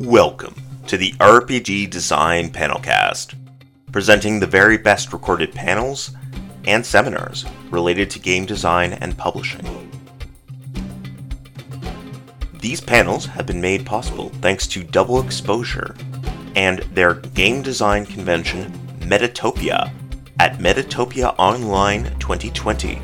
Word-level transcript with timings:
Welcome 0.00 0.54
to 0.86 0.96
the 0.96 1.12
RPG 1.20 1.90
Design 1.90 2.48
Panelcast, 2.48 3.34
presenting 3.92 4.40
the 4.40 4.46
very 4.46 4.78
best 4.78 5.12
recorded 5.12 5.52
panels 5.52 6.12
and 6.64 6.86
seminars 6.86 7.44
related 7.70 8.08
to 8.12 8.18
game 8.18 8.46
design 8.46 8.94
and 8.94 9.18
publishing. 9.18 9.60
These 12.60 12.80
panels 12.80 13.26
have 13.26 13.44
been 13.44 13.60
made 13.60 13.84
possible 13.84 14.30
thanks 14.40 14.66
to 14.68 14.82
Double 14.82 15.20
Exposure 15.22 15.94
and 16.56 16.78
their 16.94 17.16
game 17.16 17.60
design 17.60 18.06
convention 18.06 18.72
Metatopia 19.00 19.92
at 20.38 20.56
Metatopia 20.60 21.34
Online 21.36 22.04
2020. 22.18 23.02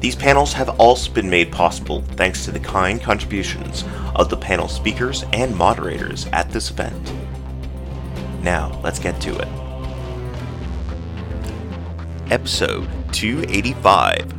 These 0.00 0.16
panels 0.16 0.54
have 0.54 0.80
also 0.80 1.12
been 1.12 1.28
made 1.28 1.52
possible 1.52 2.00
thanks 2.16 2.46
to 2.46 2.50
the 2.50 2.58
kind 2.58 3.02
contributions 3.02 3.84
of 4.14 4.30
the 4.30 4.36
panel 4.36 4.66
speakers 4.66 5.24
and 5.34 5.54
moderators 5.54 6.26
at 6.32 6.50
this 6.50 6.70
event. 6.70 7.12
Now, 8.42 8.80
let's 8.82 8.98
get 8.98 9.20
to 9.20 9.36
it. 9.36 9.48
Episode 12.32 12.88
285 13.12 14.32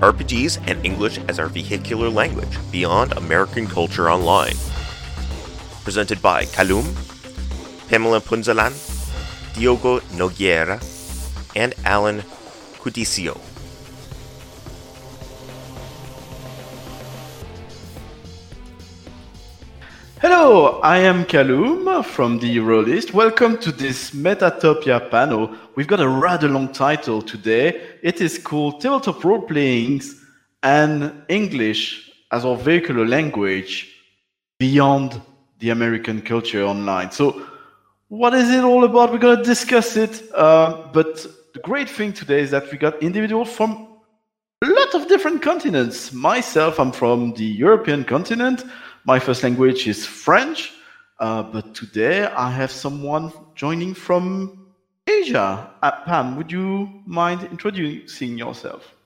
RPGs 0.00 0.58
and 0.68 0.84
English 0.84 1.18
as 1.28 1.38
our 1.38 1.48
vehicular 1.48 2.08
language 2.08 2.58
beyond 2.72 3.12
American 3.12 3.68
culture 3.68 4.10
online. 4.10 4.56
Presented 5.84 6.20
by 6.20 6.46
Kalum, 6.46 6.84
Pamela 7.88 8.20
Punzalan, 8.20 8.74
Diogo 9.54 10.00
Nogueira, 10.18 10.82
and 11.54 11.74
Alan 11.84 12.22
Cudicio. 12.80 13.40
Hello, 20.18 20.80
I 20.80 20.96
am 21.00 21.26
Kalum 21.26 22.02
from 22.02 22.38
the 22.38 22.56
Eurolist. 22.56 23.12
Welcome 23.12 23.58
to 23.58 23.70
this 23.70 24.12
Metatopia 24.12 25.10
panel. 25.10 25.54
We've 25.74 25.86
got 25.86 26.00
a 26.00 26.08
rather 26.08 26.48
long 26.48 26.72
title 26.72 27.20
today. 27.20 27.82
It 28.02 28.22
is 28.22 28.38
called 28.38 28.80
Tabletop 28.80 29.22
Role 29.22 29.42
Playings 29.42 30.24
and 30.62 31.12
English 31.28 32.10
as 32.32 32.46
our 32.46 32.56
vehicular 32.56 33.06
language 33.06 33.94
beyond 34.58 35.20
the 35.58 35.68
American 35.68 36.22
culture 36.22 36.64
online. 36.64 37.10
So, 37.10 37.46
what 38.08 38.32
is 38.32 38.48
it 38.48 38.64
all 38.64 38.84
about? 38.84 39.12
We're 39.12 39.18
going 39.18 39.36
to 39.36 39.44
discuss 39.44 39.98
it. 39.98 40.22
Uh, 40.34 40.88
but 40.94 41.26
the 41.52 41.60
great 41.60 41.90
thing 41.90 42.14
today 42.14 42.40
is 42.40 42.52
that 42.52 42.72
we 42.72 42.78
got 42.78 43.02
individuals 43.02 43.52
from 43.52 43.86
a 44.62 44.66
lot 44.66 44.94
of 44.94 45.08
different 45.08 45.42
continents. 45.42 46.10
Myself, 46.14 46.80
I'm 46.80 46.90
from 46.90 47.34
the 47.34 47.44
European 47.44 48.02
continent. 48.02 48.64
My 49.06 49.20
first 49.20 49.44
language 49.44 49.86
is 49.86 50.04
French, 50.04 50.72
uh, 51.20 51.44
but 51.44 51.76
today 51.76 52.24
I 52.24 52.50
have 52.50 52.72
someone 52.72 53.30
joining 53.54 53.94
from 53.94 54.66
Asia. 55.06 55.70
Uh, 55.80 55.92
Pam, 56.04 56.34
would 56.34 56.50
you 56.50 56.90
mind 57.06 57.44
introducing 57.44 58.36
yourself? 58.36 58.96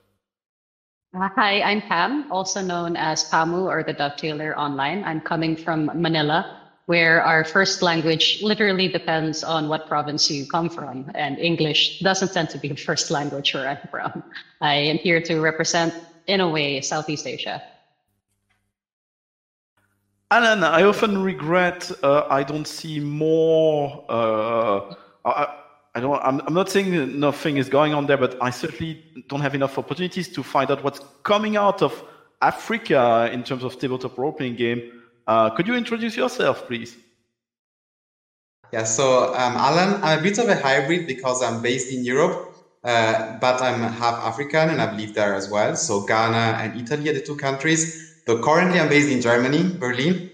Hi, 1.13 1.61
I'm 1.61 1.81
Pam, 1.81 2.31
also 2.31 2.61
known 2.61 2.95
as 2.95 3.29
Pamu 3.29 3.69
or 3.69 3.83
the 3.83 3.93
Dovetailer 3.93 4.57
online. 4.57 5.03
I'm 5.03 5.21
coming 5.21 5.55
from 5.55 5.91
Manila, 5.93 6.49
where 6.87 7.21
our 7.21 7.45
first 7.45 7.83
language 7.83 8.41
literally 8.41 8.87
depends 8.87 9.43
on 9.43 9.69
what 9.69 9.87
province 9.87 10.31
you 10.31 10.47
come 10.47 10.67
from, 10.67 11.11
and 11.13 11.37
English 11.37 11.99
doesn't 11.99 12.33
tend 12.33 12.49
to 12.49 12.57
be 12.57 12.69
the 12.69 12.75
first 12.89 13.11
language 13.11 13.53
where 13.53 13.69
I'm 13.69 13.87
from. 13.91 14.23
I 14.61 14.73
am 14.73 14.97
here 14.97 15.21
to 15.21 15.41
represent, 15.41 15.93
in 16.25 16.41
a 16.41 16.49
way, 16.49 16.81
Southeast 16.81 17.27
Asia. 17.27 17.61
Alan, 20.31 20.63
I 20.63 20.83
often 20.83 21.21
regret 21.21 21.91
uh, 22.03 22.25
I 22.29 22.43
don't 22.43 22.65
see 22.65 23.01
more. 23.01 24.05
Uh, 24.07 24.95
I, 25.25 25.53
I, 25.93 25.99
don't. 25.99 26.21
I'm, 26.23 26.39
I'm, 26.47 26.53
not 26.53 26.69
saying 26.69 27.19
nothing 27.19 27.57
is 27.57 27.67
going 27.67 27.93
on 27.93 28.05
there, 28.05 28.15
but 28.15 28.37
I 28.41 28.49
certainly 28.49 29.03
don't 29.27 29.41
have 29.41 29.55
enough 29.55 29.77
opportunities 29.77 30.29
to 30.29 30.41
find 30.41 30.71
out 30.71 30.85
what's 30.85 31.01
coming 31.23 31.57
out 31.57 31.81
of 31.81 32.01
Africa 32.41 33.29
in 33.33 33.43
terms 33.43 33.65
of 33.65 33.77
tabletop 33.77 34.17
role 34.17 34.31
playing 34.31 34.55
game. 34.55 35.01
Uh, 35.27 35.49
could 35.49 35.67
you 35.67 35.75
introduce 35.75 36.15
yourself, 36.15 36.65
please? 36.65 36.95
Yeah, 38.71 38.85
so 38.85 39.33
um, 39.33 39.57
Alan, 39.57 40.01
I'm 40.01 40.19
a 40.19 40.21
bit 40.21 40.37
of 40.37 40.47
a 40.47 40.55
hybrid 40.55 41.07
because 41.07 41.43
I'm 41.43 41.61
based 41.61 41.91
in 41.91 42.05
Europe, 42.05 42.55
uh, 42.85 43.37
but 43.39 43.61
I'm 43.61 43.81
half 43.81 44.13
African 44.23 44.69
and 44.69 44.81
I've 44.81 44.97
lived 44.97 45.15
there 45.15 45.35
as 45.35 45.49
well. 45.49 45.75
So 45.75 46.05
Ghana 46.05 46.57
and 46.61 46.79
Italy 46.79 47.09
are 47.09 47.13
the 47.13 47.21
two 47.21 47.35
countries. 47.35 48.10
So 48.27 48.41
currently 48.41 48.79
I'm 48.79 48.89
based 48.89 49.09
in 49.09 49.21
Germany, 49.21 49.63
Berlin, 49.77 50.29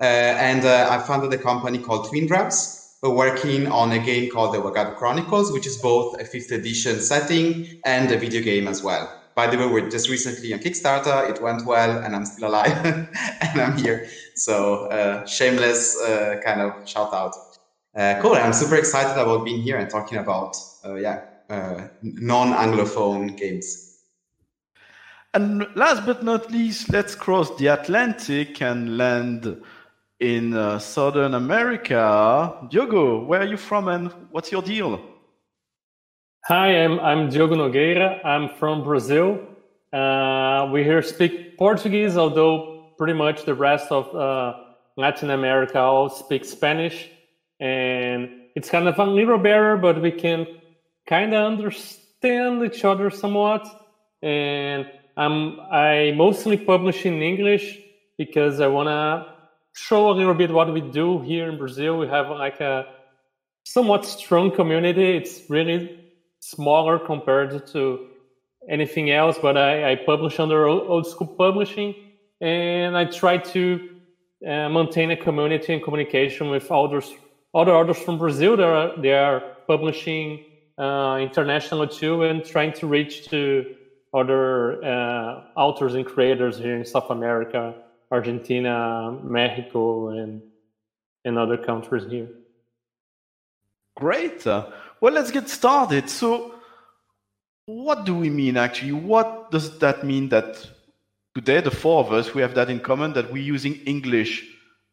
uh, 0.00 0.04
and 0.04 0.64
uh, 0.64 0.88
I 0.90 0.98
founded 0.98 1.32
a 1.32 1.42
company 1.42 1.78
called 1.78 2.08
Twin 2.08 2.26
Drops. 2.26 2.98
We're 3.02 3.10
working 3.10 3.66
on 3.66 3.90
a 3.92 3.98
game 3.98 4.30
called 4.30 4.54
the 4.54 4.58
Wagadu 4.58 4.96
Chronicles, 4.96 5.52
which 5.52 5.66
is 5.66 5.76
both 5.76 6.20
a 6.20 6.24
fifth 6.24 6.52
edition 6.52 7.00
setting 7.00 7.80
and 7.84 8.10
a 8.12 8.16
video 8.16 8.42
game 8.42 8.68
as 8.68 8.82
well. 8.82 9.12
By 9.34 9.48
the 9.48 9.58
way, 9.58 9.66
we're 9.66 9.88
just 9.88 10.08
recently 10.08 10.52
on 10.52 10.60
Kickstarter. 10.60 11.28
It 11.28 11.42
went 11.42 11.66
well, 11.66 11.98
and 11.98 12.14
I'm 12.14 12.26
still 12.26 12.48
alive, 12.48 12.84
and 13.40 13.60
I'm 13.60 13.76
here. 13.76 14.06
So 14.36 14.86
uh, 14.86 15.26
shameless 15.26 16.00
uh, 16.00 16.40
kind 16.44 16.60
of 16.60 16.88
shout 16.88 17.12
out. 17.12 17.34
Uh, 17.94 18.20
cool. 18.20 18.34
I'm 18.34 18.52
super 18.52 18.76
excited 18.76 19.20
about 19.20 19.44
being 19.44 19.62
here 19.62 19.78
and 19.78 19.90
talking 19.90 20.18
about 20.18 20.56
uh, 20.84 20.94
yeah 20.94 21.22
non-anglophone 22.02 23.36
games. 23.36 23.91
And 25.34 25.66
last 25.74 26.04
but 26.04 26.22
not 26.22 26.50
least, 26.50 26.90
let's 26.90 27.14
cross 27.14 27.56
the 27.56 27.68
Atlantic 27.68 28.60
and 28.60 28.98
land 28.98 29.62
in 30.20 30.52
uh, 30.52 30.78
Southern 30.78 31.32
America. 31.32 32.54
Diogo, 32.68 33.24
where 33.24 33.40
are 33.40 33.46
you 33.46 33.56
from 33.56 33.88
and 33.88 34.12
what's 34.30 34.52
your 34.52 34.60
deal? 34.60 35.00
Hi, 36.44 36.84
I'm, 36.84 37.00
I'm 37.00 37.30
Diogo 37.30 37.54
Nogueira. 37.54 38.22
I'm 38.26 38.50
from 38.58 38.84
Brazil. 38.84 39.40
Uh, 39.90 40.68
we 40.70 40.84
here 40.84 41.00
speak 41.00 41.56
Portuguese, 41.56 42.18
although 42.18 42.92
pretty 42.98 43.14
much 43.14 43.46
the 43.46 43.54
rest 43.54 43.90
of 43.90 44.14
uh, 44.14 44.52
Latin 44.98 45.30
America 45.30 45.78
all 45.78 46.10
speak 46.10 46.44
Spanish. 46.44 47.08
And 47.58 48.28
it's 48.54 48.68
kind 48.68 48.86
of 48.86 48.98
a 48.98 49.04
little 49.04 49.38
barrier, 49.38 49.78
but 49.78 50.02
we 50.02 50.12
can 50.12 50.46
kind 51.06 51.32
of 51.32 51.52
understand 51.52 52.62
each 52.62 52.84
other 52.84 53.08
somewhat. 53.08 53.66
And 54.20 54.86
um, 55.16 55.60
I 55.70 56.12
mostly 56.16 56.56
publish 56.56 57.04
in 57.04 57.20
English 57.22 57.78
because 58.16 58.60
I 58.60 58.66
want 58.66 58.88
to 58.88 59.32
show 59.74 60.10
a 60.10 60.12
little 60.12 60.34
bit 60.34 60.50
what 60.50 60.72
we 60.72 60.80
do 60.80 61.20
here 61.20 61.48
in 61.50 61.58
Brazil. 61.58 61.98
We 61.98 62.08
have 62.08 62.30
like 62.30 62.60
a 62.60 62.86
somewhat 63.64 64.04
strong 64.04 64.50
community. 64.50 65.16
It's 65.16 65.48
really 65.48 65.98
smaller 66.40 66.98
compared 66.98 67.66
to 67.68 68.08
anything 68.68 69.10
else, 69.10 69.38
but 69.40 69.56
I, 69.56 69.92
I 69.92 69.96
publish 69.96 70.38
under 70.38 70.66
old 70.66 71.06
school 71.06 71.26
publishing 71.26 71.94
and 72.40 72.96
I 72.96 73.04
try 73.04 73.38
to 73.38 73.88
uh, 74.46 74.68
maintain 74.68 75.10
a 75.10 75.16
community 75.16 75.72
and 75.72 75.82
communication 75.82 76.50
with 76.50 76.70
others, 76.70 77.12
other 77.54 77.72
authors 77.72 77.98
from 77.98 78.18
Brazil 78.18 78.56
that 78.56 78.66
are, 78.66 79.00
they 79.00 79.12
are 79.12 79.40
publishing 79.66 80.44
uh, 80.78 81.18
internationally 81.20 81.88
too 81.88 82.22
and 82.24 82.44
trying 82.44 82.72
to 82.72 82.86
reach 82.86 83.28
to 83.28 83.74
other 84.14 84.84
uh, 84.84 85.44
authors 85.56 85.94
and 85.94 86.04
creators 86.04 86.58
here 86.58 86.76
in 86.76 86.84
South 86.84 87.10
America, 87.10 87.74
Argentina, 88.10 89.18
Mexico, 89.22 90.08
and 90.08 90.42
and 91.24 91.38
other 91.38 91.56
countries 91.56 92.04
here. 92.10 92.28
Great. 93.96 94.46
Uh, 94.46 94.66
well, 95.00 95.12
let's 95.12 95.30
get 95.30 95.48
started. 95.48 96.08
So, 96.08 96.54
what 97.66 98.04
do 98.04 98.14
we 98.14 98.30
mean 98.30 98.56
actually? 98.56 98.92
What 98.92 99.50
does 99.50 99.78
that 99.78 100.04
mean 100.04 100.28
that 100.30 100.66
today, 101.34 101.60
the 101.60 101.70
four 101.70 102.04
of 102.04 102.12
us, 102.12 102.34
we 102.34 102.42
have 102.42 102.54
that 102.54 102.70
in 102.70 102.80
common 102.80 103.12
that 103.12 103.32
we're 103.32 103.42
using 103.42 103.74
English 103.86 104.44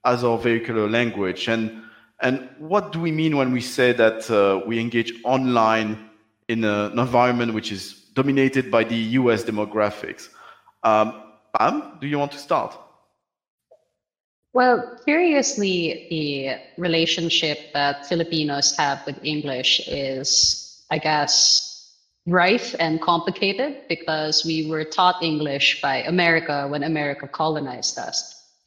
as 0.05 0.23
our 0.23 0.37
vehicular 0.37 0.89
language? 0.89 1.47
And, 1.47 1.83
and 2.21 2.49
what 2.57 2.91
do 2.91 2.99
we 2.99 3.11
mean 3.11 3.37
when 3.37 3.51
we 3.51 3.61
say 3.61 3.93
that 3.93 4.29
uh, 4.29 4.65
we 4.65 4.79
engage 4.79 5.13
online 5.23 6.09
in 6.47 6.63
a, 6.63 6.89
an 6.91 6.99
environment 6.99 7.53
which 7.53 7.71
is 7.71 7.98
dominated 8.19 8.65
by 8.69 8.83
the 8.83 8.99
US 9.19 9.39
demographics. 9.49 10.23
Um, 10.83 11.07
Pam, 11.53 11.75
do 12.01 12.05
you 12.11 12.17
want 12.19 12.31
to 12.33 12.41
start? 12.47 12.71
Well, 14.51 14.77
curiously, 15.05 16.07
the 16.09 16.27
relationship 16.87 17.57
that 17.73 18.07
Filipinos 18.09 18.75
have 18.77 18.97
with 19.05 19.17
English 19.23 19.71
is, 19.87 20.83
I 20.95 20.97
guess, 20.97 21.31
rife 22.25 22.75
and 22.79 23.01
complicated 23.01 23.71
because 23.87 24.35
we 24.49 24.57
were 24.71 24.83
taught 24.83 25.17
English 25.31 25.81
by 25.81 25.97
America 26.15 26.67
when 26.71 26.83
America 26.83 27.27
colonized 27.27 27.97
us. 27.97 28.17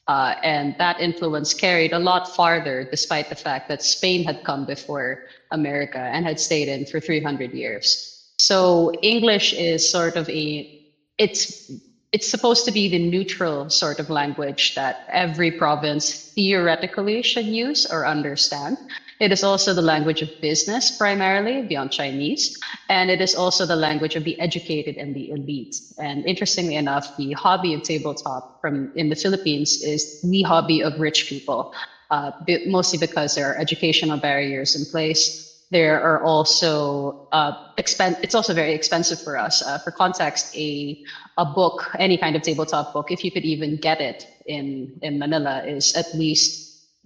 Uh, 0.08 0.34
and 0.43 0.75
that 0.78 1.00
influence 1.00 1.55
carried 1.55 1.93
a 1.93 1.98
lot 1.98 2.25
farther, 2.38 2.76
despite 2.90 3.28
the 3.28 3.40
fact 3.46 3.69
that 3.69 3.82
Spain 3.82 4.25
had 4.25 4.43
come 4.44 4.64
before 4.64 5.25
America 5.50 6.02
and 6.14 6.25
had 6.25 6.40
stayed 6.40 6.69
in 6.69 6.87
for 6.87 6.98
300 7.00 7.52
years. 7.52 8.12
So 8.43 8.91
English 9.03 9.53
is 9.53 9.89
sort 9.89 10.17
of 10.17 10.29
a, 10.29 10.83
it's 11.17 11.71
it's 12.11 12.29
supposed 12.29 12.65
to 12.67 12.73
be 12.73 12.89
the 12.89 12.99
neutral 12.99 13.71
sort 13.71 14.00
of 14.00 14.11
language 14.11 14.75
that 14.75 15.06
every 15.09 15.53
province 15.53 16.33
theoretically 16.35 17.23
should 17.23 17.47
use 17.47 17.87
or 17.87 18.05
understand. 18.05 18.77
It 19.21 19.31
is 19.31 19.44
also 19.44 19.73
the 19.73 19.81
language 19.81 20.23
of 20.23 20.29
business 20.41 20.91
primarily 20.91 21.62
beyond 21.62 21.93
Chinese. 21.93 22.59
And 22.89 23.11
it 23.11 23.21
is 23.21 23.35
also 23.37 23.65
the 23.65 23.77
language 23.77 24.17
of 24.17 24.25
the 24.25 24.39
educated 24.41 24.97
and 24.97 25.15
the 25.15 25.31
elite. 25.31 25.77
And 25.97 26.27
interestingly 26.27 26.75
enough, 26.75 27.17
the 27.17 27.33
hobby 27.33 27.75
of 27.75 27.83
tabletop 27.83 28.61
from 28.61 28.93
in 28.97 29.09
the 29.09 29.17
Philippines 29.17 29.83
is 29.83 30.21
the 30.21 30.43
hobby 30.43 30.83
of 30.83 30.99
rich 30.99 31.29
people, 31.29 31.73
uh, 32.11 32.33
mostly 32.67 32.99
because 32.99 33.37
there 33.37 33.47
are 33.50 33.56
educational 33.56 34.19
barriers 34.19 34.75
in 34.75 34.85
place 34.91 35.51
there 35.72 36.00
are 36.02 36.22
also 36.22 37.28
uh, 37.32 37.52
expen- 37.78 38.19
it's 38.22 38.34
also 38.36 38.54
very 38.54 38.74
expensive 38.74 39.20
for 39.20 39.38
us. 39.38 39.62
Uh, 39.62 39.78
for 39.78 39.92
context, 39.92 40.54
a 40.56 41.02
a 41.38 41.46
book, 41.46 41.90
any 41.98 42.19
kind 42.19 42.36
of 42.36 42.42
tabletop 42.42 42.92
book, 42.92 43.10
if 43.10 43.24
you 43.24 43.32
could 43.32 43.44
even 43.44 43.76
get 43.76 44.00
it 44.00 44.26
in 44.46 44.92
in 45.02 45.19
Manila, 45.19 45.62
is 45.66 45.94
at 45.94 46.06
least 46.14 46.54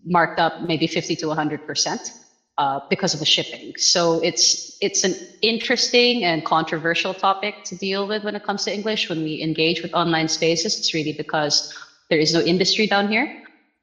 marked 0.04 0.40
up 0.40 0.60
maybe 0.60 0.86
fifty 0.88 1.16
to 1.16 1.30
hundred 1.30 1.66
percent 1.66 2.12
uh, 2.58 2.80
because 2.90 3.14
of 3.14 3.20
the 3.20 3.26
shipping. 3.26 3.72
So 3.78 4.20
it's 4.22 4.76
it's 4.80 5.04
an 5.04 5.14
interesting 5.42 6.24
and 6.24 6.44
controversial 6.44 7.14
topic 7.14 7.54
to 7.66 7.76
deal 7.76 8.06
with 8.08 8.24
when 8.24 8.36
it 8.36 8.42
comes 8.44 8.64
to 8.64 8.74
English. 8.74 9.08
When 9.08 9.22
we 9.22 9.42
engage 9.42 9.82
with 9.82 9.94
online 9.94 10.28
spaces, 10.28 10.78
it's 10.78 10.94
really 10.94 11.12
because 11.12 11.72
there 12.10 12.18
is 12.18 12.34
no 12.34 12.40
industry 12.40 12.86
down 12.86 13.08
here. 13.08 13.28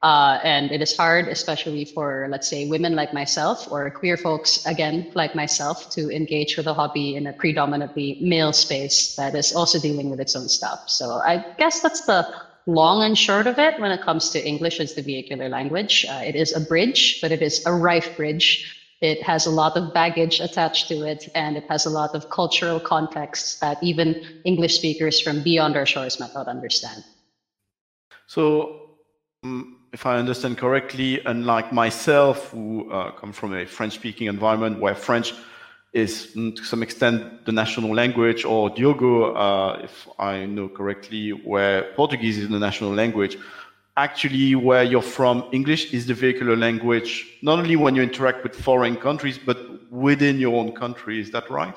Uh, 0.04 0.38
and 0.44 0.70
it 0.70 0.82
is 0.82 0.98
hard, 0.98 1.30
especially 1.30 1.86
for, 1.86 2.28
let's 2.30 2.50
say, 2.50 2.68
women 2.68 2.94
like 2.94 3.14
myself 3.14 3.72
or 3.72 3.90
queer 3.90 4.18
folks, 4.18 4.66
again, 4.66 5.10
like 5.16 5.34
myself, 5.34 5.90
to 5.92 6.12
engage 6.12 6.58
with 6.58 6.68
a 6.68 6.74
hobby 6.74 7.16
in 7.16 7.26
a 7.26 7.32
predominantly 7.32 8.18
male 8.22 8.52
space 8.52 9.16
that 9.16 9.34
is 9.34 9.56
also 9.56 9.80
dealing 9.80 10.10
with 10.10 10.20
its 10.20 10.36
own 10.36 10.50
stuff. 10.50 10.90
So 10.90 11.22
I 11.24 11.46
guess 11.58 11.80
that's 11.80 12.02
the 12.02 12.28
long 12.66 13.04
and 13.04 13.18
short 13.18 13.48
of 13.48 13.58
it 13.60 13.80
when 13.80 13.92
it 13.92 14.02
comes 14.02 14.30
to 14.32 14.46
English 14.46 14.82
as 14.82 14.94
the 14.94 15.02
vehicular 15.02 15.48
language. 15.48 16.06
Uh, 16.10 16.22
it 16.26 16.36
is 16.36 16.54
a 16.54 16.60
bridge, 16.60 17.22
but 17.22 17.32
it 17.32 17.42
is 17.42 17.66
a 17.66 17.74
rife 17.74 18.18
bridge. 18.18 18.76
It 19.00 19.24
has 19.24 19.46
a 19.46 19.52
lot 19.52 19.78
of 19.78 19.94
baggage 19.94 20.42
attached 20.42 20.90
to 20.90 21.04
it, 21.04 21.30
and 21.34 21.56
it 21.56 21.64
has 21.70 21.86
a 21.86 21.90
lot 21.90 22.14
of 22.14 22.30
cultural 22.30 22.80
contexts 22.80 23.60
that 23.60 23.82
even 23.82 24.22
English 24.44 24.76
speakers 24.76 25.22
from 25.22 25.44
beyond 25.44 25.78
our 25.78 25.86
shores 25.86 26.20
might 26.20 26.34
not 26.34 26.50
understand. 26.50 27.06
So, 28.28 28.82
um 29.44 29.83
if 29.94 30.08
I 30.08 30.18
understand 30.18 30.58
correctly, 30.58 31.22
unlike 31.26 31.72
myself, 31.72 32.50
who 32.50 32.92
uh, 32.92 33.12
come 33.12 33.32
from 33.32 33.54
a 33.54 33.66
French-speaking 33.66 34.28
environment 34.28 34.80
where 34.80 34.96
French 34.96 35.34
is 35.94 36.32
mm, 36.36 36.56
to 36.56 36.64
some 36.66 36.82
extent 36.82 37.46
the 37.46 37.52
national 37.52 37.94
language, 37.94 38.44
or 38.44 38.72
Diogo, 38.72 39.36
uh, 39.36 39.80
if 39.84 40.08
I 40.18 40.46
know 40.46 40.68
correctly, 40.68 41.30
where 41.30 41.94
Portuguese 41.94 42.40
is 42.40 42.50
the 42.50 42.58
national 42.58 42.92
language. 42.92 43.38
Actually, 43.96 44.56
where 44.56 44.84
you're 44.84 45.04
from, 45.04 45.48
English 45.52 45.94
is 45.94 46.08
the 46.08 46.16
vehicular 46.16 46.56
language, 46.56 47.38
not 47.44 47.60
only 47.60 47.76
when 47.76 47.94
you 47.94 48.02
interact 48.02 48.42
with 48.42 48.56
foreign 48.56 48.96
countries, 48.96 49.38
but 49.38 49.92
within 49.92 50.40
your 50.40 50.56
own 50.56 50.72
country. 50.72 51.22
Is 51.22 51.30
that 51.30 51.48
right? 51.52 51.76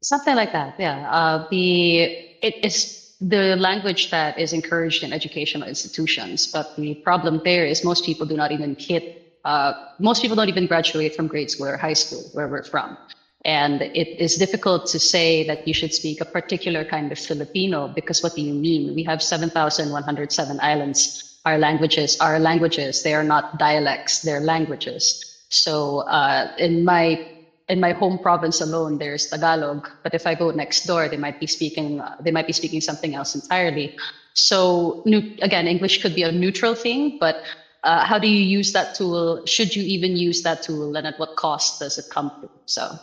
Something 0.00 0.36
like 0.36 0.52
that, 0.52 0.76
yeah. 0.78 1.10
Uh, 1.10 1.48
the 1.50 2.02
it 2.40 2.64
is 2.64 3.03
the 3.20 3.56
language 3.56 4.10
that 4.10 4.38
is 4.38 4.52
encouraged 4.52 5.02
in 5.02 5.12
educational 5.12 5.68
institutions. 5.68 6.46
But 6.46 6.76
the 6.76 6.94
problem 6.96 7.40
there 7.44 7.66
is 7.66 7.84
most 7.84 8.04
people 8.04 8.26
do 8.26 8.36
not 8.36 8.52
even 8.52 8.76
hit, 8.78 9.38
uh, 9.44 9.72
most 9.98 10.22
people 10.22 10.36
don't 10.36 10.48
even 10.48 10.66
graduate 10.66 11.14
from 11.14 11.26
grade 11.26 11.50
school 11.50 11.68
or 11.68 11.76
high 11.76 11.92
school 11.92 12.22
where 12.32 12.48
we're 12.48 12.64
from. 12.64 12.96
And 13.44 13.82
it 13.82 14.20
is 14.20 14.36
difficult 14.36 14.86
to 14.86 14.98
say 14.98 15.46
that 15.46 15.68
you 15.68 15.74
should 15.74 15.92
speak 15.92 16.20
a 16.20 16.24
particular 16.24 16.82
kind 16.82 17.12
of 17.12 17.18
Filipino 17.18 17.88
because 17.88 18.22
what 18.22 18.34
do 18.34 18.40
you 18.40 18.54
mean? 18.54 18.94
We 18.94 19.02
have 19.04 19.22
7,107 19.22 20.60
islands. 20.60 21.40
Our 21.44 21.58
languages 21.58 22.18
are 22.20 22.38
languages. 22.38 23.02
They 23.02 23.12
are 23.12 23.24
not 23.24 23.58
dialects, 23.58 24.22
they're 24.22 24.40
languages. 24.40 25.44
So 25.50 26.00
uh, 26.08 26.52
in 26.58 26.84
my 26.84 27.33
in 27.68 27.80
my 27.80 27.92
home 27.92 28.18
province 28.18 28.60
alone, 28.60 28.98
there's 28.98 29.26
Tagalog. 29.26 29.88
But 30.02 30.14
if 30.14 30.26
I 30.26 30.34
go 30.34 30.50
next 30.50 30.84
door, 30.86 31.08
they 31.08 31.16
might 31.16 31.40
be 31.40 31.46
speaking 31.46 32.02
they 32.20 32.30
might 32.30 32.46
be 32.46 32.52
speaking 32.52 32.80
something 32.80 33.14
else 33.14 33.34
entirely. 33.34 33.96
So 34.34 35.02
again, 35.40 35.66
English 35.66 36.02
could 36.02 36.14
be 36.14 36.22
a 36.24 36.32
neutral 36.32 36.74
thing, 36.74 37.18
but 37.18 37.42
uh, 37.84 38.04
how 38.04 38.18
do 38.18 38.28
you 38.28 38.40
use 38.40 38.72
that 38.72 38.94
tool? 38.94 39.44
Should 39.46 39.76
you 39.76 39.82
even 39.82 40.16
use 40.16 40.42
that 40.42 40.62
tool, 40.62 40.96
and 40.96 41.06
at 41.06 41.18
what 41.18 41.36
cost 41.36 41.80
does 41.80 41.98
it 41.98 42.06
come 42.10 42.30
to? 42.40 42.50
So, 42.66 42.98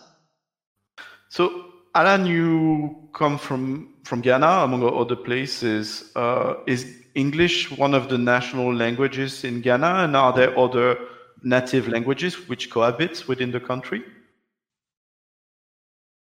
so 1.29 1.65
Alan, 1.95 2.25
you 2.25 3.09
come 3.13 3.37
from 3.37 3.93
from 4.03 4.21
Ghana, 4.21 4.63
among 4.63 4.83
other 4.83 5.15
places. 5.15 6.11
Uh, 6.15 6.55
is 6.67 6.85
English 7.15 7.71
one 7.77 7.93
of 7.93 8.09
the 8.09 8.17
national 8.17 8.73
languages 8.73 9.43
in 9.43 9.61
Ghana, 9.61 10.03
and 10.03 10.15
are 10.15 10.33
there 10.33 10.57
other 10.57 10.97
native 11.43 11.87
languages 11.87 12.47
which 12.49 12.69
cohabit 12.69 13.27
within 13.27 13.51
the 13.51 13.59
country? 13.59 14.03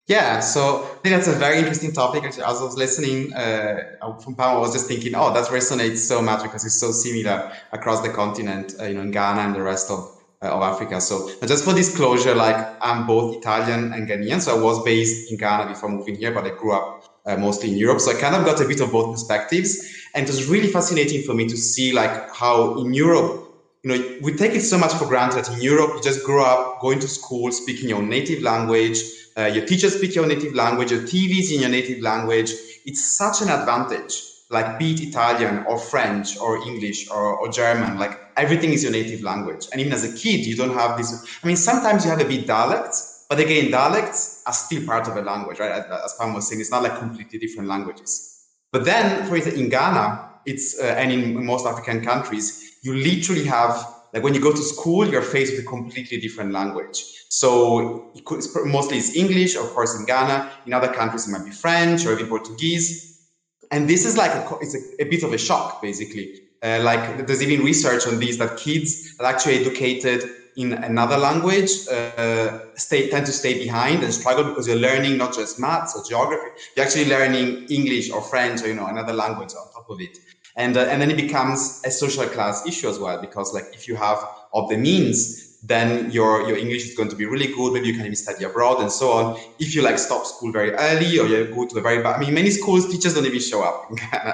Yeah, 0.08 0.40
so 0.42 0.84
I 0.84 0.88
think 1.04 1.16
that's 1.16 1.28
a 1.28 1.34
very 1.34 1.60
interesting 1.60 1.94
topic. 1.94 2.24
As 2.26 2.40
I 2.40 2.50
was 2.50 2.76
listening 2.76 3.34
uh, 3.34 4.18
from 4.24 4.36
Pam, 4.36 4.58
I 4.58 4.58
was 4.58 4.74
just 4.74 4.88
thinking, 4.88 5.16
oh, 5.16 5.34
that 5.34 5.46
resonates 5.48 6.00
so 6.00 6.22
much 6.22 6.44
because 6.44 6.66
it's 6.66 6.80
so 6.80 6.92
similar 6.92 7.52
across 7.72 8.02
the 8.02 8.10
continent, 8.10 8.76
uh, 8.80 8.86
you 8.86 8.96
know, 8.96 9.02
in 9.02 9.12
Ghana 9.12 9.42
and 9.42 9.56
the 9.56 9.62
rest 9.62 9.90
of, 9.90 10.00
uh, 10.42 10.48
of 10.50 10.64
Africa. 10.64 11.00
So 11.00 11.30
just 11.46 11.64
for 11.64 11.74
disclosure, 11.74 12.36
like 12.36 12.58
I'm 12.82 13.06
both 13.08 13.38
Italian 13.38 13.94
and 13.94 14.10
Ghanaian. 14.10 14.42
So 14.42 14.58
I 14.58 14.62
was 14.62 14.84
based 14.84 15.32
in 15.32 15.38
Ghana 15.38 15.70
before 15.70 15.90
moving 15.90 16.16
here, 16.16 16.34
but 16.34 16.46
I 16.46 16.50
grew 16.50 16.74
up 16.74 17.04
uh, 17.26 17.38
mostly 17.38 17.72
in 17.72 17.78
Europe. 17.78 18.02
So 18.02 18.12
I 18.12 18.20
kind 18.20 18.36
of 18.36 18.44
got 18.44 18.60
a 18.60 18.68
bit 18.68 18.82
of 18.82 18.92
both 18.92 19.14
perspectives. 19.14 19.88
And 20.14 20.26
it 20.26 20.30
was 20.30 20.48
really 20.48 20.68
fascinating 20.68 21.22
for 21.22 21.36
me 21.36 21.48
to 21.48 21.56
see 21.56 21.94
like 21.94 22.34
how 22.34 22.76
in 22.80 22.94
Europe, 22.94 23.48
you 23.84 23.92
know, 23.92 24.18
we 24.22 24.34
take 24.34 24.54
it 24.56 24.62
so 24.62 24.78
much 24.78 24.94
for 24.94 25.06
granted. 25.06 25.48
In 25.48 25.62
Europe, 25.62 25.92
you 25.96 26.02
just 26.02 26.26
grow 26.26 26.44
up 26.44 26.82
going 26.82 27.00
to 27.00 27.08
school, 27.08 27.52
speaking 27.52 27.88
your 27.88 28.02
native 28.04 28.42
language, 28.42 29.00
uh, 29.38 29.46
your 29.46 29.66
teachers 29.66 29.96
speak 29.96 30.16
your 30.16 30.28
native 30.28 30.54
language, 30.54 30.92
your 30.92 31.02
TV 31.02 31.40
is 31.40 31.52
in 31.52 31.62
your 31.62 31.70
native 31.70 32.02
language. 32.02 32.52
It's 32.86 33.18
such 33.18 33.42
an 33.42 33.50
advantage, 33.50 34.14
like 34.50 34.78
be 34.78 34.94
it 34.94 35.02
Italian 35.02 35.66
or 35.66 35.78
French 35.78 36.38
or 36.38 36.58
English 36.68 37.10
or, 37.10 37.38
or 37.38 37.50
German, 37.50 37.98
like 37.98 38.20
everything 38.38 38.74
is 38.74 38.84
your 38.84 38.92
native 38.92 39.22
language. 39.22 39.68
And 39.72 39.80
even 39.80 39.94
as 39.94 40.04
a 40.04 40.16
kid, 40.18 40.46
you 40.46 40.56
don't 40.56 40.74
have 40.74 40.98
this. 40.98 41.26
I 41.44 41.48
mean, 41.48 41.56
sometimes 41.56 42.04
you 42.04 42.12
have 42.12 42.22
a 42.22 42.26
bit 42.26 42.48
dialects, 42.48 43.26
but 43.30 43.40
again, 43.40 43.72
dialects 43.72 44.44
are 44.46 44.54
still 44.54 44.86
part 44.86 45.08
of 45.08 45.16
a 45.16 45.22
language, 45.22 45.60
right? 45.60 45.72
As 45.72 46.16
Pam 46.20 46.34
was 46.34 46.48
saying, 46.48 46.60
it's 46.60 46.72
not 46.72 46.84
like 46.84 46.98
completely 46.98 47.40
different 47.40 47.70
languages. 47.70 48.46
But 48.72 48.86
then, 48.86 49.26
for 49.28 49.36
instance, 49.36 49.58
in 49.58 49.70
Ghana, 49.70 50.30
it's 50.46 50.80
uh, 50.80 50.86
and 50.98 51.12
in 51.12 51.46
most 51.46 51.66
African 51.66 52.04
countries, 52.04 52.78
you 52.82 52.96
literally 52.96 53.46
have 53.46 53.86
like 54.14 54.24
when 54.24 54.34
you 54.34 54.42
go 54.42 54.52
to 54.52 54.62
school, 54.62 55.08
you're 55.08 55.22
faced 55.22 55.54
with 55.54 55.66
a 55.66 55.68
completely 55.68 56.20
different 56.20 56.52
language. 56.52 57.04
So 57.30 58.12
it 58.14 58.26
could, 58.26 58.44
mostly 58.66 58.98
it's 58.98 59.16
English, 59.16 59.56
of 59.56 59.70
course, 59.70 59.98
in 59.98 60.06
Ghana. 60.06 60.52
In 60.66 60.74
other 60.74 60.90
countries, 60.90 61.28
it 61.28 61.32
might 61.32 61.46
be 61.46 61.52
French 61.52 62.06
or 62.06 62.14
even 62.14 62.28
Portuguese. 62.28 63.30
And 63.72 63.90
this 63.90 64.06
is 64.06 64.18
like 64.18 64.32
a, 64.32 64.58
it's 64.60 64.76
a, 64.76 65.04
a 65.04 65.06
bit 65.06 65.24
of 65.24 65.32
a 65.32 65.38
shock, 65.38 65.82
basically. 65.82 66.42
Uh, 66.62 66.80
like 66.84 67.26
there's 67.26 67.42
even 67.42 67.66
research 67.66 68.06
on 68.06 68.20
this 68.20 68.38
that 68.38 68.58
kids 68.58 69.18
that 69.18 69.26
actually 69.26 69.60
educated 69.60 70.30
in 70.58 70.74
another 70.74 71.18
language 71.18 71.72
uh, 71.90 72.60
stay, 72.76 73.10
tend 73.10 73.26
to 73.26 73.32
stay 73.32 73.58
behind 73.58 74.04
and 74.04 74.14
struggle 74.14 74.44
because 74.44 74.68
you're 74.68 74.76
learning 74.76 75.18
not 75.18 75.34
just 75.34 75.58
maths 75.58 75.96
or 75.96 76.04
geography, 76.04 76.50
you're 76.76 76.86
actually 76.86 77.08
learning 77.08 77.66
English 77.70 78.12
or 78.12 78.22
French 78.22 78.62
or 78.62 78.68
you 78.68 78.76
know 78.76 78.88
another 78.88 79.14
language 79.14 79.52
on 79.54 79.72
top 79.72 79.90
of 79.90 80.02
it 80.02 80.18
and 80.56 80.78
uh, 80.78 80.82
and 80.82 81.02
then 81.02 81.12
it 81.12 81.18
becomes 81.18 81.82
a 81.86 81.92
social 81.92 82.26
class 82.26 82.66
issue 82.66 82.88
as 82.90 83.00
well 83.00 83.20
because 83.22 83.54
like 83.54 83.66
if 83.74 83.88
you 83.88 83.96
have 83.96 84.18
of 84.54 84.70
the 84.70 84.78
means 84.78 85.48
then 85.64 86.10
your 86.10 86.48
your 86.48 86.58
english 86.58 86.84
is 86.84 86.96
going 86.96 87.10
to 87.10 87.16
be 87.16 87.26
really 87.26 87.48
good. 87.54 87.74
Maybe 87.74 87.88
you 87.88 87.94
can 87.94 88.06
even 88.06 88.16
study 88.16 88.44
abroad 88.46 88.82
and 88.82 88.92
so 88.92 89.12
on. 89.12 89.38
If 89.60 89.76
you 89.76 89.84
like 89.84 90.00
stop 90.00 90.26
school 90.26 90.52
very 90.52 90.74
early 90.74 91.20
or 91.20 91.28
you 91.28 91.46
go 91.54 91.66
to 91.68 91.78
a 91.78 91.82
very 91.82 92.02
bad 92.02 92.16
i 92.16 92.20
mean 92.20 92.34
many 92.34 92.50
schools 92.50 92.90
teachers 92.90 93.14
don't 93.14 93.26
even 93.26 93.40
show 93.40 93.62
up 93.62 93.88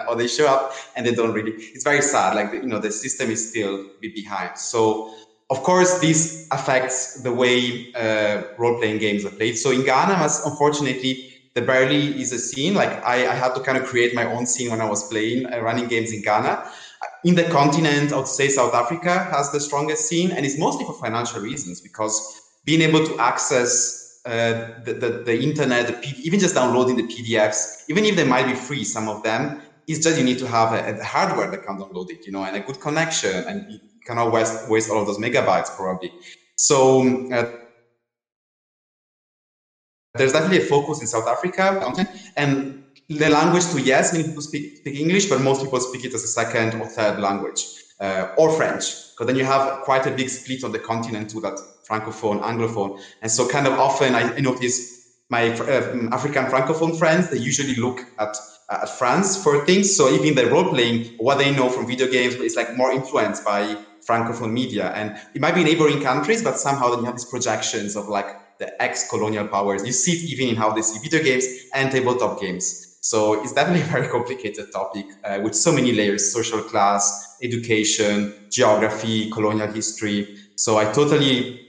or 0.07 0.15
they 0.15 0.27
show 0.27 0.47
up 0.47 0.71
and 0.95 1.05
they 1.05 1.13
don't 1.13 1.33
really 1.33 1.51
it's 1.73 1.83
very 1.83 2.01
sad. 2.01 2.35
Like 2.35 2.53
you 2.53 2.67
know 2.67 2.79
the 2.79 2.91
system 2.91 3.29
is 3.29 3.49
still 3.49 3.85
behind. 3.99 4.57
So 4.57 5.09
of 5.49 5.63
course, 5.63 5.99
this 5.99 6.47
affects 6.51 7.21
the 7.23 7.31
way 7.31 7.89
uh, 7.95 8.43
role-playing 8.57 8.99
games 8.99 9.23
are 9.25 9.31
played. 9.31 9.57
So 9.57 9.71
in 9.71 9.85
Ghana, 9.85 10.27
unfortunately, 10.45 11.23
there 11.57 11.65
barely 11.65 12.21
is 12.21 12.31
a 12.33 12.37
scene. 12.37 12.75
Like 12.75 13.03
I, 13.03 13.31
I, 13.31 13.33
had 13.33 13.55
to 13.55 13.61
kind 13.61 13.79
of 13.79 13.85
create 13.85 14.13
my 14.13 14.25
own 14.25 14.45
scene 14.45 14.69
when 14.69 14.79
I 14.79 14.87
was 14.87 15.07
playing 15.09 15.51
uh, 15.51 15.59
running 15.59 15.87
games 15.87 16.13
in 16.13 16.21
Ghana. 16.21 16.71
In 17.23 17.33
the 17.33 17.45
continent, 17.45 18.13
I 18.13 18.17
would 18.17 18.27
say 18.27 18.47
South 18.47 18.75
Africa 18.75 19.23
has 19.31 19.51
the 19.51 19.59
strongest 19.59 20.07
scene, 20.07 20.31
and 20.31 20.45
it's 20.45 20.59
mostly 20.59 20.85
for 20.85 20.93
financial 20.93 21.41
reasons 21.41 21.81
because 21.81 22.39
being 22.63 22.81
able 22.83 23.03
to 23.03 23.17
access 23.17 24.21
uh, 24.27 24.81
the, 24.85 24.93
the, 24.93 25.09
the, 25.25 25.41
internet, 25.41 25.87
the 25.87 26.13
even 26.21 26.39
just 26.39 26.53
downloading 26.53 26.95
the 26.95 27.07
PDFs, 27.07 27.85
even 27.89 28.05
if 28.05 28.15
they 28.15 28.23
might 28.23 28.45
be 28.45 28.53
free, 28.53 28.83
some 28.83 29.09
of 29.09 29.23
them, 29.23 29.59
it's 29.87 30.03
just 30.03 30.19
you 30.19 30.23
need 30.23 30.37
to 30.37 30.47
have 30.47 30.73
a, 30.73 30.99
a 30.99 31.03
hardware 31.03 31.49
that 31.49 31.63
can 31.63 31.79
download 31.79 32.11
it, 32.11 32.23
you 32.23 32.31
know, 32.31 32.43
and 32.43 32.55
a 32.55 32.59
good 32.59 32.79
connection, 32.79 33.33
and 33.47 33.65
you 33.71 33.79
cannot 34.05 34.31
waste, 34.31 34.69
waste 34.69 34.91
all 34.91 35.01
of 35.01 35.07
those 35.07 35.17
megabytes 35.17 35.75
probably. 35.75 36.11
So 36.55 37.31
uh, 37.31 37.51
there's 40.17 40.33
definitely 40.33 40.57
a 40.57 40.67
focus 40.67 41.01
in 41.01 41.07
South 41.07 41.27
Africa, 41.27 41.79
and 42.35 42.75
the 43.09 43.29
language 43.29 43.65
to 43.67 43.81
yes, 43.81 44.11
many 44.11 44.25
people 44.25 44.41
speak, 44.41 44.75
speak 44.75 44.95
English, 44.99 45.27
but 45.27 45.41
most 45.41 45.61
people 45.63 45.79
speak 45.79 46.03
it 46.05 46.13
as 46.13 46.23
a 46.23 46.27
second 46.27 46.75
or 46.75 46.87
third 46.89 47.19
language, 47.19 47.61
uh, 48.01 48.25
or 48.37 48.51
French, 48.51 48.83
because 49.15 49.27
then 49.27 49.35
you 49.37 49.45
have 49.45 49.79
quite 49.83 50.05
a 50.05 50.11
big 50.11 50.29
split 50.29 50.63
on 50.63 50.71
the 50.71 50.79
continent 50.79 51.29
to 51.29 51.39
that 51.41 51.57
francophone, 51.89 52.41
anglophone, 52.41 52.89
and 53.21 53.31
so 53.31 53.47
kind 53.47 53.65
of 53.65 53.73
often 53.79 54.13
I, 54.13 54.23
I 54.35 54.39
notice 54.41 54.75
my 55.29 55.49
uh, 55.49 56.07
African 56.11 56.45
francophone 56.45 56.97
friends 56.97 57.29
they 57.29 57.37
usually 57.37 57.75
look 57.75 57.99
at 58.19 58.33
at 58.69 58.89
France 58.89 59.41
for 59.41 59.65
things. 59.65 59.95
So 59.95 60.09
even 60.09 60.35
the 60.35 60.49
role 60.51 60.69
playing, 60.69 61.05
what 61.19 61.37
they 61.37 61.51
know 61.51 61.69
from 61.69 61.87
video 61.87 62.07
games 62.07 62.35
is 62.35 62.55
like 62.57 62.67
more 62.75 62.91
influenced 62.91 63.43
by 63.45 63.75
francophone 64.09 64.51
media, 64.51 64.91
and 64.95 65.11
it 65.33 65.41
might 65.41 65.55
be 65.55 65.63
neighboring 65.63 66.01
countries, 66.01 66.43
but 66.43 66.57
somehow 66.57 66.89
then 66.89 66.99
you 66.99 67.05
have 67.05 67.15
these 67.15 67.29
projections 67.29 67.95
of 67.95 68.07
like 68.09 68.27
the 68.59 68.81
ex-colonial 68.81 69.47
powers. 69.47 69.85
You 69.85 69.91
see 69.91 70.13
it 70.13 70.29
even 70.31 70.49
in 70.49 70.55
how 70.55 70.71
they 70.71 70.81
see 70.81 70.99
video 70.99 71.23
games 71.23 71.45
and 71.73 71.91
tabletop 71.91 72.41
games. 72.41 72.97
So 73.01 73.41
it's 73.41 73.53
definitely 73.53 73.83
a 73.83 73.85
very 73.85 74.07
complicated 74.17 74.71
topic 74.71 75.05
uh, 75.23 75.39
with 75.43 75.55
so 75.55 75.71
many 75.71 75.91
layers: 75.91 76.31
social 76.31 76.61
class, 76.61 77.37
education, 77.41 78.33
geography, 78.49 79.29
colonial 79.31 79.71
history. 79.71 80.37
So 80.55 80.77
I 80.77 80.91
totally, 80.91 81.59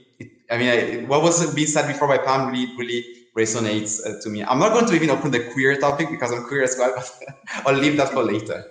I 0.51 0.57
mean, 0.57 0.69
I, 0.69 1.05
what 1.05 1.21
was 1.21 1.53
being 1.53 1.67
said 1.67 1.87
before 1.87 2.07
by 2.07 2.17
Pam 2.17 2.51
really, 2.51 2.75
really 2.77 3.05
resonates 3.37 4.05
uh, 4.05 4.21
to 4.21 4.29
me. 4.29 4.43
I'm 4.43 4.59
not 4.59 4.73
going 4.73 4.85
to 4.87 4.95
even 4.95 5.09
open 5.09 5.31
the 5.31 5.39
queer 5.53 5.77
topic 5.79 6.09
because 6.09 6.31
I'm 6.31 6.43
queer 6.43 6.63
as 6.63 6.75
well, 6.77 6.93
but 6.95 7.09
I'll 7.65 7.75
leave 7.75 7.97
that 7.97 8.09
for 8.09 8.23
later. 8.23 8.65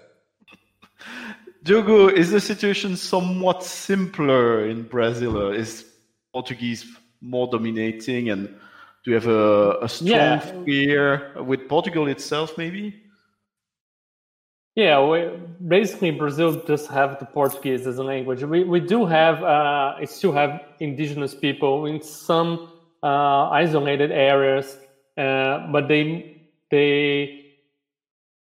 Diogo, 1.63 2.09
is 2.09 2.31
the 2.31 2.41
situation 2.41 2.97
somewhat 2.97 3.63
simpler 3.63 4.67
in 4.69 4.85
Brazil? 4.85 5.51
Is 5.51 5.85
Portuguese 6.33 6.85
more 7.21 7.49
dominating 7.51 8.31
and 8.31 8.49
do 9.05 9.13
you 9.13 9.15
have 9.15 9.27
a, 9.27 9.79
a 9.83 9.89
strong 9.89 10.11
yeah. 10.11 10.39
fear 10.65 11.43
with 11.43 11.69
Portugal 11.69 12.09
itself, 12.09 12.59
maybe? 12.59 13.03
Yeah, 14.75 15.05
we, 15.05 15.31
basically 15.67 16.11
Brazil 16.13 16.63
just 16.65 16.89
have 16.89 17.19
the 17.19 17.25
Portuguese 17.25 17.87
as 17.87 17.99
a 17.99 18.05
language. 18.05 18.43
We, 18.45 18.65
we 18.65 18.81
do 18.81 19.07
have, 19.07 19.43
uh, 19.43 19.95
it 20.01 20.11
still 20.11 20.33
have 20.33 20.61
indigenous 20.79 21.35
people 21.35 21.87
in 21.87 22.01
some 22.03 22.71
uh, 23.03 23.49
isolated 23.51 24.13
areas, 24.13 24.77
uh, 25.17 25.67
but 25.73 25.89
they, 25.89 26.43
they, 26.71 27.47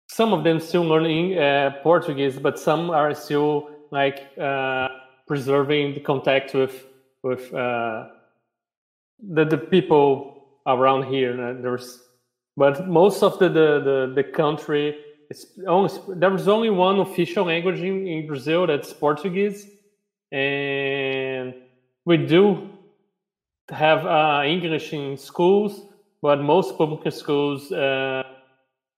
some 0.08 0.32
of 0.32 0.44
them 0.44 0.60
still 0.60 0.82
learning 0.82 1.38
uh, 1.38 1.72
Portuguese, 1.82 2.38
but 2.38 2.58
some 2.58 2.90
are 2.90 3.14
still 3.14 3.70
like 3.90 4.36
uh, 4.36 4.88
preserving 5.28 5.94
the 5.94 6.00
contact 6.00 6.54
with, 6.54 6.86
with 7.22 7.52
uh, 7.54 8.08
the, 9.20 9.44
the 9.44 9.58
people 9.58 10.60
around 10.66 11.12
here. 11.12 11.34
There's, 11.60 12.00
but 12.56 12.88
most 12.88 13.22
of 13.22 13.38
the, 13.38 13.48
the, 13.48 13.80
the, 13.80 14.12
the 14.14 14.24
country 14.24 14.96
it's 15.30 15.46
only, 15.66 15.90
there's 16.16 16.48
only 16.48 16.70
one 16.70 17.00
official 17.00 17.46
language 17.46 17.80
in, 17.80 18.06
in 18.06 18.26
Brazil 18.26 18.66
that's 18.66 18.92
Portuguese, 18.92 19.66
and 20.32 21.54
we 22.04 22.16
do 22.18 22.70
have 23.70 24.04
uh, 24.06 24.42
English 24.44 24.92
in 24.92 25.16
schools, 25.16 25.82
but 26.20 26.40
most 26.40 26.76
public 26.76 27.12
schools, 27.12 27.72
uh, 27.72 28.22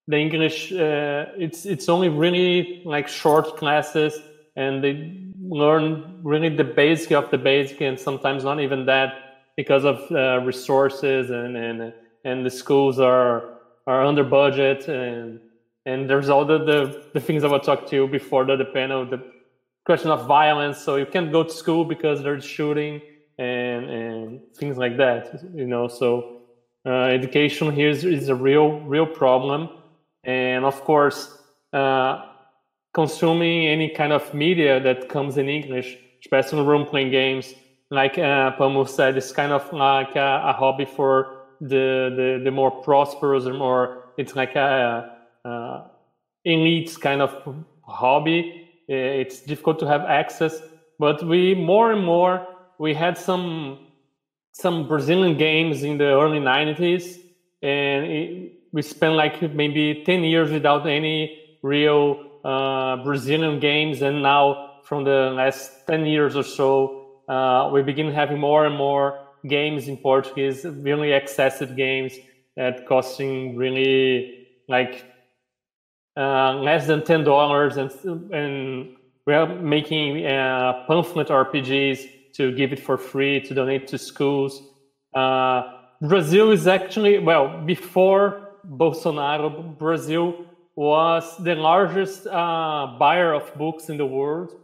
the 0.08 0.16
English 0.16 0.72
uh, 0.72 1.26
it's 1.36 1.66
it's 1.66 1.88
only 1.88 2.08
really 2.08 2.82
like 2.84 3.08
short 3.08 3.56
classes, 3.56 4.20
and 4.56 4.82
they 4.82 5.16
learn 5.48 6.20
really 6.22 6.48
the 6.48 6.64
basic 6.64 7.12
of 7.12 7.30
the 7.30 7.38
basic, 7.38 7.80
and 7.80 7.98
sometimes 7.98 8.44
not 8.44 8.60
even 8.60 8.86
that 8.86 9.25
because 9.56 9.84
of 9.84 10.00
uh, 10.10 10.40
resources 10.44 11.30
and 11.30 11.56
and 11.56 11.92
and 12.24 12.44
the 12.44 12.50
schools 12.50 12.98
are 12.98 13.58
are 13.86 14.04
under 14.04 14.24
budget 14.24 14.88
and 14.88 15.40
and 15.86 16.10
there's 16.10 16.28
all 16.28 16.44
the, 16.44 16.58
the, 16.58 17.04
the 17.14 17.20
things 17.20 17.44
I 17.44 17.46
will 17.46 17.60
talk 17.60 17.86
to 17.86 17.96
you 17.96 18.08
before 18.08 18.44
the, 18.44 18.56
the 18.56 18.64
panel, 18.64 19.06
the 19.06 19.22
question 19.84 20.10
of 20.10 20.26
violence. 20.26 20.78
So 20.78 20.96
you 20.96 21.06
can't 21.06 21.30
go 21.30 21.44
to 21.44 21.50
school 21.50 21.84
because 21.84 22.24
there's 22.24 22.44
shooting 22.44 23.00
and, 23.38 23.84
and 23.88 24.40
things 24.56 24.76
like 24.76 24.96
that, 24.96 25.40
you 25.54 25.64
know. 25.64 25.86
So 25.86 26.42
uh, 26.84 27.04
education 27.04 27.70
here 27.70 27.88
is, 27.88 28.04
is, 28.04 28.28
a 28.28 28.34
real, 28.34 28.80
real 28.80 29.06
problem. 29.06 29.68
And 30.24 30.64
of 30.64 30.82
course, 30.82 31.38
uh, 31.72 32.30
consuming 32.92 33.68
any 33.68 33.88
kind 33.90 34.12
of 34.12 34.34
media 34.34 34.80
that 34.80 35.08
comes 35.08 35.38
in 35.38 35.48
English, 35.48 35.96
especially 36.20 36.62
role-playing 36.62 37.12
games, 37.12 37.54
like 37.90 38.18
uh, 38.18 38.56
Pamu 38.56 38.88
said, 38.88 39.16
it's 39.16 39.32
kind 39.32 39.52
of 39.52 39.72
like 39.72 40.16
a, 40.16 40.42
a 40.46 40.52
hobby 40.52 40.84
for 40.84 41.44
the, 41.60 42.12
the, 42.16 42.40
the 42.44 42.50
more 42.50 42.70
prosperous 42.70 43.46
or 43.46 43.54
more, 43.54 44.04
it's 44.18 44.34
like 44.34 44.54
a, 44.56 45.12
uh, 45.44 45.84
elite 46.44 46.96
kind 47.00 47.22
of 47.22 47.30
hobby. 47.82 48.68
Uh, 48.88 48.94
it's 48.94 49.40
difficult 49.40 49.78
to 49.80 49.86
have 49.86 50.02
access, 50.02 50.60
but 50.98 51.22
we 51.24 51.54
more 51.54 51.92
and 51.92 52.04
more 52.04 52.46
we 52.78 52.94
had 52.94 53.18
some 53.18 53.78
some 54.52 54.88
Brazilian 54.88 55.36
games 55.36 55.82
in 55.82 55.98
the 55.98 56.04
early 56.04 56.38
90s, 56.38 57.18
and 57.62 58.06
it, 58.06 58.52
we 58.72 58.80
spent 58.80 59.14
like 59.14 59.42
maybe 59.54 60.02
10 60.06 60.24
years 60.24 60.50
without 60.50 60.86
any 60.86 61.58
real 61.62 62.24
uh, 62.42 62.96
Brazilian 63.04 63.60
games, 63.60 64.00
and 64.00 64.22
now 64.22 64.80
from 64.84 65.04
the 65.04 65.30
last 65.34 65.86
10 65.86 66.06
years 66.06 66.36
or 66.36 66.42
so, 66.42 67.05
uh, 67.28 67.70
we 67.72 67.82
begin 67.82 68.12
having 68.12 68.38
more 68.38 68.66
and 68.66 68.76
more 68.76 69.18
games 69.46 69.88
in 69.88 69.96
Portuguese, 69.96 70.64
really 70.64 71.12
excessive 71.12 71.76
games 71.76 72.14
that 72.56 72.86
costing 72.86 73.56
really 73.56 74.46
like 74.68 75.04
uh, 76.16 76.54
less 76.54 76.86
than 76.86 77.04
ten 77.04 77.24
dollars, 77.24 77.76
and 77.76 77.90
and 78.32 78.96
we 79.26 79.34
are 79.34 79.46
making 79.46 80.24
uh, 80.26 80.84
pamphlet 80.86 81.28
RPGs 81.28 82.08
to 82.34 82.52
give 82.52 82.72
it 82.72 82.80
for 82.80 82.96
free 82.96 83.40
to 83.40 83.54
donate 83.54 83.86
to 83.88 83.98
schools. 83.98 84.62
Uh, 85.14 85.62
Brazil 86.02 86.50
is 86.50 86.66
actually 86.66 87.18
well 87.18 87.62
before 87.64 88.50
Bolsonaro. 88.66 89.76
Brazil 89.78 90.46
was 90.74 91.36
the 91.38 91.54
largest 91.54 92.26
uh, 92.26 92.96
buyer 92.98 93.32
of 93.32 93.52
books 93.54 93.88
in 93.88 93.96
the 93.96 94.04
world. 94.04 94.54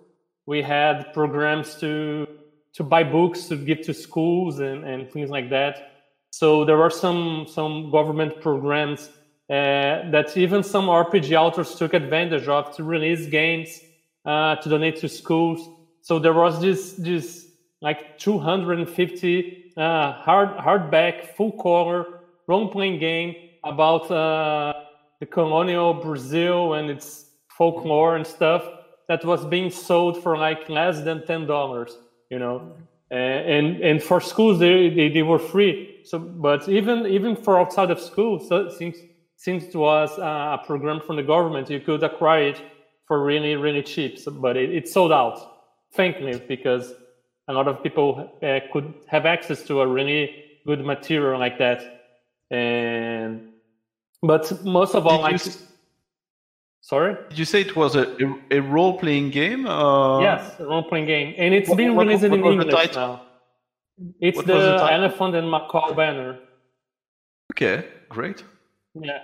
We 0.47 0.61
had 0.61 1.13
programs 1.15 1.77
to 1.77 2.27
to 2.75 2.83
buy 2.83 3.05
books 3.05 3.49
to 3.49 3.57
give 3.57 3.83
to 3.83 3.95
schools 3.95 4.61
and, 4.61 4.85
and 4.85 5.11
things 5.11 5.31
like 5.31 5.51
that. 5.51 5.93
So 6.31 6.65
there 6.65 6.77
were 6.77 6.91
some 6.91 7.47
some 7.49 7.91
government 7.91 8.41
programs 8.41 9.11
uh, 9.51 10.11
that 10.11 10.33
even 10.37 10.63
some 10.63 10.87
RPG 10.87 11.39
authors 11.39 11.75
took 11.75 11.93
advantage 11.93 12.49
of 12.49 12.75
to 12.77 12.85
release 12.85 13.27
games 13.27 13.81
uh, 14.25 14.57
to 14.57 14.69
donate 14.69 14.97
to 15.01 15.09
schools. 15.09 15.69
So 16.01 16.19
there 16.19 16.33
was 16.33 16.61
this 16.61 16.95
this 16.95 17.49
like 17.83 18.19
250 18.19 19.73
uh, 19.77 20.13
hard 20.13 20.57
hardback 20.57 21.35
full 21.37 21.53
color 21.53 22.21
role 22.47 22.69
playing 22.69 22.99
game 22.99 23.35
about 23.65 24.11
uh, 24.11 24.73
the 25.21 25.27
colonial 25.27 25.95
Brazil 25.95 26.75
and 26.75 26.91
its 26.91 27.27
folklore 27.49 28.17
and 28.17 28.27
stuff 28.27 28.65
that 29.09 29.25
was 29.25 29.45
being 29.45 29.71
sold 29.71 30.23
for 30.23 30.39
like 30.39 30.69
less 30.69 31.03
than 31.03 31.27
ten 31.27 31.47
dollars. 31.47 31.99
You 32.33 32.39
know, 32.39 32.57
uh, 33.11 33.15
and 33.15 33.69
and 33.83 34.03
for 34.03 34.19
schools 34.19 34.59
they, 34.59 34.89
they, 34.89 35.09
they 35.11 35.23
were 35.23 35.39
free. 35.39 36.01
So, 36.05 36.19
but 36.19 36.67
even 36.67 37.07
even 37.07 37.37
for 37.37 37.61
outside 37.61 37.91
of 37.91 38.01
school, 38.01 38.41
so 38.41 38.55
it 38.67 38.73
seems 38.73 38.97
since 39.37 39.65
it 39.65 39.75
was 39.75 40.17
a 40.19 40.59
program 40.65 40.99
from 41.01 41.17
the 41.17 41.23
government, 41.23 41.69
you 41.69 41.81
could 41.81 42.03
acquire 42.03 42.49
it 42.53 42.63
for 43.07 43.23
really, 43.23 43.57
really 43.57 43.83
cheap. 43.83 44.19
So, 44.19 44.31
but 44.31 44.57
it, 44.57 44.71
it, 44.71 44.89
sold 44.89 45.13
out, 45.13 45.37
thankfully, 45.93 46.41
because 46.49 46.95
a 47.49 47.53
lot 47.53 47.69
of 47.69 47.83
people 47.83 48.33
uh, 48.43 48.61
could 48.73 48.95
have 49.09 49.27
access 49.27 49.63
to 49.65 49.83
a 49.83 49.87
really 49.87 50.23
good 50.65 50.83
material 50.87 51.39
like 51.39 51.59
that. 51.59 51.81
And 52.51 53.49
but 54.23 54.65
most 54.65 54.95
of 54.95 55.07
all, 55.07 55.21
like, 55.21 55.43
sorry, 56.83 57.17
did 57.31 57.39
you 57.39 57.47
say 57.47 57.63
it 57.63 57.75
was 57.75 57.97
a, 57.97 58.05
a, 58.23 58.59
a 58.59 58.61
role 58.61 58.99
playing 58.99 59.31
game? 59.31 59.67
Uh... 59.67 60.21
Yes, 60.21 60.61
a 60.61 60.67
role 60.67 60.83
playing 60.83 61.07
game, 61.07 61.35
and 61.39 61.55
it's 61.55 61.69
what, 61.69 61.79
been 61.79 61.97
released 61.97 62.23
what, 62.23 62.33
what 62.33 62.53
in 62.53 62.61
English 62.61 62.95
now. 62.95 63.23
It's 64.21 64.39
the, 64.39 64.59
the 64.83 64.93
Elephant 64.93 65.35
and 65.35 65.49
Macaw 65.49 65.95
banner. 65.95 66.39
Okay, 67.53 67.87
great. 68.09 68.45
Yeah, 68.95 69.21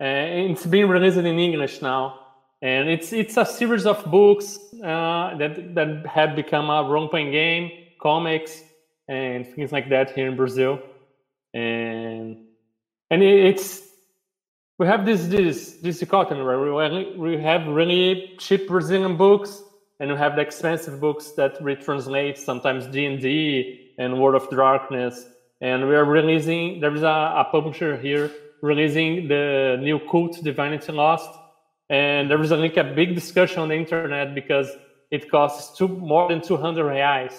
uh, 0.00 0.50
it's 0.50 0.66
been 0.66 0.88
released 0.88 1.16
in 1.16 1.26
English 1.26 1.80
now, 1.80 2.18
and 2.60 2.88
it's 2.88 3.12
it's 3.12 3.36
a 3.36 3.46
series 3.46 3.86
of 3.86 4.04
books 4.10 4.58
uh, 4.82 5.36
that 5.38 5.74
that 5.74 6.06
have 6.06 6.34
become 6.36 6.70
a 6.70 6.82
role-playing 6.84 7.30
game, 7.30 7.70
comics, 8.00 8.62
and 9.08 9.46
things 9.54 9.72
like 9.72 9.88
that 9.90 10.10
here 10.10 10.28
in 10.28 10.36
Brazil, 10.36 10.80
and 11.54 12.36
and 13.10 13.22
it's 13.22 13.89
we 14.80 14.86
have 14.86 15.04
this 15.04 15.26
this 15.26 15.74
this 15.82 16.00
dichotomy 16.00 16.42
where 16.42 16.58
we 16.58 17.14
we 17.24 17.36
have 17.36 17.66
really 17.66 18.34
cheap 18.38 18.66
Brazilian 18.66 19.14
books, 19.14 19.62
and 20.00 20.10
we 20.10 20.16
have 20.16 20.36
the 20.36 20.40
expensive 20.40 20.98
books 20.98 21.32
that 21.32 21.60
retranslate 21.60 22.38
sometimes 22.38 22.86
D 22.86 23.04
and 23.04 23.20
D 23.20 23.92
and 23.98 24.18
World 24.18 24.36
of 24.42 24.48
Darkness, 24.48 25.26
and 25.60 25.86
we 25.86 25.94
are 25.94 26.06
releasing. 26.06 26.80
There 26.80 26.94
is 26.94 27.02
a, 27.02 27.18
a 27.42 27.46
publisher 27.52 27.98
here 27.98 28.30
releasing 28.62 29.28
the 29.28 29.76
new 29.82 29.98
Kult 29.98 30.42
Divinity 30.42 30.92
Lost, 30.92 31.30
and 31.90 32.30
there 32.30 32.40
is 32.40 32.50
was 32.50 32.58
like 32.58 32.78
a 32.78 32.84
big 33.00 33.14
discussion 33.14 33.58
on 33.58 33.68
the 33.68 33.76
internet 33.76 34.34
because 34.34 34.68
it 35.10 35.30
costs 35.30 35.76
two, 35.76 35.88
more 35.88 36.30
than 36.30 36.40
200 36.40 36.86
reais, 36.86 37.34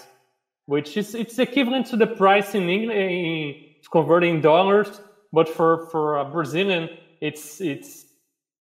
which 0.68 0.96
is 0.96 1.16
it's 1.16 1.40
equivalent 1.40 1.88
to 1.88 1.98
the 1.98 2.06
price 2.06 2.54
in 2.54 2.70
England 2.70 3.00
in, 3.00 3.56
converting 3.92 4.42
dollars, 4.42 5.02
but 5.34 5.50
for 5.50 5.88
for 5.88 6.18
a 6.18 6.26
Brazilian, 6.26 6.88
it's 7.22 7.62
it's 7.62 8.06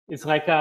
it's 0.10 0.26
like 0.26 0.48
a, 0.48 0.52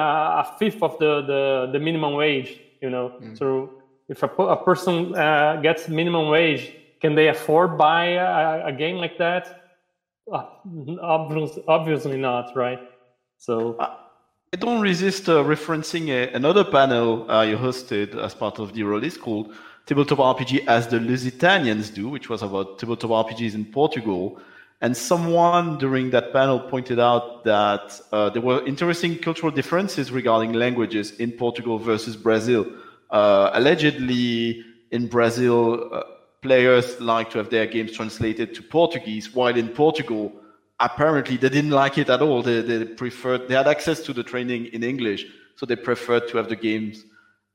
a 0.42 0.56
fifth 0.58 0.82
of 0.82 0.98
the, 0.98 1.22
the 1.22 1.70
the 1.72 1.78
minimum 1.78 2.14
wage. 2.14 2.60
You 2.80 2.90
know, 2.90 3.12
mm. 3.20 3.36
so 3.36 3.70
if 4.08 4.22
a, 4.22 4.26
a 4.26 4.64
person 4.64 5.14
uh, 5.14 5.60
gets 5.62 5.88
minimum 5.88 6.28
wage, 6.28 6.72
can 7.00 7.14
they 7.14 7.28
afford 7.28 7.76
buy 7.76 8.06
a, 8.06 8.66
a 8.66 8.72
game 8.72 8.96
like 8.96 9.18
that? 9.18 9.62
Uh, 10.32 10.44
obviously, 11.02 11.64
obviously 11.68 12.16
not, 12.16 12.56
right? 12.56 12.80
So. 13.38 13.76
I 14.54 14.58
don't 14.58 14.82
resist 14.82 15.30
uh, 15.30 15.42
referencing 15.42 16.10
a, 16.10 16.30
another 16.34 16.62
panel 16.62 17.30
uh, 17.30 17.40
you 17.40 17.56
hosted 17.56 18.14
as 18.22 18.34
part 18.34 18.58
of 18.58 18.74
the 18.74 18.82
release 18.82 19.16
called 19.16 19.54
Tabletop 19.86 20.18
RPG 20.18 20.66
as 20.66 20.86
the 20.86 20.98
Lusitanians 20.98 21.92
do, 21.92 22.10
which 22.10 22.28
was 22.28 22.42
about 22.42 22.78
tabletop 22.78 23.10
RPGs 23.26 23.54
in 23.54 23.64
Portugal. 23.64 24.38
And 24.82 24.96
someone 24.96 25.78
during 25.78 26.10
that 26.10 26.32
panel 26.32 26.58
pointed 26.58 26.98
out 26.98 27.44
that 27.44 28.00
uh, 28.10 28.30
there 28.30 28.42
were 28.42 28.66
interesting 28.66 29.16
cultural 29.16 29.52
differences 29.52 30.10
regarding 30.10 30.54
languages 30.54 31.12
in 31.12 31.30
Portugal 31.30 31.78
versus 31.78 32.16
Brazil. 32.16 32.66
Uh, 33.08 33.50
allegedly, 33.54 34.64
in 34.90 35.06
Brazil, 35.06 35.88
uh, 35.92 36.02
players 36.42 37.00
like 37.00 37.30
to 37.30 37.38
have 37.38 37.48
their 37.48 37.66
games 37.66 37.92
translated 37.92 38.54
to 38.56 38.62
Portuguese, 38.62 39.32
while 39.32 39.56
in 39.56 39.68
Portugal, 39.68 40.32
apparently 40.80 41.36
they 41.36 41.48
didn't 41.48 41.70
like 41.70 41.96
it 41.96 42.10
at 42.10 42.20
all. 42.20 42.42
They, 42.42 42.60
they 42.60 42.84
preferred, 42.84 43.46
they 43.46 43.54
had 43.54 43.68
access 43.68 44.00
to 44.02 44.12
the 44.12 44.24
training 44.24 44.66
in 44.66 44.82
English, 44.82 45.26
so 45.54 45.64
they 45.64 45.76
preferred 45.76 46.26
to 46.28 46.38
have 46.38 46.48
the 46.48 46.56
games 46.56 47.04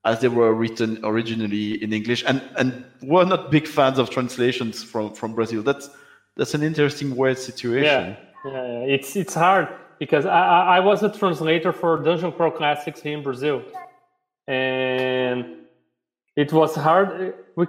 as 0.05 0.21
they 0.21 0.29
were 0.29 0.53
written 0.53 0.97
originally 1.03 1.83
in 1.83 1.91
English, 1.91 2.23
and 2.25 2.41
and 2.57 2.85
were 3.01 3.25
not 3.25 3.51
big 3.51 3.67
fans 3.67 3.99
of 3.99 4.09
translations 4.09 4.81
from 4.81 5.13
from 5.13 5.35
Brazil. 5.35 5.61
That's 5.61 5.89
that's 6.37 6.53
an 6.53 6.63
interesting 6.63 7.15
weird 7.15 7.39
situation. 7.39 7.83
Yeah, 7.83 8.15
yeah, 8.45 8.95
it's 8.95 9.15
it's 9.15 9.33
hard 9.33 9.67
because 9.99 10.25
I 10.25 10.77
I 10.77 10.79
was 10.79 11.03
a 11.03 11.09
translator 11.09 11.73
for 11.73 11.97
Dungeon 11.97 12.31
Crawl 12.31 12.51
Classics 12.51 13.01
here 13.01 13.17
in 13.17 13.23
Brazil, 13.23 13.63
and 14.47 15.45
it 16.35 16.53
was 16.53 16.75
hard. 16.75 17.33
We, 17.55 17.65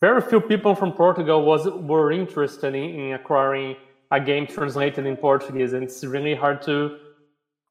very 0.00 0.22
few 0.22 0.40
people 0.40 0.74
from 0.74 0.92
Portugal 0.92 1.44
was 1.44 1.68
were 1.68 2.10
interested 2.10 2.74
in, 2.74 2.88
in 3.00 3.12
acquiring 3.12 3.76
a 4.10 4.18
game 4.18 4.46
translated 4.46 5.04
in 5.06 5.16
Portuguese, 5.16 5.74
and 5.74 5.84
it's 5.84 6.02
really 6.02 6.34
hard 6.34 6.62
to. 6.62 6.96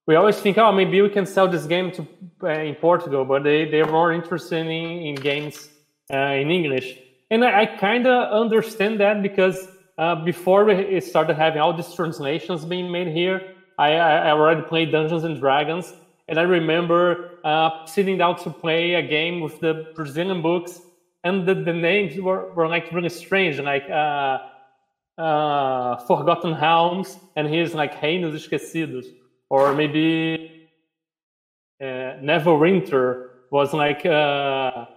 We 0.06 0.16
always 0.16 0.40
think, 0.40 0.58
oh, 0.58 0.72
maybe 0.72 1.02
we 1.02 1.10
can 1.10 1.26
sell 1.26 1.48
this 1.48 1.66
game 1.66 1.92
to 1.92 2.08
uh, 2.44 2.50
in 2.50 2.76
Portugal, 2.76 3.26
but 3.26 3.44
they 3.44 3.66
they're 3.66 3.92
more 3.92 4.14
interested 4.14 4.68
in, 4.68 4.70
in 4.70 5.16
games 5.16 5.70
uh, 6.14 6.38
in 6.42 6.52
English, 6.52 7.00
and 7.32 7.44
I, 7.44 7.62
I 7.62 7.66
kind 7.66 8.06
of 8.06 8.32
understand 8.32 9.00
that 9.00 9.24
because 9.24 9.68
uh, 10.00 10.16
before 10.24 10.64
we 10.64 11.02
started 11.02 11.36
having 11.36 11.62
all 11.62 11.74
these 11.74 11.94
translations 11.94 12.64
being 12.64 12.90
made 12.90 13.10
here, 13.10 13.54
I, 13.78 13.96
I 13.96 14.32
already 14.32 14.62
played 14.62 14.94
Dungeons 14.94 15.26
and 15.26 15.38
Dragons, 15.38 15.94
and 16.30 16.40
I 16.40 16.44
remember 16.44 17.32
uh, 17.44 17.86
sitting 17.86 18.18
down 18.18 18.38
to 18.44 18.50
play 18.50 18.94
a 18.94 19.02
game 19.02 19.42
with 19.42 19.60
the 19.60 19.92
Brazilian 19.96 20.42
books, 20.42 20.80
and 21.26 21.46
the, 21.46 21.54
the 21.54 21.74
names 21.74 22.18
were, 22.18 22.54
were 22.54 22.70
like 22.70 22.90
really 22.94 23.10
strange, 23.10 23.60
like 23.60 23.90
uh, 23.90 24.38
uh, 25.18 25.98
Forgotten 25.98 26.54
Realms, 26.54 27.18
and 27.36 27.50
here's 27.50 27.74
like 27.76 28.00
Reinos 28.00 28.36
Esquecidos, 28.36 29.06
or 29.50 29.74
maybe 29.74 30.70
uh, 31.82 32.24
Neverwinter 32.24 33.32
was 33.52 33.74
like 33.74 34.06
Nunca 34.06 34.88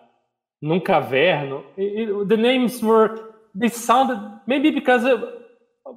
Verno. 1.11 2.29
The 2.29 2.37
names 2.37 2.81
were 2.81 3.32
they 3.55 3.69
sounded 3.69 4.41
maybe 4.47 4.71
because 4.71 5.05
of, 5.05 5.25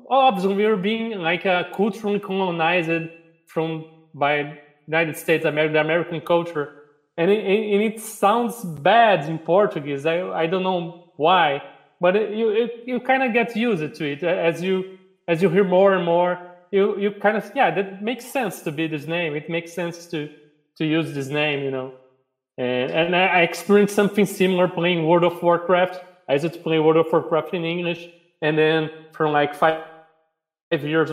obviously 0.10 0.54
we 0.56 0.66
were 0.66 0.78
being 0.78 1.20
like 1.20 1.46
uh, 1.46 1.64
culturally 1.76 2.20
colonized 2.20 3.10
from 3.48 3.86
by 4.14 4.60
United 4.88 5.18
States, 5.18 5.46
America, 5.46 5.80
American 5.80 6.22
culture, 6.22 6.74
and 7.18 7.32
it, 7.32 7.40
and 7.46 7.82
it 7.82 8.00
sounds 8.00 8.64
bad 8.64 9.28
in 9.30 9.40
Portuguese. 9.40 10.06
I 10.06 10.22
I 10.30 10.48
don't 10.48 10.64
know 10.64 11.12
why, 11.16 11.62
but 12.00 12.16
it, 12.16 12.36
you 12.36 12.50
it, 12.50 12.84
you 12.86 13.00
kind 13.00 13.24
of 13.24 13.34
get 13.34 13.56
used 13.56 13.96
to 13.96 14.06
it 14.06 14.24
as 14.24 14.62
you 14.62 14.98
as 15.28 15.42
you 15.42 15.50
hear 15.50 15.64
more 15.64 15.94
and 15.96 16.06
more. 16.06 16.40
You 16.72 16.98
you 17.00 17.12
kind 17.12 17.38
of 17.38 17.50
yeah 17.56 17.74
that 17.74 18.04
makes 18.04 18.26
sense 18.26 18.62
to 18.64 18.72
be 18.72 18.88
this 18.88 19.08
name. 19.08 19.36
It 19.36 19.50
makes 19.50 19.74
sense 19.74 20.08
to 20.08 20.30
to 20.78 20.86
use 20.86 21.14
this 21.14 21.28
name, 21.28 21.64
you 21.64 21.72
know. 21.72 21.94
And 22.58 22.92
and 22.92 23.16
I 23.16 23.42
experienced 23.42 23.96
something 23.96 24.26
similar 24.26 24.68
playing 24.68 25.08
World 25.08 25.24
of 25.24 25.42
Warcraft 25.42 26.04
I 26.28 26.34
used 26.34 26.54
to 26.54 26.60
play 26.60 26.80
World 26.80 26.98
of 26.98 27.12
Warcraft 27.12 27.54
in 27.54 27.64
English, 27.64 28.10
and 28.42 28.58
then 28.58 28.90
for 29.12 29.30
like 29.30 29.56
five 29.56 29.84
years 30.72 31.12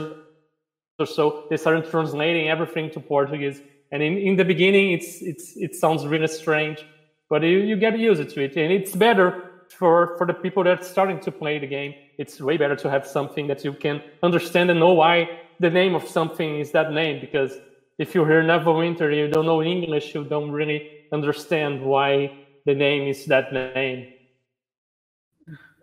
or 0.99 1.07
so, 1.07 1.47
they 1.51 1.57
started 1.57 1.91
translating 1.91 2.49
everything 2.49 2.91
to 2.91 3.01
Portuguese. 3.01 3.61
And 3.91 4.03
in, 4.03 4.17
in 4.17 4.37
the 4.37 4.45
beginning, 4.45 4.93
it's 4.93 5.21
it's 5.21 5.57
it 5.57 5.75
sounds 5.75 6.07
really 6.07 6.29
strange, 6.29 6.85
but 7.29 7.43
you, 7.43 7.59
you 7.59 7.77
get 7.77 7.99
used 7.99 8.29
to 8.35 8.43
it, 8.43 8.57
and 8.57 8.73
it's 8.73 8.97
better 8.97 9.51
for 9.69 10.17
for 10.17 10.27
the 10.27 10.35
people 10.35 10.65
that 10.65 10.81
are 10.81 10.85
starting 10.85 11.21
to 11.21 11.31
play 11.31 11.59
the 11.59 11.67
game. 11.67 11.95
It's 12.19 12.41
way 12.41 12.57
better 12.57 12.77
to 12.77 12.91
have 12.91 13.07
something 13.07 13.47
that 13.49 13.65
you 13.65 13.73
can 13.75 14.03
understand 14.23 14.71
and 14.71 14.81
know 14.81 14.95
why 14.95 15.29
the 15.61 15.71
name 15.71 15.95
of 15.95 16.09
something 16.09 16.59
is 16.59 16.73
that 16.73 16.93
name. 16.93 17.21
Because 17.21 17.59
if 17.99 18.15
you 18.15 18.25
hear 18.25 18.43
Neverwinter, 18.43 19.15
you 19.15 19.29
don't 19.29 19.47
know 19.47 19.63
English, 19.63 20.15
you 20.15 20.25
don't 20.25 20.51
really 20.51 21.07
understand 21.13 21.83
why 21.83 22.33
the 22.65 22.75
name 22.75 23.09
is 23.09 23.27
that 23.27 23.53
name. 23.53 24.13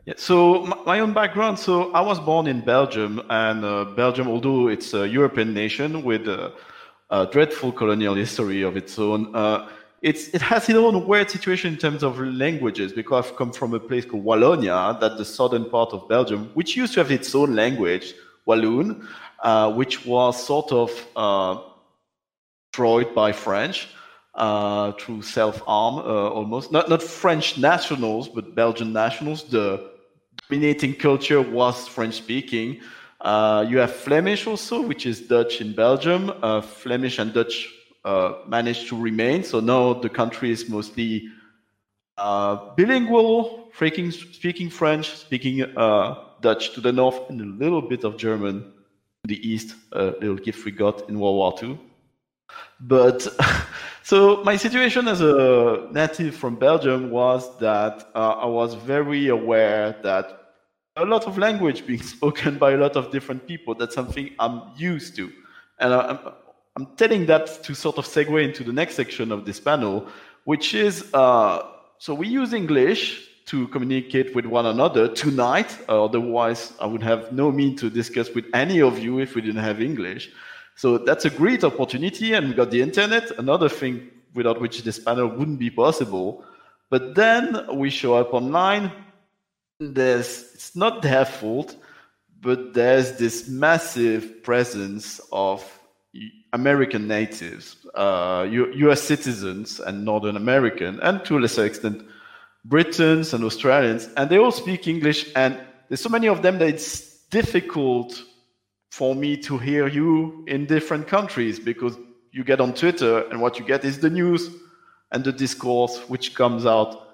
Yeah, 0.09 0.15
so 0.17 0.65
my 0.87 1.01
own 1.01 1.13
background. 1.13 1.59
So 1.59 1.91
I 1.91 2.01
was 2.01 2.19
born 2.19 2.47
in 2.47 2.61
Belgium, 2.61 3.21
and 3.29 3.63
uh, 3.63 3.85
Belgium, 3.95 4.27
although 4.27 4.67
it's 4.67 4.95
a 4.95 5.07
European 5.07 5.53
nation 5.53 6.01
with 6.03 6.27
a, 6.27 6.51
a 7.11 7.27
dreadful 7.27 7.71
colonial 7.71 8.15
history 8.15 8.63
of 8.63 8.75
its 8.75 8.97
own, 8.97 9.35
uh, 9.35 9.69
it's 10.01 10.29
it 10.29 10.41
has 10.41 10.67
its 10.67 10.79
own 10.79 11.05
weird 11.05 11.29
situation 11.29 11.73
in 11.73 11.77
terms 11.77 12.01
of 12.01 12.19
languages. 12.19 12.91
Because 12.91 13.27
I've 13.27 13.35
come 13.35 13.53
from 13.53 13.75
a 13.75 13.79
place 13.79 14.03
called 14.03 14.25
Wallonia, 14.25 14.99
that's 14.99 15.17
the 15.17 15.25
southern 15.25 15.69
part 15.69 15.93
of 15.93 16.09
Belgium, 16.09 16.49
which 16.55 16.75
used 16.75 16.95
to 16.95 17.01
have 17.01 17.11
its 17.11 17.35
own 17.35 17.53
language, 17.55 18.15
Walloon, 18.47 19.07
uh, 19.43 19.71
which 19.71 20.07
was 20.07 20.43
sort 20.43 20.71
of 20.71 20.89
uh, 21.15 21.59
destroyed 22.71 23.13
by 23.13 23.31
French. 23.31 23.89
Uh, 24.35 24.93
through 24.93 25.21
self-harm, 25.21 25.95
uh, 25.97 26.29
almost 26.29 26.71
not 26.71 26.87
not 26.87 27.03
French 27.03 27.57
nationals, 27.57 28.29
but 28.29 28.55
Belgian 28.55 28.93
nationals. 28.93 29.43
The 29.43 29.88
dominating 30.49 30.95
culture 30.95 31.41
was 31.41 31.87
French 31.87 32.15
speaking. 32.15 32.81
Uh, 33.21 33.63
you 33.69 33.77
have 33.77 33.95
Flemish 33.95 34.47
also, 34.47 34.81
which 34.81 35.05
is 35.05 35.21
Dutch 35.21 35.61
in 35.61 35.73
Belgium. 35.73 36.31
Uh, 36.41 36.61
Flemish 36.61 37.19
and 37.19 37.31
Dutch 37.33 37.71
uh, 38.03 38.33
managed 38.47 38.87
to 38.87 38.99
remain. 38.99 39.43
So 39.43 39.59
now 39.59 39.93
the 39.93 40.09
country 40.09 40.49
is 40.49 40.67
mostly 40.67 41.27
uh, 42.17 42.73
bilingual, 42.75 43.69
speaking, 43.75 44.09
speaking 44.09 44.71
French, 44.71 45.11
speaking 45.11 45.61
uh, 45.77 46.15
Dutch 46.41 46.73
to 46.73 46.81
the 46.81 46.91
north, 46.91 47.29
and 47.29 47.39
a 47.41 47.63
little 47.63 47.81
bit 47.81 48.03
of 48.03 48.17
German 48.17 48.61
to 49.23 49.27
the 49.27 49.47
east, 49.47 49.75
a 49.91 50.05
little 50.19 50.37
gift 50.37 50.65
we 50.65 50.71
got 50.71 51.07
in 51.09 51.19
World 51.19 51.35
War 51.35 51.55
II. 51.61 51.79
But 52.79 53.27
so 54.03 54.43
my 54.43 54.55
situation 54.55 55.07
as 55.07 55.21
a 55.21 55.87
native 55.91 56.35
from 56.35 56.55
Belgium 56.55 57.11
was 57.11 57.55
that 57.59 58.09
uh, 58.15 58.31
I 58.31 58.45
was 58.47 58.73
very 58.73 59.27
aware 59.27 59.95
that 60.01 60.38
a 61.01 61.05
lot 61.05 61.25
of 61.25 61.37
language 61.37 61.85
being 61.85 62.01
spoken 62.15 62.57
by 62.57 62.71
a 62.71 62.77
lot 62.77 62.95
of 62.95 63.11
different 63.11 63.47
people. 63.47 63.75
That's 63.75 63.95
something 63.95 64.31
I'm 64.39 64.61
used 64.77 65.15
to. 65.17 65.31
And 65.79 65.93
I'm, 65.93 66.19
I'm 66.75 66.85
telling 66.97 67.25
that 67.27 67.63
to 67.63 67.73
sort 67.73 67.97
of 67.97 68.05
segue 68.05 68.43
into 68.43 68.63
the 68.63 68.73
next 68.73 68.95
section 68.95 69.31
of 69.31 69.45
this 69.45 69.59
panel, 69.59 70.07
which 70.43 70.73
is 70.73 71.13
uh, 71.13 71.63
so 72.01 72.13
we 72.13 72.29
use 72.29 72.53
English 72.53 73.29
to 73.47 73.67
communicate 73.67 74.33
with 74.33 74.45
one 74.45 74.65
another 74.67 75.07
tonight. 75.07 75.77
Otherwise, 75.89 76.73
I 76.79 76.85
would 76.85 77.03
have 77.03 77.33
no 77.33 77.51
mean 77.51 77.75
to 77.77 77.89
discuss 77.89 78.29
with 78.33 78.45
any 78.53 78.81
of 78.81 78.99
you 78.99 79.19
if 79.19 79.35
we 79.35 79.41
didn't 79.41 79.61
have 79.61 79.81
English. 79.81 80.31
So 80.75 80.97
that's 80.97 81.25
a 81.25 81.29
great 81.29 81.65
opportunity. 81.65 82.35
And 82.35 82.47
we 82.47 82.53
got 82.53 82.71
the 82.71 82.81
internet, 82.81 83.31
another 83.37 83.67
thing 83.67 84.11
without 84.33 84.61
which 84.61 84.83
this 84.83 84.97
panel 84.97 85.27
wouldn't 85.27 85.59
be 85.59 85.69
possible. 85.69 86.45
But 86.89 87.15
then 87.15 87.67
we 87.75 87.89
show 87.89 88.13
up 88.13 88.33
online 88.33 88.91
there's 89.79 90.51
it's 90.53 90.75
not 90.75 91.01
their 91.01 91.25
fault, 91.25 91.75
but 92.41 92.73
there's 92.73 93.17
this 93.17 93.47
massive 93.47 94.43
presence 94.43 95.21
of 95.31 95.63
American 96.51 97.07
natives, 97.07 97.77
uh, 97.95 98.45
U.S. 98.49 99.01
citizens, 99.01 99.79
and 99.79 100.03
Northern 100.03 100.35
American, 100.35 100.99
and 101.01 101.23
to 101.25 101.37
a 101.37 101.39
lesser 101.39 101.65
extent, 101.65 102.03
Britons 102.65 103.33
and 103.33 103.43
Australians, 103.43 104.09
and 104.17 104.29
they 104.29 104.37
all 104.37 104.51
speak 104.51 104.87
English. 104.87 105.31
And 105.35 105.59
there's 105.87 106.01
so 106.01 106.09
many 106.09 106.27
of 106.27 106.41
them 106.41 106.59
that 106.59 106.67
it's 106.67 107.25
difficult 107.27 108.21
for 108.91 109.15
me 109.15 109.37
to 109.37 109.57
hear 109.57 109.87
you 109.87 110.43
in 110.47 110.65
different 110.65 111.07
countries 111.07 111.59
because 111.59 111.95
you 112.31 112.43
get 112.43 112.59
on 112.59 112.73
Twitter 112.73 113.19
and 113.29 113.39
what 113.39 113.59
you 113.59 113.65
get 113.65 113.85
is 113.85 113.99
the 113.99 114.09
news 114.09 114.49
and 115.11 115.23
the 115.23 115.31
discourse 115.31 115.99
which 116.09 116.35
comes 116.35 116.65
out 116.65 117.08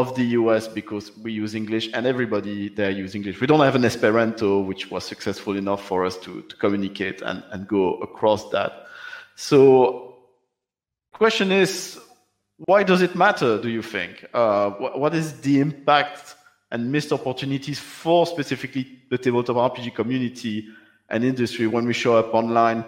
of 0.00 0.14
the 0.14 0.24
US 0.38 0.68
because 0.68 1.16
we 1.18 1.32
use 1.32 1.54
English 1.54 1.88
and 1.94 2.06
everybody 2.06 2.68
there 2.68 2.90
use 2.90 3.14
English. 3.14 3.40
We 3.40 3.46
don't 3.46 3.60
have 3.60 3.74
an 3.74 3.84
Esperanto 3.84 4.60
which 4.60 4.90
was 4.90 5.04
successful 5.04 5.56
enough 5.56 5.84
for 5.84 6.04
us 6.04 6.16
to, 6.18 6.42
to 6.42 6.56
communicate 6.56 7.22
and, 7.22 7.42
and 7.50 7.66
go 7.66 7.94
across 7.98 8.50
that. 8.50 8.86
So 9.36 10.16
question 11.12 11.52
is, 11.52 11.98
why 12.58 12.82
does 12.82 13.02
it 13.02 13.14
matter, 13.14 13.60
do 13.60 13.68
you 13.68 13.82
think? 13.82 14.26
Uh, 14.32 14.70
what, 14.70 14.98
what 15.00 15.14
is 15.14 15.40
the 15.40 15.60
impact 15.60 16.36
and 16.70 16.90
missed 16.90 17.12
opportunities 17.12 17.78
for 17.78 18.26
specifically 18.26 18.86
the 19.10 19.18
tabletop 19.18 19.56
RPG 19.56 19.94
community 19.94 20.68
and 21.08 21.24
industry 21.24 21.66
when 21.66 21.86
we 21.86 21.92
show 21.92 22.16
up 22.16 22.34
online 22.34 22.84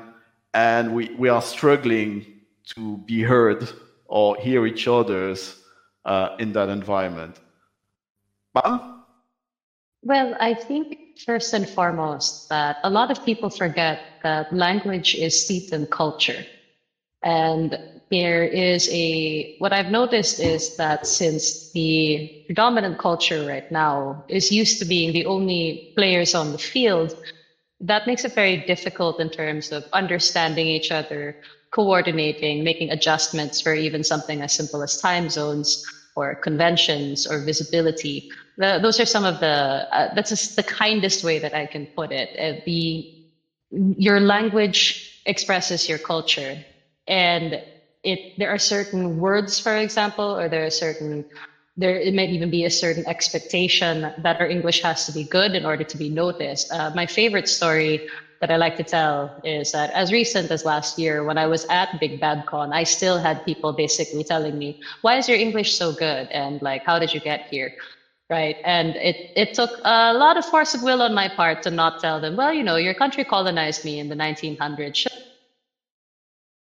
and 0.55 0.95
we, 0.95 1.11
we 1.19 1.29
are 1.29 1.43
struggling 1.43 2.27
to 2.75 2.99
be 2.99 3.23
heard 3.23 3.69
or 4.07 4.37
hear 4.37 4.67
each 4.67 4.89
other's 4.89 5.61
uh, 6.07 6.37
in 6.39 6.53
that 6.53 6.69
environment. 6.69 7.39
Well, 10.03 10.37
I 10.41 10.55
think 10.55 11.19
first 11.27 11.53
and 11.53 11.69
foremost 11.69 12.49
that 12.49 12.79
a 12.85 12.91
lot 12.91 13.11
of 13.11 13.25
people 13.25 13.51
forget 13.51 14.01
that 14.23 14.53
language 14.53 15.15
is 15.15 15.45
steeped 15.45 15.73
in 15.73 15.87
culture. 15.87 16.45
And 17.23 17.77
there 18.11 18.45
is 18.45 18.89
a, 18.93 19.57
what 19.59 19.73
I've 19.73 19.91
noticed 19.91 20.39
is 20.39 20.77
that 20.77 21.07
since 21.07 21.73
the 21.73 22.45
predominant 22.47 22.99
culture 22.99 23.45
right 23.47 23.71
now 23.73 24.25
is 24.29 24.53
used 24.53 24.79
to 24.79 24.85
being 24.85 25.13
the 25.13 25.27
only 25.27 25.93
players 25.97 26.35
on 26.35 26.53
the 26.53 26.59
field, 26.59 27.17
that 27.81 28.07
makes 28.07 28.25
it 28.25 28.35
very 28.35 28.57
difficult 28.67 29.21
in 29.21 29.31
terms 29.31 29.73
of 29.73 29.85
understanding 29.93 30.67
each 30.67 30.91
other, 30.91 31.35
coordinating, 31.73 32.65
making 32.65 32.91
adjustments 32.91 33.61
for 33.61 33.75
even 33.75 34.03
something 34.03 34.43
as 34.43 34.53
simple 34.55 34.83
as 34.83 34.97
time 34.97 35.29
zones 35.29 35.79
or 36.15 36.37
conventions 36.37 37.27
or 37.27 37.41
visibility. 37.43 38.25
The, 38.57 38.79
those 38.83 38.99
are 39.01 39.07
some 39.07 39.25
of 39.25 39.39
the, 39.41 39.87
uh, 39.93 40.09
that's 40.15 40.31
just 40.31 40.57
the 40.57 40.63
kindest 40.63 41.23
way 41.23 41.39
that 41.39 41.55
I 41.55 41.67
can 41.67 41.87
put 41.97 42.13
it. 42.13 42.31
Uh, 42.39 42.55
the, 42.65 43.07
your 43.71 44.21
language 44.21 44.97
expresses 45.27 45.89
your 45.89 45.99
culture 45.99 46.65
and 47.07 47.61
it, 48.03 48.21
there 48.37 48.51
are 48.51 48.59
certain 48.59 49.19
words, 49.19 49.59
for 49.59 49.77
example, 49.77 50.37
or 50.39 50.49
there 50.49 50.65
are 50.65 50.71
certain 50.71 51.25
there 51.77 51.99
it 51.99 52.15
might 52.15 52.31
even 52.31 52.51
be 52.51 52.65
a 52.65 52.71
certain 52.71 53.05
expectation 53.07 54.11
that 54.17 54.41
our 54.41 54.49
English 54.49 54.83
has 54.83 55.05
to 55.07 55.13
be 55.13 55.25
good 55.25 55.55
in 55.55 55.65
order 55.67 55.85
to 55.85 55.97
be 55.99 56.11
noticed. 56.11 56.71
Uh, 56.71 56.91
my 56.95 57.07
favorite 57.07 57.49
story 57.49 58.03
that 58.41 58.51
I 58.51 58.57
like 58.57 58.75
to 58.77 58.85
tell 58.85 59.33
is 59.43 59.71
that 59.73 59.91
as 59.95 60.13
recent 60.13 60.51
as 60.51 60.65
last 60.65 60.99
year, 60.99 61.25
when 61.25 61.39
I 61.39 61.47
was 61.47 61.65
at 61.71 61.89
Big 61.99 62.19
Bad 62.21 62.45
Con, 62.47 62.73
I 62.73 62.85
still 62.85 63.21
had 63.21 63.43
people 63.45 63.73
basically 63.73 64.25
telling 64.25 64.59
me, 64.59 64.77
"Why 65.03 65.17
is 65.19 65.29
your 65.29 65.39
English 65.39 65.75
so 65.75 65.93
good?" 65.93 66.29
and 66.31 66.61
like, 66.63 66.83
"How 66.85 66.99
did 66.99 67.13
you 67.15 67.21
get 67.21 67.43
here?" 67.51 67.73
Right, 68.31 68.59
and 68.65 68.97
it 68.97 69.19
it 69.35 69.53
took 69.55 69.77
a 69.85 70.15
lot 70.15 70.37
of 70.39 70.45
force 70.47 70.75
of 70.75 70.83
will 70.83 71.03
on 71.03 71.15
my 71.15 71.29
part 71.29 71.63
to 71.63 71.71
not 71.71 71.99
tell 71.99 72.21
them, 72.21 72.37
"Well, 72.37 72.53
you 72.55 72.65
know, 72.65 72.77
your 72.77 72.95
country 72.95 73.25
colonized 73.25 73.85
me 73.85 73.99
in 74.01 74.09
the 74.09 74.17
1900s." 74.17 75.07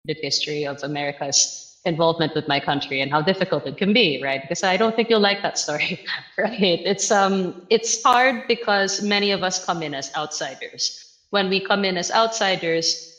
The 0.06 0.16
history 0.20 0.66
of 0.66 0.78
America's 0.82 1.67
involvement 1.88 2.34
with 2.34 2.46
my 2.46 2.60
country 2.60 3.00
and 3.00 3.10
how 3.10 3.22
difficult 3.22 3.66
it 3.66 3.76
can 3.76 3.92
be, 3.92 4.22
right? 4.22 4.40
Because 4.42 4.62
I 4.62 4.76
don't 4.76 4.94
think 4.94 5.08
you'll 5.10 5.20
like 5.30 5.42
that 5.42 5.58
story, 5.58 6.04
right? 6.38 6.80
It's 6.92 7.10
um 7.10 7.62
it's 7.70 8.02
hard 8.02 8.46
because 8.46 9.02
many 9.02 9.32
of 9.32 9.42
us 9.42 9.64
come 9.64 9.82
in 9.82 9.94
as 9.94 10.12
outsiders. 10.14 10.82
When 11.30 11.48
we 11.48 11.60
come 11.60 11.84
in 11.84 11.96
as 11.96 12.10
outsiders, 12.10 13.18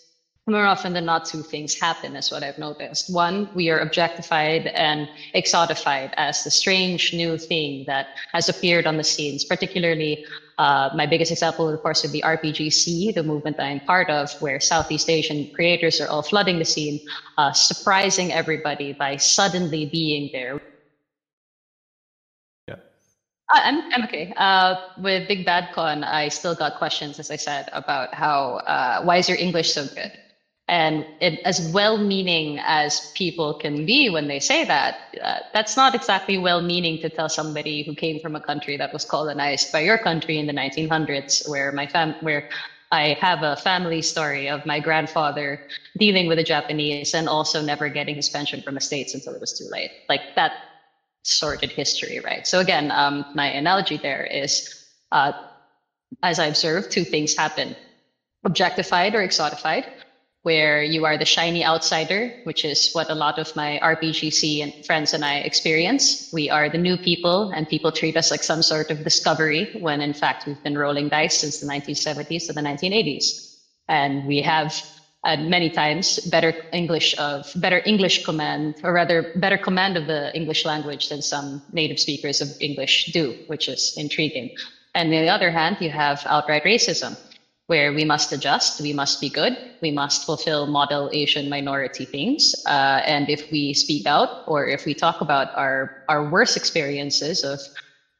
more 0.50 0.66
often 0.66 0.94
than 0.94 1.06
not, 1.06 1.26
two 1.26 1.44
things 1.44 1.80
happen, 1.80 2.16
is 2.16 2.32
what 2.32 2.44
I've 2.44 2.58
noticed. 2.58 3.14
One, 3.14 3.50
we 3.54 3.70
are 3.70 3.80
objectified 3.80 4.68
and 4.68 5.08
exotified 5.36 6.14
as 6.18 6.44
the 6.44 6.52
strange 6.52 7.14
new 7.14 7.38
thing 7.38 7.84
that 7.86 8.08
has 8.34 8.50
appeared 8.50 8.88
on 8.88 8.98
the 8.98 9.04
scenes, 9.04 9.46
particularly 9.46 10.26
uh, 10.60 10.90
my 10.94 11.06
biggest 11.06 11.32
example, 11.32 11.70
of 11.70 11.82
course, 11.82 12.04
would 12.04 12.12
be 12.12 12.22
RPGSEA, 12.22 13.16
the 13.16 13.24
movement 13.24 13.56
that 13.56 13.64
I'm 13.64 13.80
part 13.80 14.10
of, 14.10 14.30
where 14.42 14.60
Southeast 14.60 15.10
Asian 15.10 15.50
creators 15.56 16.02
are 16.02 16.10
all 16.10 16.22
flooding 16.22 16.60
the 16.60 16.66
scene, 16.66 17.00
uh, 17.38 17.54
surprising 17.54 18.34
everybody 18.34 18.92
by 18.92 19.16
suddenly 19.16 19.86
being 19.86 20.30
there. 20.34 20.60
Yeah. 22.68 22.76
I'm, 23.50 23.90
I'm 23.94 24.04
okay. 24.04 24.34
Uh, 24.36 24.76
with 24.98 25.30
Big 25.30 25.46
Bad 25.46 25.74
Con, 25.74 26.04
I 26.04 26.28
still 26.28 26.56
got 26.56 26.76
questions, 26.76 27.20
as 27.20 27.32
I 27.32 27.38
said, 27.38 27.70
about 27.72 28.14
how, 28.14 28.60
uh, 28.68 29.02
why 29.04 29.16
is 29.16 29.30
your 29.30 29.38
English 29.38 29.74
so 29.74 29.88
good? 29.88 30.12
And 30.70 31.04
it, 31.20 31.40
as 31.46 31.72
well 31.74 31.98
meaning 31.98 32.60
as 32.64 33.12
people 33.16 33.56
can 33.56 33.88
be 33.88 34.12
when 34.12 34.28
they 34.28 34.40
say 34.40 34.66
that, 34.66 35.00
uh, 35.20 35.40
that's 35.52 35.76
not 35.76 35.96
exactly 35.96 36.38
well 36.38 36.62
meaning 36.62 37.02
to 37.02 37.10
tell 37.10 37.28
somebody 37.28 37.82
who 37.82 37.96
came 37.96 38.20
from 38.20 38.36
a 38.36 38.40
country 38.40 38.78
that 38.78 38.94
was 38.94 39.04
colonized 39.04 39.72
by 39.72 39.80
your 39.80 39.98
country 39.98 40.38
in 40.38 40.46
the 40.46 40.54
1900s, 40.54 41.50
where 41.50 41.72
my 41.72 41.88
fam, 41.88 42.14
where 42.22 42.50
I 42.92 43.18
have 43.20 43.42
a 43.42 43.56
family 43.56 44.04
story 44.04 44.48
of 44.48 44.64
my 44.68 44.80
grandfather 44.80 45.60
dealing 45.98 46.28
with 46.28 46.38
the 46.38 46.44
Japanese 46.44 47.16
and 47.16 47.28
also 47.28 47.64
never 47.64 47.90
getting 47.90 48.16
his 48.16 48.30
pension 48.30 48.62
from 48.62 48.76
the 48.76 48.82
States 48.82 49.16
until 49.16 49.34
it 49.34 49.42
was 49.42 49.58
too 49.58 49.68
late. 49.72 49.90
Like 50.08 50.22
that 50.36 50.52
sordid 51.24 51.72
history, 51.72 52.20
right? 52.20 52.46
So 52.46 52.60
again, 52.60 52.92
um, 52.92 53.26
my 53.34 53.48
analogy 53.48 53.98
there 53.98 54.24
is, 54.24 54.86
uh, 55.12 55.32
as 56.22 56.38
I 56.38 56.46
observed, 56.46 56.92
two 56.92 57.06
things 57.06 57.36
happen: 57.36 57.76
objectified 58.46 59.16
or 59.16 59.28
exotified 59.28 59.86
where 60.44 60.82
you 60.82 61.06
are 61.06 61.18
the 61.18 61.26
shiny 61.26 61.66
outsider, 61.66 62.32
which 62.44 62.64
is 62.64 62.92
what 62.94 63.10
a 63.10 63.16
lot 63.16 63.38
of 63.38 63.54
my 63.56 63.80
RPGSEA 63.84 64.64
and 64.64 64.86
friends 64.86 65.14
and 65.14 65.26
I 65.26 65.40
experience. 65.40 66.30
We 66.32 66.50
are 66.50 66.70
the 66.70 66.78
new 66.78 66.98
people, 66.98 67.52
and 67.54 67.68
people 67.68 67.92
treat 67.92 68.16
us 68.16 68.32
like 68.32 68.44
some 68.44 68.62
sort 68.62 68.90
of 68.90 69.04
discovery 69.04 69.70
when 69.80 70.02
in 70.02 70.14
fact 70.14 70.48
we've 70.48 70.64
been 70.64 70.78
rolling 70.78 71.10
dice 71.10 71.38
since 71.38 71.60
the 71.60 71.68
1970s 71.68 72.48
to 72.48 72.54
the 72.54 72.62
1980s. 72.62 73.58
And 73.90 74.26
we 74.26 74.42
have 74.42 74.82
uh, 75.26 75.36
many 75.36 75.70
times 75.70 76.20
better 76.32 76.54
English 76.72 77.14
of 77.20 77.52
better 77.58 77.82
English 77.86 78.24
command, 78.24 78.76
or 78.84 78.94
rather 78.94 79.34
better 79.36 79.58
command 79.58 79.98
of 79.98 80.08
the 80.08 80.34
English 80.34 80.64
language 80.64 81.10
than 81.10 81.22
some 81.22 81.62
native 81.74 82.00
speakers 82.00 82.40
of 82.40 82.48
English 82.62 83.12
do, 83.12 83.36
which 83.48 83.68
is 83.68 83.94
intriguing. 83.98 84.56
And 84.96 85.14
on 85.14 85.22
the 85.22 85.30
other 85.30 85.52
hand, 85.52 85.78
you 85.82 85.90
have 85.90 86.24
outright 86.26 86.64
racism 86.64 87.18
where 87.70 87.94
we 87.94 88.04
must 88.04 88.32
adjust, 88.34 88.82
we 88.82 88.94
must 88.94 89.22
be 89.22 89.30
good, 89.30 89.56
we 89.80 89.92
must 89.92 90.26
fulfill 90.26 90.66
model 90.66 91.08
Asian 91.14 91.48
minority 91.50 92.04
things. 92.04 92.56
Uh, 92.66 93.00
and 93.06 93.30
if 93.30 93.52
we 93.52 93.76
speak 93.76 94.08
out 94.08 94.44
or 94.48 94.66
if 94.66 94.86
we 94.86 94.94
talk 94.96 95.22
about 95.22 95.56
our, 95.56 96.04
our 96.10 96.28
worst 96.32 96.58
experiences 96.58 97.44
of, 97.44 97.60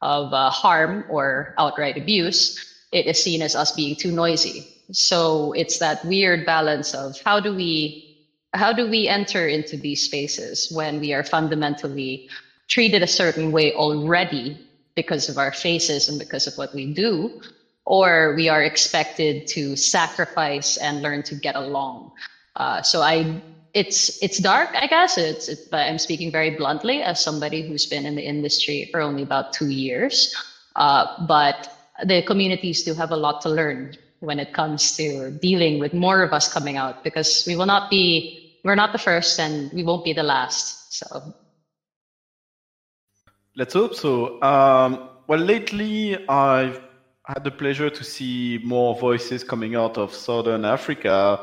of 0.02 0.32
uh, 0.32 0.50
harm 0.50 1.04
or 1.10 1.52
outright 1.58 1.98
abuse, 1.98 2.64
it 2.92 3.06
is 3.06 3.20
seen 3.20 3.42
as 3.42 3.56
us 3.56 3.72
being 3.72 3.96
too 3.96 4.12
noisy. 4.12 4.68
So 4.92 5.50
it's 5.54 5.80
that 5.80 6.04
weird 6.04 6.46
balance 6.46 6.94
of 6.94 7.20
how 7.20 7.40
do 7.40 7.52
we 7.52 8.06
how 8.54 8.72
do 8.72 8.88
we 8.88 9.06
enter 9.06 9.46
into 9.46 9.76
these 9.76 10.04
spaces 10.04 10.72
when 10.72 10.98
we 10.98 11.12
are 11.12 11.22
fundamentally 11.22 12.28
treated 12.66 13.00
a 13.00 13.06
certain 13.06 13.52
way 13.52 13.72
already 13.74 14.58
because 14.96 15.28
of 15.28 15.38
our 15.38 15.52
faces 15.52 16.08
and 16.08 16.18
because 16.18 16.48
of 16.48 16.58
what 16.58 16.74
we 16.74 16.92
do 16.92 17.40
or 17.86 18.34
we 18.36 18.48
are 18.48 18.62
expected 18.62 19.46
to 19.48 19.76
sacrifice 19.76 20.76
and 20.76 21.02
learn 21.02 21.22
to 21.24 21.34
get 21.34 21.56
along. 21.56 22.12
Uh, 22.56 22.82
so 22.82 23.02
I, 23.02 23.40
it's 23.74 24.22
it's 24.22 24.38
dark, 24.38 24.70
I 24.74 24.86
guess. 24.86 25.16
It's, 25.16 25.48
it, 25.48 25.68
but 25.70 25.86
I'm 25.86 25.98
speaking 25.98 26.30
very 26.30 26.50
bluntly 26.50 27.02
as 27.02 27.22
somebody 27.22 27.66
who's 27.66 27.86
been 27.86 28.06
in 28.06 28.16
the 28.16 28.22
industry 28.22 28.88
for 28.90 29.00
only 29.00 29.22
about 29.22 29.52
two 29.52 29.68
years. 29.68 30.34
Uh, 30.76 31.06
but 31.26 31.72
the 32.04 32.22
communities 32.22 32.82
do 32.82 32.94
have 32.94 33.10
a 33.10 33.16
lot 33.16 33.40
to 33.42 33.48
learn 33.48 33.96
when 34.20 34.38
it 34.38 34.52
comes 34.52 34.96
to 34.96 35.30
dealing 35.30 35.78
with 35.78 35.94
more 35.94 36.22
of 36.22 36.32
us 36.32 36.52
coming 36.52 36.76
out 36.76 37.02
because 37.02 37.44
we 37.46 37.56
will 37.56 37.66
not 37.66 37.90
be 37.90 38.58
we're 38.64 38.74
not 38.74 38.92
the 38.92 38.98
first 38.98 39.40
and 39.40 39.72
we 39.72 39.82
won't 39.82 40.04
be 40.04 40.12
the 40.12 40.22
last. 40.22 40.92
So 40.92 41.34
let's 43.56 43.72
hope 43.72 43.94
so. 43.94 44.40
Um, 44.42 45.08
well, 45.26 45.40
lately 45.40 46.28
I've 46.28 46.80
had 47.34 47.44
the 47.44 47.50
pleasure 47.50 47.90
to 47.90 48.02
see 48.02 48.60
more 48.64 48.98
voices 48.98 49.44
coming 49.44 49.76
out 49.76 49.96
of 49.96 50.12
Southern 50.12 50.64
Africa, 50.64 51.38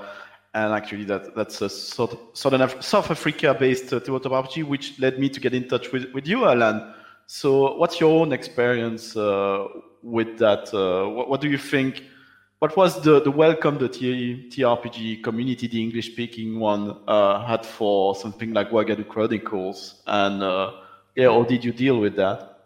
and 0.54 0.73
actually 0.73 1.06
that 1.06 1.34
that's 1.36 1.62
a 1.62 1.69
South, 1.69 2.17
Southern 2.34 2.62
Af- 2.62 2.84
South 2.84 3.10
Africa-based 3.10 3.93
uh, 3.93 4.00
RPG, 4.00 4.63
which 4.65 5.00
led 5.00 5.17
me 5.17 5.30
to 5.30 5.39
get 5.39 5.54
in 5.54 5.67
touch 5.67 5.91
with, 5.93 6.12
with 6.13 6.28
you, 6.28 6.45
Alan. 6.45 6.93
So, 7.26 7.76
what's 7.78 8.00
your 8.00 8.21
own 8.21 8.34
experience 8.34 9.15
uh, 9.15 9.67
with 10.04 10.38
that? 10.39 10.73
Uh, 10.73 11.10
what, 11.10 11.30
what, 11.30 11.41
do 11.41 11.50
you 11.50 11.58
think? 11.58 12.04
What 12.60 12.76
was 12.76 13.02
the, 13.04 13.21
the 13.21 13.32
welcome 13.32 13.78
the 13.78 13.88
TRPG 13.88 15.23
community, 15.23 15.67
the 15.67 15.82
English-speaking 15.82 16.60
one, 16.60 16.97
uh, 17.08 17.45
had 17.45 17.65
for 17.65 18.15
something 18.15 18.52
like 18.52 18.71
Wagadu 18.71 19.08
Chronicles? 19.08 20.02
And 20.08 20.41
uh, 20.41 20.71
yeah, 21.15 21.30
how 21.30 21.43
did 21.43 21.63
you 21.63 21.71
deal 21.71 22.00
with 22.00 22.15
that? 22.15 22.57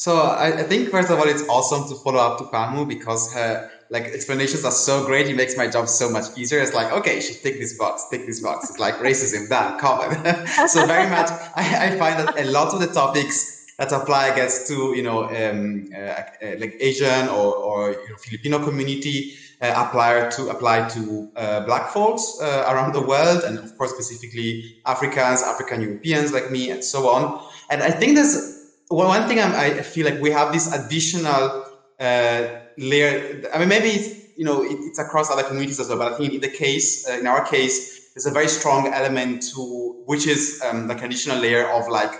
So 0.00 0.16
I, 0.16 0.60
I, 0.60 0.62
think 0.62 0.88
first 0.88 1.10
of 1.10 1.18
all, 1.18 1.28
it's 1.28 1.42
awesome 1.42 1.86
to 1.90 1.94
follow 2.02 2.20
up 2.20 2.38
to 2.38 2.44
Pamu 2.44 2.88
because 2.88 3.30
her, 3.34 3.70
like 3.90 4.04
explanations 4.04 4.64
are 4.64 4.72
so 4.72 5.04
great. 5.04 5.26
It 5.28 5.36
makes 5.36 5.58
my 5.58 5.66
job 5.66 5.88
so 5.88 6.08
much 6.08 6.24
easier. 6.38 6.58
It's 6.58 6.72
like, 6.72 6.90
okay, 6.90 7.20
she 7.20 7.34
tick 7.34 7.58
this 7.58 7.76
box, 7.76 8.06
tick 8.10 8.24
this 8.24 8.40
box. 8.40 8.70
It's 8.70 8.78
like 8.78 8.94
racism, 8.94 9.50
done, 9.50 9.78
covered. 9.78 10.16
so 10.70 10.86
very 10.86 11.06
much, 11.10 11.28
I, 11.54 11.88
I, 11.88 11.98
find 11.98 12.18
that 12.18 12.40
a 12.40 12.50
lot 12.50 12.72
of 12.72 12.80
the 12.80 12.86
topics 12.86 13.66
that 13.76 13.92
apply, 13.92 14.34
guess, 14.34 14.66
to 14.68 14.96
you 14.96 15.02
know 15.02 15.24
um, 15.24 15.90
uh, 15.94 15.98
uh, 15.98 16.22
like 16.56 16.78
Asian 16.80 17.28
or, 17.28 17.54
or 17.56 17.90
you 17.90 18.08
know, 18.08 18.16
Filipino 18.16 18.58
community 18.64 19.34
uh, 19.60 19.84
apply 19.86 20.30
to 20.30 20.48
apply 20.48 20.88
to 20.88 21.30
uh, 21.36 21.60
black 21.66 21.90
folks 21.90 22.38
uh, 22.40 22.64
around 22.70 22.94
the 22.94 23.02
world, 23.02 23.44
and 23.44 23.58
of 23.58 23.76
course 23.76 23.90
specifically 23.90 24.80
Africans, 24.86 25.42
African 25.42 25.82
Europeans 25.82 26.32
like 26.32 26.50
me, 26.50 26.70
and 26.70 26.82
so 26.82 27.06
on. 27.10 27.46
And 27.68 27.82
I 27.82 27.90
think 27.90 28.14
there's 28.14 28.59
one 28.90 29.28
thing 29.28 29.40
I'm, 29.40 29.52
i 29.54 29.82
feel 29.82 30.04
like 30.04 30.20
we 30.20 30.30
have 30.30 30.52
this 30.52 30.72
additional 30.72 31.64
uh, 32.00 32.60
layer. 32.78 33.42
I 33.52 33.58
mean, 33.58 33.68
maybe 33.68 33.88
it's, 33.90 34.08
you 34.36 34.44
know 34.44 34.62
it, 34.62 34.78
it's 34.80 34.98
across 34.98 35.30
other 35.30 35.42
communities 35.42 35.78
as 35.80 35.88
well, 35.88 35.98
but 35.98 36.12
I 36.12 36.16
think 36.16 36.32
in 36.34 36.40
the 36.40 36.48
case, 36.50 37.06
uh, 37.08 37.18
in 37.18 37.26
our 37.26 37.44
case, 37.44 38.00
there's 38.14 38.26
a 38.26 38.30
very 38.30 38.48
strong 38.48 38.88
element 38.88 39.44
to 39.54 39.94
which 40.06 40.26
is 40.26 40.60
um, 40.64 40.88
like 40.88 41.02
additional 41.02 41.38
layer 41.38 41.68
of 41.70 41.88
like 41.88 42.12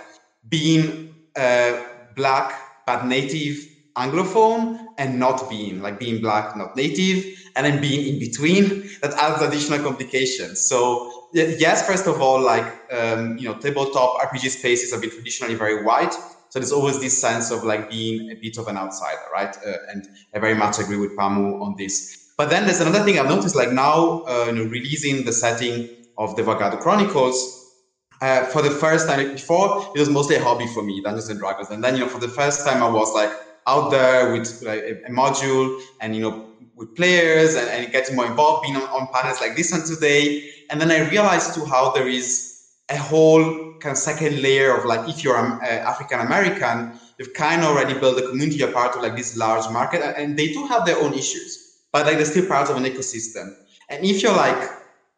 being 0.49 1.09
uh, 1.35 1.81
black 2.15 2.53
but 2.85 3.05
native 3.05 3.55
anglophone 3.97 4.77
and 4.97 5.19
not 5.19 5.49
being 5.49 5.81
like 5.81 5.99
being 5.99 6.21
black 6.21 6.55
not 6.55 6.73
native 6.77 7.25
and 7.57 7.65
then 7.65 7.81
being 7.81 8.07
in 8.07 8.19
between 8.19 8.81
that 9.01 9.13
adds 9.15 9.41
additional 9.41 9.79
complications 9.79 10.61
so 10.61 11.11
yes 11.33 11.85
first 11.85 12.07
of 12.07 12.21
all 12.21 12.39
like 12.39 12.65
um, 12.91 13.35
you 13.37 13.45
know 13.49 13.55
tabletop 13.59 14.17
rpg 14.21 14.49
spaces 14.49 14.91
have 14.91 15.01
been 15.01 15.09
traditionally 15.09 15.55
very 15.55 15.83
white 15.83 16.13
so 16.51 16.59
there's 16.59 16.73
always 16.73 16.99
this 16.99 17.19
sense 17.19 17.49
of 17.49 17.63
like 17.63 17.89
being 17.89 18.19
a 18.29 18.35
bit 18.41 18.57
of 18.57 18.67
an 18.67 18.77
outsider, 18.77 19.25
right? 19.33 19.55
Uh, 19.65 19.77
and 19.91 20.03
I 20.35 20.39
very 20.39 20.53
much 20.53 20.79
agree 20.79 20.97
with 20.97 21.15
Pamu 21.17 21.53
on 21.61 21.75
this. 21.77 21.93
But 22.37 22.49
then 22.49 22.65
there's 22.65 22.81
another 22.81 23.03
thing 23.05 23.17
I've 23.17 23.29
noticed, 23.29 23.55
like 23.55 23.71
now, 23.71 24.19
uh, 24.27 24.45
you 24.47 24.53
know, 24.53 24.63
releasing 24.65 25.23
the 25.23 25.31
setting 25.31 25.87
of 26.17 26.35
the 26.35 26.43
Wagadu 26.43 26.79
Chronicles, 26.79 27.37
uh, 28.21 28.43
for 28.43 28.61
the 28.61 28.69
first 28.69 29.07
time, 29.07 29.31
before 29.33 29.81
it 29.95 29.99
was 29.99 30.09
mostly 30.09 30.35
a 30.35 30.43
hobby 30.43 30.67
for 30.67 30.83
me, 30.83 31.01
Dungeons 31.01 31.29
and 31.29 31.39
Dragons. 31.39 31.69
And 31.69 31.83
then, 31.83 31.95
you 31.95 32.01
know, 32.01 32.07
for 32.09 32.19
the 32.19 32.27
first 32.27 32.65
time, 32.65 32.83
I 32.83 32.89
was 32.89 33.11
like 33.15 33.31
out 33.65 33.91
there 33.91 34.31
with 34.33 34.45
like, 34.61 34.81
a, 34.81 34.91
a 35.07 35.11
module 35.11 35.69
and, 36.01 36.15
you 36.15 36.21
know, 36.21 36.43
with 36.75 36.93
players 36.95 37.55
and, 37.55 37.69
and 37.69 37.91
getting 37.91 38.15
more 38.15 38.25
involved, 38.25 38.63
being 38.63 38.75
on, 38.75 38.83
on 38.83 39.07
panels 39.13 39.39
like 39.39 39.55
this 39.55 39.71
one 39.71 39.81
today. 39.87 40.43
And 40.69 40.81
then 40.81 40.91
I 40.91 41.09
realized 41.09 41.55
too 41.55 41.65
how 41.65 41.91
there 41.93 42.07
is 42.07 42.43
a 42.89 42.97
whole 42.97 43.70
kind 43.81 43.91
of 43.91 43.97
second 43.97 44.41
layer 44.41 44.75
of 44.75 44.85
like 44.85 45.09
if 45.09 45.23
you're 45.23 45.37
um, 45.37 45.59
uh, 45.63 45.65
African 45.65 46.19
American, 46.19 46.93
you've 47.17 47.33
kind 47.33 47.61
of 47.61 47.67
already 47.69 47.93
built 47.93 48.17
a 48.19 48.27
community, 48.27 48.57
you're 48.57 48.71
part 48.71 48.95
of 48.95 49.01
like 49.01 49.15
this 49.15 49.35
large 49.35 49.69
market, 49.71 50.01
and 50.17 50.37
they 50.37 50.53
do 50.53 50.65
have 50.67 50.85
their 50.85 50.97
own 50.97 51.13
issues, 51.13 51.81
but 51.91 52.05
like 52.05 52.17
they're 52.17 52.25
still 52.25 52.47
part 52.47 52.69
of 52.69 52.77
an 52.77 52.83
ecosystem. 52.83 53.55
And 53.89 54.05
if 54.05 54.23
you're 54.23 54.35
like, 54.35 54.69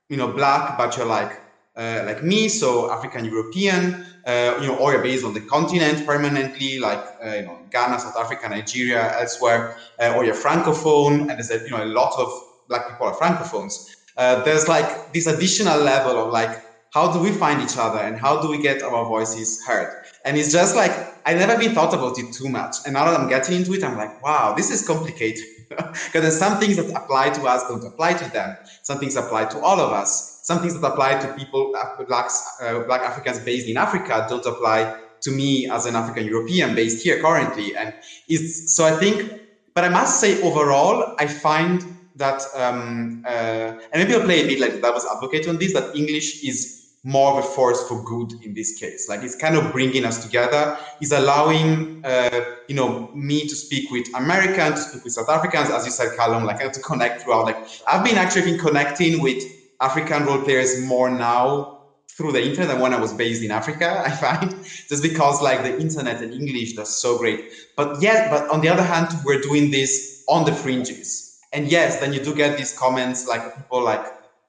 you 0.10 0.18
know, 0.18 0.28
black, 0.28 0.78
but 0.78 0.98
you're 0.98 1.06
like 1.06 1.40
uh, 1.76 2.04
like 2.06 2.24
me, 2.24 2.50
so 2.50 2.92
African 2.92 3.26
European, 3.26 4.06
uh, 4.26 4.58
you 4.62 4.68
know, 4.68 4.78
or 4.78 4.94
you're 4.94 5.02
based 5.02 5.26
on 5.26 5.34
the 5.34 5.42
continent 5.42 6.06
permanently, 6.06 6.80
like 6.80 7.04
uh, 7.24 7.30
you 7.30 7.42
know, 7.44 7.58
Ghana, 7.72 8.00
South 8.00 8.16
Africa, 8.16 8.48
Nigeria, 8.48 9.20
elsewhere, 9.20 9.76
uh, 10.00 10.14
or 10.16 10.24
you're 10.24 10.36
francophone, 10.36 11.22
and 11.22 11.32
there's 11.32 11.52
a, 11.52 11.60
you 11.60 11.72
know 11.72 11.84
a 11.84 11.86
lot 11.86 12.14
of 12.20 12.30
black 12.68 12.90
people 12.90 13.08
are 13.08 13.16
francophones. 13.16 13.96
Uh, 14.18 14.44
there's 14.44 14.68
like 14.68 15.12
this 15.14 15.26
additional 15.26 15.80
level 15.80 16.18
of 16.24 16.32
like 16.32 16.64
how 16.94 17.12
do 17.12 17.20
we 17.20 17.32
find 17.32 17.60
each 17.60 17.76
other 17.76 17.98
and 17.98 18.20
how 18.20 18.40
do 18.40 18.48
we 18.48 18.60
get 18.60 18.84
our 18.84 19.04
voices 19.06 19.60
heard? 19.66 19.88
And 20.26 20.38
it's 20.38 20.52
just 20.52 20.76
like, 20.76 20.92
I 21.26 21.34
never 21.34 21.58
been 21.58 21.74
thought 21.74 21.92
about 21.92 22.20
it 22.20 22.32
too 22.38 22.50
much. 22.50 22.76
And 22.86 22.94
now 22.94 23.06
that 23.06 23.20
I'm 23.20 23.28
getting 23.28 23.56
into 23.58 23.74
it, 23.74 23.84
I'm 23.84 23.98
like, 23.98 24.22
wow, 24.22 24.54
this 24.56 24.70
is 24.70 24.86
complicated. 24.86 25.44
Because 25.76 26.22
there's 26.22 26.38
some 26.38 26.60
things 26.60 26.76
that 26.76 26.88
apply 26.96 27.32
to 27.32 27.48
us 27.48 27.64
don't 27.68 27.84
apply 27.84 28.14
to 28.14 28.30
them. 28.32 28.56
Some 28.84 29.00
things 29.00 29.16
apply 29.16 29.46
to 29.46 29.60
all 29.60 29.80
of 29.80 29.92
us. 29.92 30.40
Some 30.44 30.60
things 30.60 30.80
that 30.80 30.86
apply 30.86 31.16
to 31.20 31.34
people, 31.34 31.74
uh, 31.76 32.04
blacks, 32.04 32.40
uh, 32.62 32.82
black 32.82 33.02
Africans 33.02 33.40
based 33.40 33.68
in 33.68 33.78
Africa 33.78 34.28
don't 34.30 34.46
apply 34.46 34.94
to 35.24 35.32
me 35.32 35.68
as 35.72 35.88
an 35.88 35.96
African 35.96 36.26
European 36.26 36.76
based 36.76 37.04
here 37.04 37.20
currently. 37.20 37.76
And 37.76 37.92
it's, 38.28 38.76
so 38.76 38.86
I 38.86 39.00
think, 39.00 39.32
but 39.74 39.84
I 39.84 39.90
must 39.90 40.20
say 40.20 40.40
overall, 40.44 41.16
I 41.18 41.26
find 41.26 41.82
that, 42.18 42.44
um, 42.56 43.24
uh, 43.26 43.74
and 43.92 43.96
maybe 43.96 44.14
I'll 44.14 44.22
play 44.26 44.44
a 44.44 44.48
bit 44.48 44.60
like 44.60 44.80
that 44.82 44.94
was 44.94 45.08
advocate 45.12 45.48
on 45.48 45.58
this, 45.58 45.74
that 45.74 45.96
English 45.96 46.44
is 46.44 46.83
more 47.04 47.38
of 47.38 47.44
a 47.44 47.48
force 47.48 47.86
for 47.88 48.02
good 48.04 48.34
in 48.44 48.54
this 48.54 48.80
case. 48.80 49.08
Like 49.10 49.24
it's 49.24 49.36
kind 49.36 49.56
of 49.56 49.72
bringing 49.74 50.06
us 50.06 50.24
together. 50.24 50.78
It's 51.02 51.12
allowing, 51.12 52.02
uh, 52.06 52.42
you 52.70 52.76
know, 52.76 53.12
me 53.14 53.42
to 53.42 53.56
speak 53.56 53.92
with 53.92 54.08
Americans, 54.16 54.76
to 54.76 54.90
speak 54.90 55.04
with 55.04 55.14
South 55.14 55.30
Africans, 55.30 55.70
as 55.70 55.86
you 55.86 55.92
said, 55.92 56.18
Kalum, 56.18 56.46
like 56.46 56.60
I 56.62 56.64
have 56.64 56.72
to 56.74 56.82
connect 56.82 57.24
throughout. 57.24 57.46
Like 57.46 57.58
I've 57.88 58.06
been 58.06 58.18
actually 58.18 58.44
been 58.44 58.60
connecting 58.60 59.22
with 59.22 59.44
African 59.82 60.26
role 60.26 60.42
players 60.42 60.80
more 60.82 61.10
now 61.10 61.80
through 62.10 62.32
the 62.32 62.44
internet 62.44 62.70
than 62.70 62.80
when 62.80 62.94
I 62.94 63.00
was 63.00 63.12
based 63.14 63.44
in 63.44 63.52
Africa. 63.52 64.02
I 64.06 64.12
find 64.12 64.64
just 64.88 65.04
because 65.04 65.42
like 65.42 65.64
the 65.64 65.78
internet 65.80 66.22
and 66.22 66.34
English 66.34 66.76
that's 66.76 67.02
so 67.02 67.18
great. 67.18 67.42
But 67.76 68.02
yeah, 68.02 68.30
but 68.30 68.50
on 68.50 68.62
the 68.62 68.70
other 68.70 68.84
hand, 68.84 69.10
we're 69.26 69.42
doing 69.42 69.72
this 69.72 70.24
on 70.30 70.46
the 70.46 70.54
fringes. 70.54 71.40
And 71.52 71.70
yes, 71.70 72.00
then 72.00 72.14
you 72.14 72.24
do 72.24 72.34
get 72.34 72.58
these 72.58 72.78
comments 72.78 73.28
like 73.28 73.56
people 73.56 73.84
like 73.84 74.06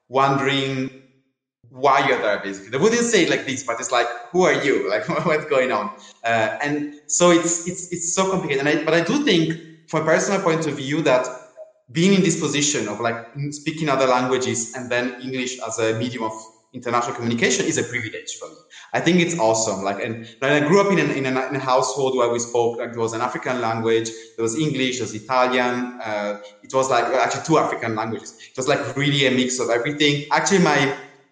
wondering 0.09 1.04
why 1.75 2.07
you're 2.07 2.21
there 2.21 2.41
basically. 2.43 2.71
They 2.71 2.79
wouldn't 2.79 3.05
say 3.05 3.27
like 3.27 3.47
this 3.47 3.65
but 3.65 3.81
it's 3.81 3.91
like 3.91 4.07
who 4.33 4.45
are 4.45 4.65
you? 4.65 4.89
Like 4.95 5.09
what's 5.27 5.47
going 5.47 5.73
on? 5.73 5.91
Uh, 6.23 6.49
and 6.63 6.95
so 7.07 7.31
it's 7.31 7.67
it's 7.67 7.93
it's 7.93 8.15
so 8.15 8.31
complicated. 8.31 8.67
I, 8.67 8.85
but 8.85 8.95
i 8.95 9.01
do 9.01 9.25
think 9.25 9.53
from 9.89 10.03
a 10.03 10.05
personal 10.05 10.41
point 10.41 10.67
of 10.67 10.77
view 10.77 11.03
that 11.03 11.27
being 11.93 12.15
in 12.15 12.23
this 12.23 12.41
position 12.41 12.89
of 12.89 13.01
like 13.01 13.17
speaking 13.51 13.89
other 13.89 14.07
languages 14.07 14.73
and 14.75 14.91
then 14.91 15.15
english 15.21 15.59
as 15.67 15.79
a 15.79 15.93
medium 15.99 16.23
of 16.23 16.33
international 16.75 17.15
communication 17.15 17.65
is 17.67 17.79
a 17.79 17.85
privilege 17.85 18.37
for 18.39 18.49
me. 18.49 18.57
I 18.93 19.01
think 19.01 19.21
it's 19.21 19.39
awesome. 19.39 19.83
Like 19.83 20.03
and, 20.03 20.27
i 20.43 20.61
grew 20.61 20.81
up 20.81 20.91
in, 20.93 20.99
an, 20.99 21.11
in, 21.13 21.25
a, 21.27 21.49
in 21.49 21.57
a 21.57 21.61
household 21.61 22.17
where 22.17 22.29
we 22.29 22.39
spoke 22.41 22.79
like 22.79 22.93
there 22.93 23.01
was 23.01 23.13
an 23.13 23.21
african 23.21 23.61
language 23.61 24.11
there 24.37 24.43
was 24.43 24.59
english 24.59 24.99
there 24.99 25.05
was 25.05 25.15
italian 25.15 25.99
uh, 26.05 26.35
it 26.63 26.73
was 26.75 26.91
like 26.91 27.05
actually 27.05 27.45
two 27.47 27.59
african 27.59 27.95
languages. 27.95 28.35
It 28.51 28.57
was 28.57 28.69
like 28.69 28.81
really 28.97 29.27
a 29.27 29.31
mix 29.31 29.59
of 29.61 29.71
everything. 29.71 30.25
Actually 30.33 30.63
my 30.73 30.79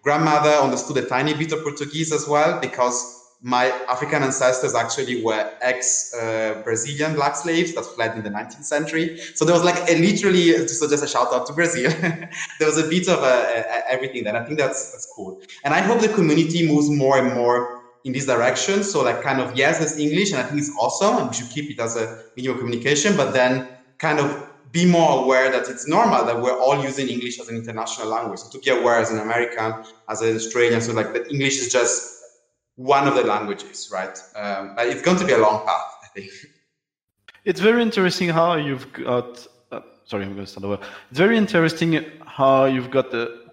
grandmother 0.03 0.51
understood 0.51 0.97
a 0.97 1.05
tiny 1.05 1.33
bit 1.33 1.51
of 1.51 1.63
Portuguese 1.63 2.11
as 2.11 2.27
well 2.27 2.59
because 2.59 3.21
my 3.41 3.65
African 3.89 4.23
ancestors 4.23 4.73
actually 4.73 5.21
were 5.21 5.51
ex 5.61 6.13
uh, 6.13 6.61
Brazilian 6.63 7.13
black 7.13 7.35
slaves 7.35 7.73
that 7.73 7.83
fled 7.83 8.15
in 8.15 8.23
the 8.23 8.29
19th 8.29 8.63
century. 8.63 9.17
So 9.35 9.43
there 9.43 9.53
was 9.53 9.65
like 9.65 9.77
a, 9.89 9.99
literally, 9.99 10.65
so 10.69 10.87
just 10.87 11.03
a 11.03 11.07
shout 11.07 11.33
out 11.33 11.45
to 11.47 11.53
Brazil. 11.53 11.91
there 12.59 12.67
was 12.67 12.77
a 12.77 12.87
bit 12.87 13.09
of 13.09 13.19
a, 13.19 13.65
a, 13.67 13.91
everything 13.91 14.23
there. 14.23 14.35
I 14.35 14.45
think 14.45 14.57
that's 14.57 14.93
that's 14.93 15.11
cool. 15.13 15.41
And 15.65 15.73
I 15.73 15.81
hope 15.81 15.99
the 15.99 16.07
community 16.07 16.65
moves 16.65 16.89
more 16.89 17.17
and 17.17 17.33
more 17.33 17.81
in 18.05 18.13
this 18.13 18.25
direction. 18.25 18.81
So 18.81 19.03
like 19.03 19.21
kind 19.21 19.41
of 19.41 19.57
yes, 19.57 19.79
there's 19.79 19.97
English, 19.97 20.31
and 20.31 20.39
I 20.39 20.43
think 20.43 20.59
it's 20.59 20.71
awesome, 20.79 21.17
and 21.17 21.29
we 21.29 21.35
should 21.35 21.49
keep 21.49 21.69
it 21.69 21.79
as 21.81 21.97
a 21.97 22.23
medium 22.37 22.55
of 22.55 22.61
communication. 22.61 23.17
But 23.17 23.33
then 23.33 23.67
kind 23.97 24.19
of 24.19 24.52
be 24.73 24.85
more 24.87 25.23
aware 25.23 25.51
that 25.51 25.69
it's 25.69 25.87
normal 25.87 26.25
that 26.25 26.41
we're 26.41 26.59
all 26.59 26.83
using 26.83 27.07
English 27.07 27.39
as 27.39 27.47
an 27.47 27.55
international 27.55 28.07
language. 28.07 28.39
So 28.39 28.49
to 28.49 28.59
be 28.59 28.71
aware 28.71 28.97
as 28.97 29.11
an 29.11 29.19
American, 29.19 29.85
as 30.09 30.21
an 30.21 30.35
Australian, 30.35 30.81
so 30.81 30.93
like 30.93 31.13
that 31.13 31.29
English 31.31 31.59
is 31.61 31.71
just 31.71 32.19
one 32.75 33.07
of 33.07 33.13
the 33.13 33.23
languages, 33.23 33.91
right? 33.93 34.17
Um, 34.35 34.73
but 34.75 34.87
it's 34.87 35.03
going 35.03 35.19
to 35.19 35.25
be 35.25 35.33
a 35.33 35.37
long 35.37 35.63
path, 35.63 35.85
I 36.03 36.07
think. 36.07 36.31
It's 37.45 37.59
very 37.59 37.83
interesting 37.83 38.29
how 38.29 38.55
you've 38.55 38.91
got. 38.93 39.45
Uh, 39.71 39.81
sorry, 40.05 40.23
I'm 40.23 40.33
going 40.33 40.45
to 40.45 40.51
start 40.51 40.65
over. 40.65 40.79
It's 41.11 41.19
very 41.19 41.37
interesting 41.37 42.03
how 42.25 42.65
you've 42.65 42.89
got 42.89 43.11
the, 43.11 43.51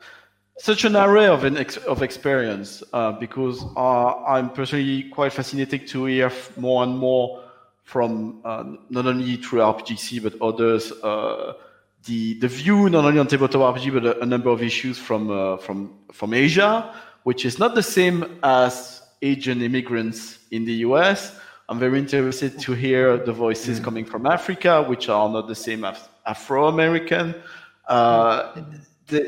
such 0.59 0.85
an 0.87 0.97
array 0.97 1.27
of 1.27 1.45
an 1.45 1.59
ex, 1.59 1.77
of 1.77 2.03
experience 2.03 2.83
uh, 2.95 3.13
because 3.13 3.63
uh, 3.77 4.25
I'm 4.25 4.49
personally 4.49 5.03
quite 5.11 5.35
fascinated 5.35 5.87
to 5.89 6.07
hear 6.07 6.33
more 6.57 6.83
and 6.83 6.97
more 6.97 7.43
from 7.91 8.41
uh, 8.45 8.65
not 8.89 9.07
only 9.07 9.37
through 9.37 9.61
RPGSEA 9.61 10.23
but 10.23 10.35
others. 10.41 10.93
Uh, 10.93 11.55
the 12.07 12.39
the 12.41 12.49
view 12.49 12.89
not 12.89 13.05
only 13.05 13.21
on 13.21 13.27
tabletop 13.27 13.63
RPG 13.75 13.93
but 13.93 14.05
a, 14.07 14.23
a 14.23 14.27
number 14.27 14.51
of 14.51 14.63
issues 14.63 14.97
from 14.99 15.23
uh, 15.31 15.57
from 15.57 15.79
from 16.13 16.33
Asia, 16.33 16.73
which 17.25 17.45
is 17.45 17.59
not 17.59 17.75
the 17.75 17.83
same 17.83 18.39
as 18.43 19.03
Asian 19.23 19.61
immigrants 19.63 20.39
in 20.51 20.65
the 20.65 20.77
US. 20.89 21.37
I'm 21.69 21.79
very 21.79 21.99
interested 21.99 22.59
to 22.61 22.73
hear 22.73 23.17
the 23.17 23.33
voices 23.33 23.79
mm. 23.79 23.85
coming 23.85 24.05
from 24.05 24.27
Africa, 24.27 24.83
which 24.83 25.09
are 25.09 25.29
not 25.29 25.47
the 25.47 25.55
same 25.55 25.85
as 25.85 25.99
Afro 26.27 26.67
American. 26.69 27.35
Uh, 27.89 28.63
the 29.07 29.23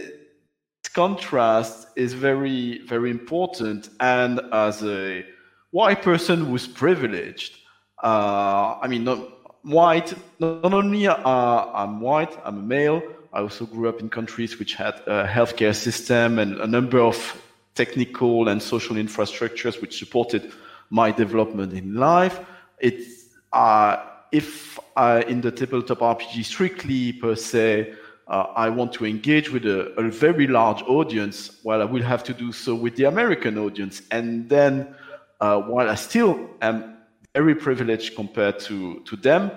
contrast 0.95 1.89
is 1.97 2.13
very, 2.15 2.83
very 2.87 3.11
important. 3.11 3.91
And 4.01 4.41
as 4.53 4.83
a 4.83 5.25
white 5.71 6.03
person 6.03 6.45
who's 6.45 6.67
privileged, 6.67 7.62
uh, 8.03 8.79
I 8.81 8.89
mean, 8.89 9.05
not 9.05 9.19
white. 9.63 10.15
Not 10.41 10.75
only 10.75 11.07
uh, 11.07 11.17
I'm 11.17 12.01
white, 12.01 12.37
I'm 12.45 12.59
a 12.59 12.63
male. 12.63 13.03
I 13.33 13.41
also 13.41 13.65
grew 13.65 13.89
up 13.89 14.01
in 14.01 14.11
countries 14.11 14.59
which 14.59 14.75
had 14.75 15.01
a 15.07 15.27
healthcare 15.27 15.75
system 15.75 16.39
and 16.39 16.61
a 16.61 16.67
number 16.67 17.01
of 17.01 17.41
technical 17.75 18.49
and 18.49 18.61
social 18.61 18.97
infrastructures 18.97 19.81
which 19.81 19.99
supported 19.99 20.53
my 20.91 21.11
development 21.11 21.73
in 21.73 21.95
life. 21.95 22.41
It's 22.79 23.27
uh, 23.53 23.97
if 24.33 24.79
I, 24.97 25.23
in 25.23 25.41
the 25.41 25.51
tabletop 25.51 26.01
RPG 26.01 26.45
strictly 26.45 27.13
per 27.13 27.35
se, 27.35 27.95
uh, 28.29 28.47
I 28.57 28.69
want 28.69 28.93
to 28.95 29.07
engage 29.07 29.51
with 29.51 29.67
a, 29.67 29.93
a, 30.01 30.11
very 30.11 30.47
large 30.47 30.83
audience, 30.83 31.59
well, 31.65 31.83
I 31.83 31.85
will 31.85 32.03
have 32.03 32.25
to 32.25 32.35
do 32.35 32.53
so 32.53 32.75
with 32.75 32.97
the 32.97 33.05
American 33.05 33.59
audience. 33.59 34.03
And 34.11 34.49
then, 34.49 34.95
uh, 35.41 35.61
while 35.61 35.91
I 35.91 35.97
still 35.97 36.49
am 36.63 36.92
very 37.35 37.55
privileged 37.55 38.15
compared 38.15 38.59
to, 38.61 39.01
to 39.01 39.17
them, 39.17 39.51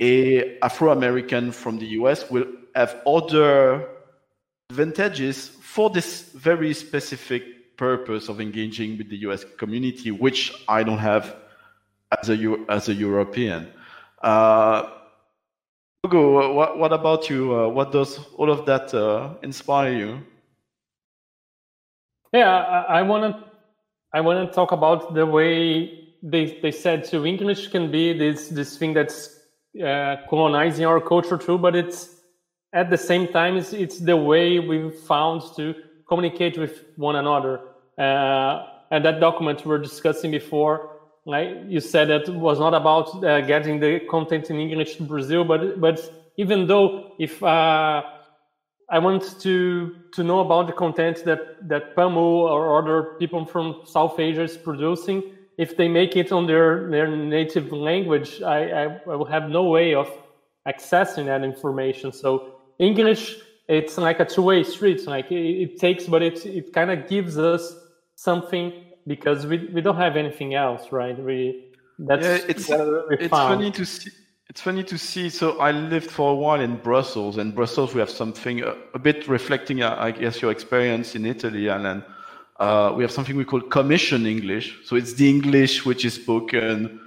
a 0.00 0.58
Afro-American 0.60 1.52
from 1.52 1.78
the 1.78 1.86
US 1.98 2.30
will 2.30 2.46
have 2.74 3.00
other 3.06 3.88
advantages 4.70 5.48
for 5.48 5.90
this 5.90 6.30
very 6.32 6.72
specific 6.72 7.76
purpose 7.76 8.28
of 8.28 8.40
engaging 8.40 8.98
with 8.98 9.08
the 9.08 9.16
US 9.28 9.44
community, 9.56 10.10
which 10.10 10.52
I 10.68 10.82
don't 10.82 10.98
have 10.98 11.36
as 12.20 12.30
a, 12.30 12.56
as 12.68 12.88
a 12.88 12.94
European. 12.94 13.68
Uh, 14.22 14.90
Hugo, 16.02 16.52
what, 16.52 16.78
what 16.78 16.92
about 16.92 17.28
you? 17.28 17.54
Uh, 17.54 17.68
what 17.68 17.92
does 17.92 18.18
all 18.36 18.50
of 18.50 18.66
that 18.66 18.94
uh, 18.94 19.34
inspire 19.42 19.92
you? 19.92 20.20
Yeah, 22.32 22.84
I 22.88 23.02
want 23.02 23.34
to 23.34 23.48
I 24.12 24.20
want 24.20 24.48
to 24.48 24.54
talk 24.54 24.72
about 24.72 25.14
the 25.14 25.26
way 25.26 25.97
they 26.22 26.58
they 26.60 26.70
said 26.70 27.06
so 27.06 27.24
English 27.24 27.68
can 27.68 27.90
be 27.90 28.12
this 28.12 28.48
this 28.48 28.76
thing 28.76 28.94
that's 28.94 29.38
uh, 29.84 30.16
colonizing 30.28 30.86
our 30.86 31.00
culture 31.00 31.38
too, 31.38 31.58
but 31.58 31.76
it's 31.76 32.16
at 32.72 32.90
the 32.90 32.98
same 32.98 33.28
time 33.28 33.56
it's, 33.56 33.72
it's 33.72 33.98
the 33.98 34.16
way 34.16 34.58
we've 34.58 34.94
found 34.94 35.42
to 35.56 35.74
communicate 36.08 36.58
with 36.58 36.84
one 36.96 37.16
another. 37.16 37.60
Uh, 37.96 38.66
and 38.90 39.04
that 39.04 39.20
document 39.20 39.64
we 39.64 39.70
were 39.70 39.78
discussing 39.78 40.30
before 40.30 40.98
like 41.28 41.48
you 41.66 41.80
said 41.80 42.08
that 42.08 42.28
was 42.28 42.58
not 42.58 42.74
about 42.74 43.22
uh, 43.22 43.40
getting 43.42 43.78
the 43.78 44.00
content 44.10 44.50
in 44.50 44.58
english 44.58 44.96
to 44.96 45.02
brazil 45.02 45.44
but 45.44 45.80
but 45.80 45.98
even 46.36 46.66
though 46.66 47.12
if 47.18 47.42
uh, 47.42 48.02
i 48.90 48.98
want 48.98 49.38
to 49.40 49.94
to 50.12 50.22
know 50.24 50.40
about 50.40 50.66
the 50.66 50.72
content 50.72 51.22
that 51.24 51.68
that 51.68 51.94
pamu 51.94 52.28
or 52.54 52.78
other 52.78 53.14
people 53.18 53.44
from 53.44 53.82
south 53.84 54.18
asia 54.18 54.42
is 54.42 54.56
producing 54.56 55.22
if 55.58 55.76
they 55.76 55.88
make 55.88 56.16
it 56.16 56.32
on 56.32 56.46
their 56.46 56.90
their 56.90 57.08
native 57.08 57.72
language 57.72 58.42
i 58.42 58.60
i, 58.82 58.82
I 59.12 59.14
will 59.16 59.32
have 59.36 59.50
no 59.50 59.64
way 59.64 59.94
of 59.94 60.08
accessing 60.66 61.26
that 61.26 61.42
information 61.44 62.12
so 62.12 62.54
english 62.78 63.36
it's 63.68 63.98
like 63.98 64.18
a 64.20 64.24
two-way 64.24 64.62
street 64.62 65.06
like 65.06 65.30
it, 65.30 65.44
it 65.64 65.78
takes 65.78 66.04
but 66.06 66.22
it 66.22 66.46
it 66.46 66.72
kind 66.72 66.90
of 66.90 67.08
gives 67.08 67.38
us 67.38 67.74
something 68.14 68.72
because 69.08 69.46
we, 69.46 69.58
we 69.72 69.80
don't 69.80 69.96
have 69.96 70.16
anything 70.16 70.54
else, 70.54 70.92
right? 70.92 71.18
We 71.18 71.72
that's 71.98 72.24
yeah, 72.24 72.38
it's 72.46 72.70
it's 72.70 73.28
funny 73.28 73.70
to 73.72 73.84
see. 73.84 74.10
It's 74.50 74.60
funny 74.60 74.84
to 74.84 74.96
see. 74.96 75.28
So 75.28 75.58
I 75.58 75.72
lived 75.72 76.10
for 76.10 76.32
a 76.32 76.34
while 76.34 76.60
in 76.60 76.76
Brussels, 76.76 77.38
and 77.38 77.54
Brussels 77.54 77.94
we 77.94 78.00
have 78.00 78.10
something 78.10 78.62
a, 78.62 78.76
a 78.94 78.98
bit 78.98 79.26
reflecting, 79.28 79.82
uh, 79.82 79.96
I 79.98 80.10
guess, 80.12 80.40
your 80.40 80.50
experience 80.50 81.14
in 81.14 81.26
Italy, 81.26 81.68
and 81.68 82.04
uh, 82.58 82.92
we 82.96 83.02
have 83.04 83.12
something 83.12 83.36
we 83.36 83.44
call 83.44 83.60
commission 83.60 84.26
English. 84.26 84.78
So 84.84 84.96
it's 84.96 85.14
the 85.14 85.28
English 85.28 85.84
which 85.84 86.04
is 86.04 86.14
spoken 86.14 87.00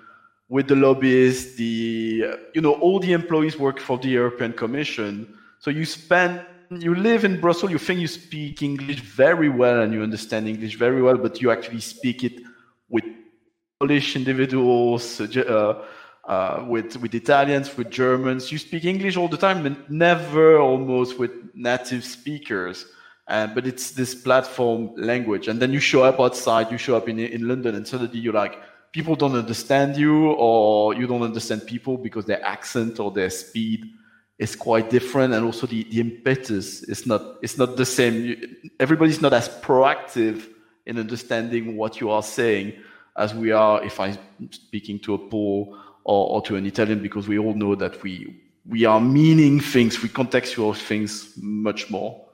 with 0.48 0.68
the 0.68 0.76
lobbyists, 0.76 1.56
the 1.56 2.26
you 2.54 2.62
know 2.62 2.74
all 2.74 3.00
the 3.00 3.14
employees 3.14 3.58
work 3.58 3.80
for 3.80 3.98
the 3.98 4.10
European 4.10 4.54
Commission. 4.54 5.38
So 5.60 5.70
you 5.70 5.86
spend 5.86 6.42
you 6.70 6.96
live 6.96 7.26
in 7.26 7.40
Brussels, 7.42 7.72
you 7.72 7.78
think 7.78 8.00
you 8.00 8.08
speak 8.08 8.62
English 8.62 9.02
very 9.02 9.50
well 9.50 9.82
and 9.82 9.94
you 9.94 10.04
understand 10.04 10.48
English 10.48 10.76
very 10.76 11.02
well, 11.02 11.18
but 11.18 11.42
you 11.42 11.52
actually 11.52 11.82
speak 11.82 12.24
it 12.24 12.42
with 12.88 13.04
Polish 13.80 14.16
individuals, 14.16 15.20
uh, 15.20 15.84
uh, 16.26 16.66
with 16.68 16.96
with 16.98 17.14
Italians, 17.14 17.76
with 17.76 17.90
Germans. 17.90 18.52
You 18.52 18.58
speak 18.58 18.86
English 18.86 19.18
all 19.18 19.28
the 19.28 19.38
time, 19.38 19.64
but 19.64 19.92
never 19.92 20.60
almost 20.60 21.20
with 21.20 21.32
native 21.54 22.06
speakers. 22.06 22.86
Uh, 23.32 23.48
but 23.48 23.66
it's 23.66 23.92
this 23.92 24.14
platform 24.14 24.92
language, 24.98 25.48
and 25.48 25.62
then 25.62 25.72
you 25.72 25.80
show 25.80 26.04
up 26.04 26.20
outside. 26.20 26.70
You 26.70 26.78
show 26.78 26.98
up 26.98 27.08
in 27.08 27.18
in 27.18 27.48
London, 27.48 27.76
and 27.76 27.88
suddenly 27.88 28.20
you're 28.20 28.34
like, 28.34 28.60
people 28.92 29.16
don't 29.16 29.36
understand 29.36 29.96
you, 29.96 30.34
or 30.34 30.94
you 30.94 31.08
don't 31.08 31.22
understand 31.22 31.66
people 31.66 31.98
because 31.98 32.26
their 32.26 32.44
accent 32.46 33.00
or 33.00 33.10
their 33.10 33.30
speed 33.30 33.86
is 34.38 34.54
quite 34.54 34.90
different. 34.90 35.34
And 35.34 35.46
also 35.46 35.66
the, 35.66 35.86
the 35.86 36.02
impetus 36.02 36.84
is 36.84 37.06
not 37.06 37.22
it's 37.42 37.58
not 37.58 37.78
the 37.78 37.86
same. 37.86 38.26
You, 38.26 38.36
everybody's 38.82 39.22
not 39.22 39.32
as 39.32 39.48
proactive 39.48 40.50
in 40.86 41.00
understanding 41.00 41.78
what 41.78 42.02
you 42.02 42.10
are 42.10 42.24
saying 42.24 42.74
as 43.16 43.36
we 43.36 43.52
are 43.52 43.84
if 43.84 44.00
i'm 44.00 44.18
speaking 44.50 44.98
to 44.98 45.14
a 45.14 45.18
pole 45.18 45.78
or, 46.06 46.30
or 46.32 46.42
to 46.42 46.56
an 46.56 46.66
italian 46.66 47.00
because 47.02 47.28
we 47.28 47.38
all 47.38 47.54
know 47.54 47.76
that 47.76 48.02
we 48.02 48.42
we 48.66 48.86
are 48.86 49.02
meaning 49.02 49.60
things. 49.60 50.02
We 50.02 50.10
contextual 50.10 50.76
things 50.76 51.34
much 51.38 51.90
more 51.90 52.26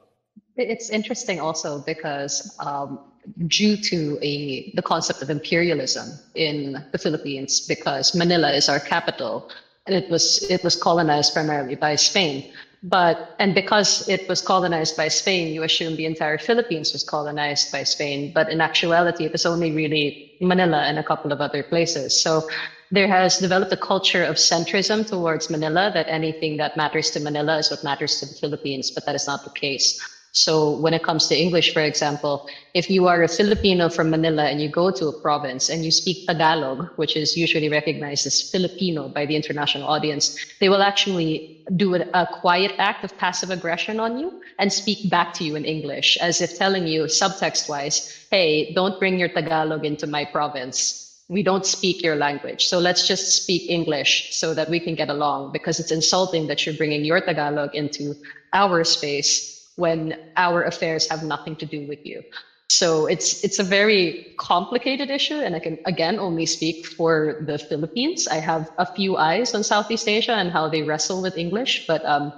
it's 0.58 0.90
interesting 0.90 1.40
also 1.40 1.78
because 1.86 2.54
um, 2.58 2.98
due 3.46 3.76
to 3.76 4.18
a 4.22 4.70
the 4.74 4.82
concept 4.82 5.22
of 5.22 5.30
imperialism 5.30 6.08
in 6.34 6.84
the 6.92 6.98
philippines 6.98 7.66
because 7.66 8.14
manila 8.14 8.50
is 8.52 8.68
our 8.68 8.80
capital 8.80 9.50
and 9.88 9.96
it 9.96 10.08
was 10.10 10.44
it 10.50 10.62
was 10.62 10.76
colonized 10.76 11.32
primarily 11.32 11.74
by 11.74 11.96
Spain. 11.96 12.52
But 12.82 13.34
and 13.40 13.54
because 13.54 14.06
it 14.08 14.28
was 14.28 14.40
colonized 14.40 14.96
by 14.96 15.08
Spain, 15.08 15.52
you 15.52 15.62
assume 15.64 15.96
the 15.96 16.04
entire 16.04 16.38
Philippines 16.38 16.92
was 16.92 17.02
colonized 17.02 17.72
by 17.72 17.82
Spain. 17.82 18.30
But 18.32 18.50
in 18.50 18.60
actuality, 18.60 19.24
it 19.24 19.32
was 19.32 19.46
only 19.46 19.72
really 19.72 20.36
Manila 20.40 20.82
and 20.82 20.98
a 20.98 21.02
couple 21.02 21.32
of 21.32 21.40
other 21.40 21.62
places. 21.62 22.22
So 22.22 22.46
there 22.90 23.08
has 23.08 23.38
developed 23.38 23.72
a 23.72 23.76
culture 23.76 24.22
of 24.22 24.36
centrism 24.36 25.06
towards 25.06 25.50
Manila 25.50 25.90
that 25.92 26.06
anything 26.08 26.56
that 26.58 26.76
matters 26.76 27.10
to 27.12 27.20
Manila 27.20 27.58
is 27.58 27.70
what 27.70 27.82
matters 27.82 28.20
to 28.20 28.26
the 28.26 28.34
Philippines, 28.34 28.90
but 28.90 29.04
that 29.06 29.14
is 29.14 29.26
not 29.26 29.42
the 29.42 29.50
case. 29.50 29.98
So 30.38 30.70
when 30.70 30.94
it 30.94 31.02
comes 31.02 31.26
to 31.28 31.36
English, 31.36 31.72
for 31.74 31.82
example, 31.82 32.48
if 32.72 32.88
you 32.88 33.08
are 33.08 33.22
a 33.24 33.28
Filipino 33.28 33.88
from 33.88 34.10
Manila 34.10 34.44
and 34.44 34.62
you 34.62 34.68
go 34.68 34.90
to 34.92 35.08
a 35.08 35.20
province 35.20 35.68
and 35.68 35.84
you 35.84 35.90
speak 35.90 36.26
Tagalog, 36.28 36.90
which 36.94 37.16
is 37.16 37.36
usually 37.36 37.68
recognized 37.68 38.24
as 38.24 38.48
Filipino 38.48 39.08
by 39.08 39.26
the 39.26 39.34
international 39.34 39.88
audience, 39.88 40.38
they 40.60 40.68
will 40.68 40.82
actually 40.82 41.64
do 41.74 41.96
a, 41.96 42.28
quiet 42.40 42.72
act 42.78 43.02
of 43.04 43.16
passive 43.18 43.50
aggression 43.50 43.98
on 43.98 44.16
you 44.16 44.40
and 44.60 44.72
speak 44.72 45.10
back 45.10 45.32
to 45.34 45.44
you 45.44 45.56
in 45.56 45.64
English, 45.64 46.16
as 46.18 46.40
if 46.40 46.56
telling 46.56 46.86
you 46.86 47.04
subtext 47.04 47.68
wise, 47.68 48.26
hey, 48.30 48.72
don't 48.74 48.98
bring 49.00 49.18
your 49.18 49.28
Tagalog 49.28 49.84
into 49.84 50.06
my 50.06 50.24
province. 50.24 51.24
We 51.28 51.42
don't 51.42 51.66
speak 51.66 52.00
your 52.00 52.14
language. 52.14 52.68
So 52.68 52.78
let's 52.78 53.08
just 53.08 53.42
speak 53.42 53.68
English 53.68 54.36
so 54.36 54.54
that 54.54 54.70
we 54.70 54.78
can 54.78 54.94
get 54.94 55.10
along 55.10 55.52
because 55.52 55.80
it's 55.80 55.90
insulting 55.90 56.46
that 56.46 56.64
you're 56.64 56.76
bringing 56.76 57.04
your 57.04 57.20
Tagalog 57.20 57.74
into 57.74 58.14
our 58.52 58.84
space 58.84 59.57
when 59.78 60.16
our 60.36 60.64
affairs 60.64 61.06
have 61.08 61.22
nothing 61.22 61.56
to 61.56 61.66
do 61.66 61.86
with 61.86 62.00
you. 62.02 62.22
So 62.70 63.06
it's 63.06 63.36
it's 63.42 63.60
a 63.60 63.64
very 63.64 64.18
complicated 64.36 65.10
issue, 65.10 65.38
and 65.40 65.56
I 65.56 65.60
can 65.60 65.78
again 65.86 66.18
only 66.18 66.46
speak 66.46 66.78
for 66.84 67.34
the 67.40 67.58
Philippines. 67.58 68.28
I 68.30 68.40
have 68.40 68.66
a 68.78 68.86
few 68.86 69.16
eyes 69.16 69.54
on 69.54 69.62
Southeast 69.64 70.08
Asia 70.08 70.34
and 70.34 70.52
how 70.52 70.68
they 70.68 70.82
wrestle 70.82 71.22
with 71.22 71.36
English, 71.36 71.84
but 71.86 72.04
um, 72.04 72.32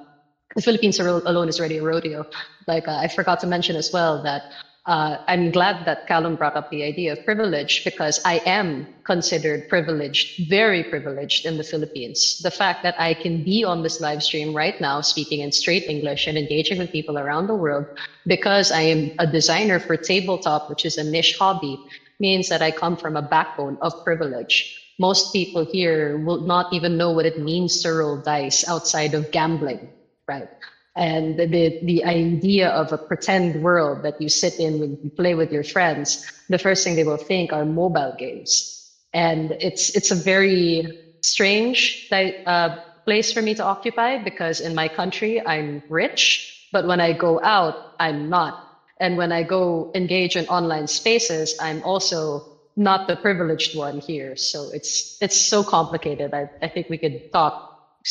the 0.57 0.63
Philippines 0.63 1.01
alone 1.01 1.49
is 1.49 1.59
already 1.59 1.79
a 1.79 1.83
rodeo. 1.83 2.25
Like 2.67 2.89
uh, 2.89 2.97
I 2.97 3.09
forgot 3.09 3.41
to 3.41 3.49
mention 3.49 3.77
as 3.77 3.91
well 3.93 4.21
that 4.21 4.45
uh, 4.87 5.19
I'm 5.29 5.51
glad 5.51 5.85
that 5.85 6.09
Kalum 6.09 6.39
brought 6.39 6.57
up 6.57 6.71
the 6.71 6.83
idea 6.83 7.13
of 7.13 7.25
privilege 7.25 7.85
because 7.85 8.19
I 8.25 8.41
am 8.47 8.87
considered 9.05 9.69
privileged, 9.69 10.49
very 10.49 10.83
privileged 10.85 11.45
in 11.45 11.59
the 11.59 11.65
Philippines. 11.65 12.41
The 12.43 12.51
fact 12.51 12.83
that 12.83 12.99
I 12.99 13.15
can 13.15 13.45
be 13.45 13.63
on 13.63 13.83
this 13.83 14.01
live 14.01 14.23
stream 14.23 14.55
right 14.55 14.81
now, 14.81 15.03
speaking 15.03 15.41
in 15.41 15.53
straight 15.53 15.85
English 15.85 16.27
and 16.27 16.39
engaging 16.39 16.79
with 16.79 16.93
people 16.93 17.19
around 17.19 17.47
the 17.47 17.55
world 17.55 17.87
because 18.27 18.73
I 18.73 18.83
am 18.83 19.11
a 19.19 19.27
designer 19.27 19.79
for 19.79 19.97
tabletop, 19.97 20.71
which 20.71 20.87
is 20.87 20.97
a 20.97 21.05
niche 21.05 21.37
hobby, 21.39 21.79
means 22.19 22.49
that 22.49 22.63
I 22.63 22.71
come 22.71 22.97
from 22.97 23.17
a 23.17 23.23
backbone 23.23 23.77
of 23.83 23.93
privilege. 24.03 24.77
Most 24.99 25.33
people 25.33 25.65
here 25.65 26.19
will 26.19 26.41
not 26.41 26.73
even 26.73 26.97
know 26.97 27.11
what 27.11 27.27
it 27.27 27.39
means 27.39 27.83
to 27.83 27.93
roll 27.93 28.17
dice 28.17 28.67
outside 28.69 29.15
of 29.15 29.31
gambling, 29.31 29.89
right? 30.27 30.49
And 30.97 31.39
the 31.39 31.79
the 31.85 32.05
idea 32.05 32.69
of 32.71 32.93
a 32.93 32.99
pretend 32.99 33.63
world 33.63 34.03
that 34.03 34.21
you 34.21 34.29
sit 34.29 34.55
in 34.59 34.81
when 34.81 34.99
you 35.03 35.11
play 35.11 35.35
with 35.35 35.53
your 35.53 35.65
friends 35.65 36.25
the 36.51 36.59
first 36.59 36.85
thing 36.85 36.97
they 36.97 37.05
will 37.05 37.17
think 37.17 37.53
are 37.53 37.65
mobile 37.65 38.13
games. 38.19 38.77
And 39.15 39.53
it's 39.61 39.95
it's 39.97 40.11
a 40.11 40.17
very 40.17 40.87
strange 41.23 42.09
uh, 42.13 42.71
place 43.05 43.33
for 43.33 43.43
me 43.43 43.55
to 43.55 43.65
occupy 43.65 44.19
because 44.19 44.61
in 44.61 44.75
my 44.75 44.89
country 44.89 45.41
i'm 45.47 45.83
rich 45.89 46.69
but 46.73 46.87
when 46.87 47.01
i 47.01 47.13
go 47.13 47.41
out 47.43 47.75
i'm 48.01 48.29
not. 48.29 48.55
And 49.01 49.17
when 49.17 49.33
i 49.33 49.43
go 49.43 49.91
engage 49.95 50.37
in 50.37 50.47
online 50.47 50.87
spaces 50.89 51.55
i'm 51.61 51.83
also 51.85 52.43
not 52.77 53.09
the 53.09 53.17
privileged 53.17 53.77
one 53.77 54.01
here. 54.01 54.37
So 54.37 54.71
it's 54.73 55.19
it's 55.21 55.37
so 55.37 55.63
complicated. 55.65 56.33
I, 56.33 56.49
I 56.63 56.69
think 56.69 56.89
we 56.89 56.99
could 56.99 57.33
talk 57.33 57.55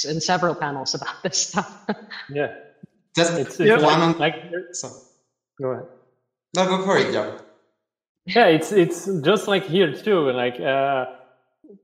in 0.08 0.20
several 0.22 0.54
panels 0.56 0.94
about 0.94 1.16
this 1.24 1.38
stuff. 1.38 1.68
Yeah 2.30 2.50
just 3.20 3.34
it's, 3.44 3.60
it's 3.60 3.84
one 3.84 4.02
on 4.02 4.18
like 4.18 4.38
so. 4.72 4.88
go 5.62 5.68
ahead. 5.72 5.88
No, 6.56 6.66
go 6.66 6.84
for 6.86 6.98
it, 6.98 7.14
yeah. 7.14 7.38
Yeah, 8.26 8.48
it's 8.48 8.72
it's 8.72 9.06
just 9.22 9.48
like 9.48 9.64
here 9.66 9.92
too. 9.94 10.32
Like 10.32 10.60
uh, 10.60 11.06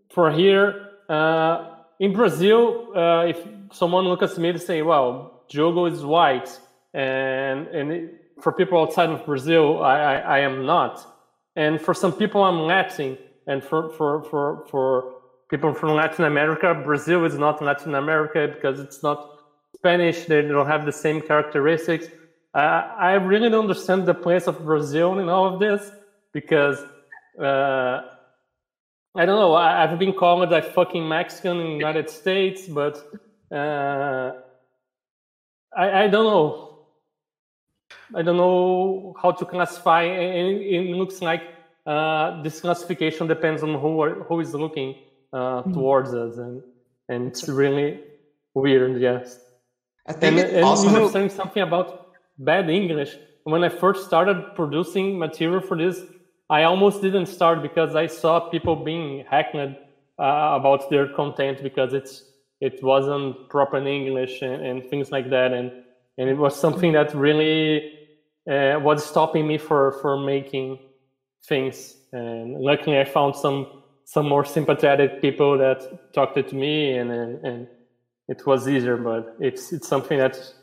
for 0.10 0.32
here, 0.32 0.68
uh, 1.10 1.56
in 2.00 2.14
Brazil, 2.14 2.88
uh, 2.96 3.26
if 3.34 3.40
someone 3.72 4.06
looks 4.06 4.34
at 4.34 4.38
me 4.38 4.50
and 4.50 4.62
say, 4.62 4.82
"Well, 4.82 5.44
Diogo 5.50 5.86
is 5.86 6.04
white," 6.04 6.50
and 6.94 7.68
and 7.68 7.92
it, 7.92 8.04
for 8.42 8.52
people 8.52 8.82
outside 8.82 9.10
of 9.10 9.26
Brazil, 9.26 9.84
I, 9.84 9.96
I, 10.14 10.16
I 10.38 10.40
am 10.40 10.66
not, 10.66 10.94
and 11.56 11.82
for 11.82 11.94
some 11.94 12.14
people, 12.14 12.44
I'm 12.44 12.60
Latin, 12.74 13.18
and 13.48 13.64
for 13.64 13.90
for 13.98 14.24
for 14.30 14.66
for 14.70 14.86
people 15.50 15.74
from 15.74 15.92
Latin 15.96 16.26
America, 16.26 16.74
Brazil 16.90 17.26
is 17.26 17.38
not 17.38 17.62
Latin 17.62 17.96
America 17.96 18.48
because 18.54 18.80
it's 18.80 19.02
not 19.04 19.35
Spanish. 19.78 20.26
They 20.26 20.42
don't 20.42 20.68
have 20.68 20.86
the 20.86 20.92
same 20.92 21.22
characteristics. 21.22 22.08
I 22.54 23.16
really 23.16 23.50
don't 23.50 23.64
understand 23.64 24.06
the 24.06 24.14
place 24.14 24.48
of 24.48 24.64
Brazil 24.64 25.20
in 25.20 25.28
all 25.28 25.46
of 25.46 25.60
this 25.60 25.92
because 26.32 26.80
uh, 27.40 28.02
I 29.18 29.26
don't 29.26 29.40
know. 29.40 29.54
I, 29.56 29.88
have 29.88 30.00
been 30.00 30.14
called 30.14 30.52
a 30.54 30.62
fucking 30.62 31.08
Mexican 31.08 31.58
in 31.60 31.68
the 31.68 31.74
United 31.74 32.10
States, 32.10 32.68
but 32.68 32.98
uh, 33.52 34.32
I, 35.76 36.04
I 36.04 36.08
don't 36.08 36.26
know. 36.26 36.88
I 38.14 38.22
don't 38.22 38.38
know 38.38 39.16
how 39.22 39.32
to 39.32 39.46
classify, 39.46 40.04
and 40.04 40.62
it 40.62 40.96
looks 40.96 41.22
like 41.22 41.44
uh, 41.86 42.42
this 42.42 42.62
classification 42.62 43.28
depends 43.28 43.64
on 43.64 43.80
who 43.80 44.02
are, 44.02 44.24
who 44.24 44.40
is 44.40 44.54
looking 44.54 44.96
uh, 45.34 45.64
mm. 45.64 45.74
towards 45.74 46.14
us, 46.14 46.38
and 46.38 46.62
and 47.10 47.28
it's 47.28 47.48
really 47.48 48.02
weird. 48.54 49.02
Yes. 49.02 49.45
I 50.08 50.14
think 50.14 50.40
and, 50.40 50.64
and 50.64 50.84
you 50.84 51.02
were 51.02 51.10
saying 51.10 51.30
something 51.30 51.64
about 51.64 52.16
bad 52.38 52.70
English. 52.70 53.18
When 53.44 53.64
I 53.64 53.70
first 53.70 54.06
started 54.06 54.56
producing 54.56 55.18
material 55.18 55.62
for 55.62 55.78
this, 55.78 56.02
I 56.50 56.64
almost 56.64 57.02
didn't 57.02 57.26
start 57.26 57.62
because 57.62 57.96
I 57.96 58.08
saw 58.08 58.50
people 58.50 58.76
being 58.76 59.26
heckled 59.30 59.76
uh, 60.20 60.58
about 60.60 60.90
their 60.90 61.08
content 61.08 61.64
because 61.64 61.94
it's 61.94 62.24
it 62.62 62.82
wasn't 62.84 63.50
proper 63.50 63.78
in 63.78 63.88
English 63.88 64.42
and, 64.42 64.66
and, 64.66 64.90
things 64.90 65.12
like 65.12 65.30
that, 65.30 65.52
and 65.52 65.72
and 66.18 66.30
it 66.30 66.38
was 66.38 66.58
something 66.58 66.94
that 66.94 67.14
really 67.14 67.92
uh, 68.50 68.80
was 68.80 69.06
stopping 69.06 69.48
me 69.48 69.58
for 69.58 69.94
for 70.02 70.18
making 70.18 70.80
things. 71.48 71.98
And 72.14 72.60
luckily, 72.62 73.00
I 73.00 73.06
found 73.06 73.36
some 73.36 73.84
some 74.06 74.30
more 74.30 74.46
sympathetic 74.46 75.22
people 75.22 75.58
that 75.58 76.14
talked 76.14 76.36
to 76.48 76.56
me, 76.56 76.98
and 76.98 77.12
and, 77.12 77.46
and 77.46 77.68
it 78.28 78.46
was 78.46 78.68
easier. 78.68 78.98
But 78.98 79.36
it's 79.40 79.72
it's 79.74 79.88
something 79.88 80.18
that's 80.18 80.54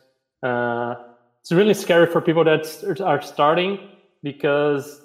uh, 0.43 0.95
it's 1.41 1.53
really 1.53 1.75
scary 1.75 2.07
for 2.07 2.21
people 2.21 2.45
that 2.45 3.01
are 3.01 3.21
starting 3.23 3.79
because 4.23 5.01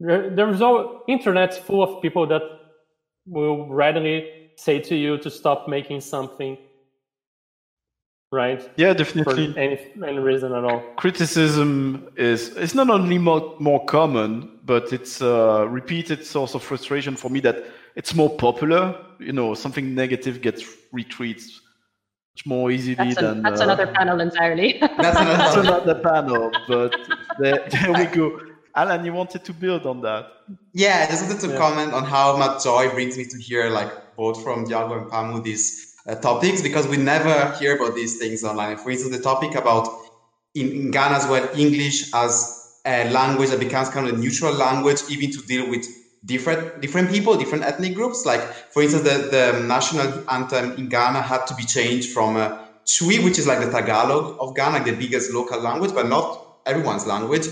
there, 0.00 0.30
there's 0.30 0.60
all 0.60 1.02
internet 1.08 1.54
full 1.54 1.82
of 1.82 2.02
people 2.02 2.26
that 2.26 2.42
will 3.26 3.68
readily 3.68 4.50
say 4.56 4.80
to 4.80 4.96
you 4.96 5.18
to 5.18 5.30
stop 5.30 5.68
making 5.68 6.00
something 6.00 6.58
right? 8.30 8.68
Yeah 8.76 8.92
definitely. 8.92 9.52
For 9.52 9.58
any, 9.58 9.78
any 10.06 10.18
reason 10.18 10.52
at 10.52 10.64
all. 10.64 10.80
Criticism 10.96 12.08
is 12.16 12.48
it's 12.56 12.74
not 12.74 12.90
only 12.90 13.18
more, 13.18 13.54
more 13.58 13.84
common 13.86 14.58
but 14.64 14.92
it's 14.92 15.20
a 15.20 15.66
repeated 15.68 16.24
source 16.26 16.54
of 16.54 16.62
frustration 16.62 17.16
for 17.16 17.30
me 17.30 17.40
that 17.40 17.64
it's 17.96 18.14
more 18.14 18.30
popular. 18.30 18.94
You 19.18 19.32
know 19.32 19.54
something 19.54 19.94
negative 19.94 20.42
gets 20.42 20.62
retweets 20.94 21.60
much 22.38 22.46
more 22.46 22.70
easily 22.70 22.94
that's, 22.94 23.20
than 23.20 23.42
that's 23.42 23.60
uh, 23.60 23.64
another 23.64 23.86
panel 23.86 24.20
entirely 24.20 24.78
that's 24.80 25.18
another, 25.18 25.36
that's 25.36 25.56
another 25.66 25.94
panel 25.94 26.50
but 26.66 26.94
there, 27.38 27.68
there 27.70 27.92
we 27.92 28.04
go 28.06 28.40
Alan, 28.76 29.04
you 29.04 29.12
wanted 29.12 29.44
to 29.44 29.52
build 29.52 29.86
on 29.86 30.02
that. 30.02 30.26
Yeah, 30.72 31.04
I 31.04 31.10
just 31.10 31.24
wanted 31.24 31.40
to 31.40 31.48
yeah. 31.48 31.58
comment 31.58 31.92
on 31.92 32.04
how 32.04 32.36
much 32.36 32.62
joy 32.62 32.88
brings 32.90 33.16
me 33.16 33.24
to 33.24 33.36
hear, 33.36 33.70
like, 33.70 34.14
both 34.14 34.40
from 34.44 34.66
Diogo 34.66 34.98
and 34.98 35.10
Pamu, 35.10 35.42
these 35.42 35.96
uh, 36.06 36.14
topics, 36.14 36.62
because 36.62 36.86
we 36.86 36.96
never 36.96 37.52
hear 37.58 37.74
about 37.74 37.96
these 37.96 38.18
things 38.18 38.44
online. 38.44 38.76
For 38.76 38.90
instance, 38.92 39.16
the 39.16 39.22
topic 39.22 39.56
about 39.56 39.88
in, 40.54 40.68
in 40.70 40.90
Ghana 40.92 41.16
as 41.16 41.26
well, 41.26 41.48
English 41.56 42.14
as 42.14 42.78
a 42.86 43.10
language 43.10 43.50
that 43.50 43.58
becomes 43.58 43.88
kind 43.88 44.06
of 44.06 44.14
a 44.14 44.16
neutral 44.16 44.52
language, 44.52 45.00
even 45.10 45.32
to 45.32 45.38
deal 45.46 45.68
with 45.68 45.84
different 46.24 46.80
different 46.80 47.10
people, 47.10 47.36
different 47.36 47.64
ethnic 47.64 47.94
groups. 47.94 48.24
Like, 48.24 48.42
for 48.72 48.82
instance, 48.82 49.04
the, 49.04 49.28
the 49.30 49.60
national 49.66 50.24
anthem 50.30 50.72
in 50.72 50.88
Ghana 50.88 51.22
had 51.22 51.46
to 51.46 51.54
be 51.54 51.64
changed 51.64 52.12
from 52.12 52.36
uh, 52.36 52.50
Twi, 52.86 53.18
which 53.18 53.38
is 53.38 53.46
like 53.46 53.60
the 53.60 53.70
Tagalog 53.70 54.36
of 54.40 54.54
Ghana, 54.54 54.84
the 54.84 54.92
biggest 54.92 55.32
local 55.32 55.60
language, 55.60 55.92
but 55.94 56.08
not 56.08 56.36
everyone's 56.66 57.06
language, 57.06 57.46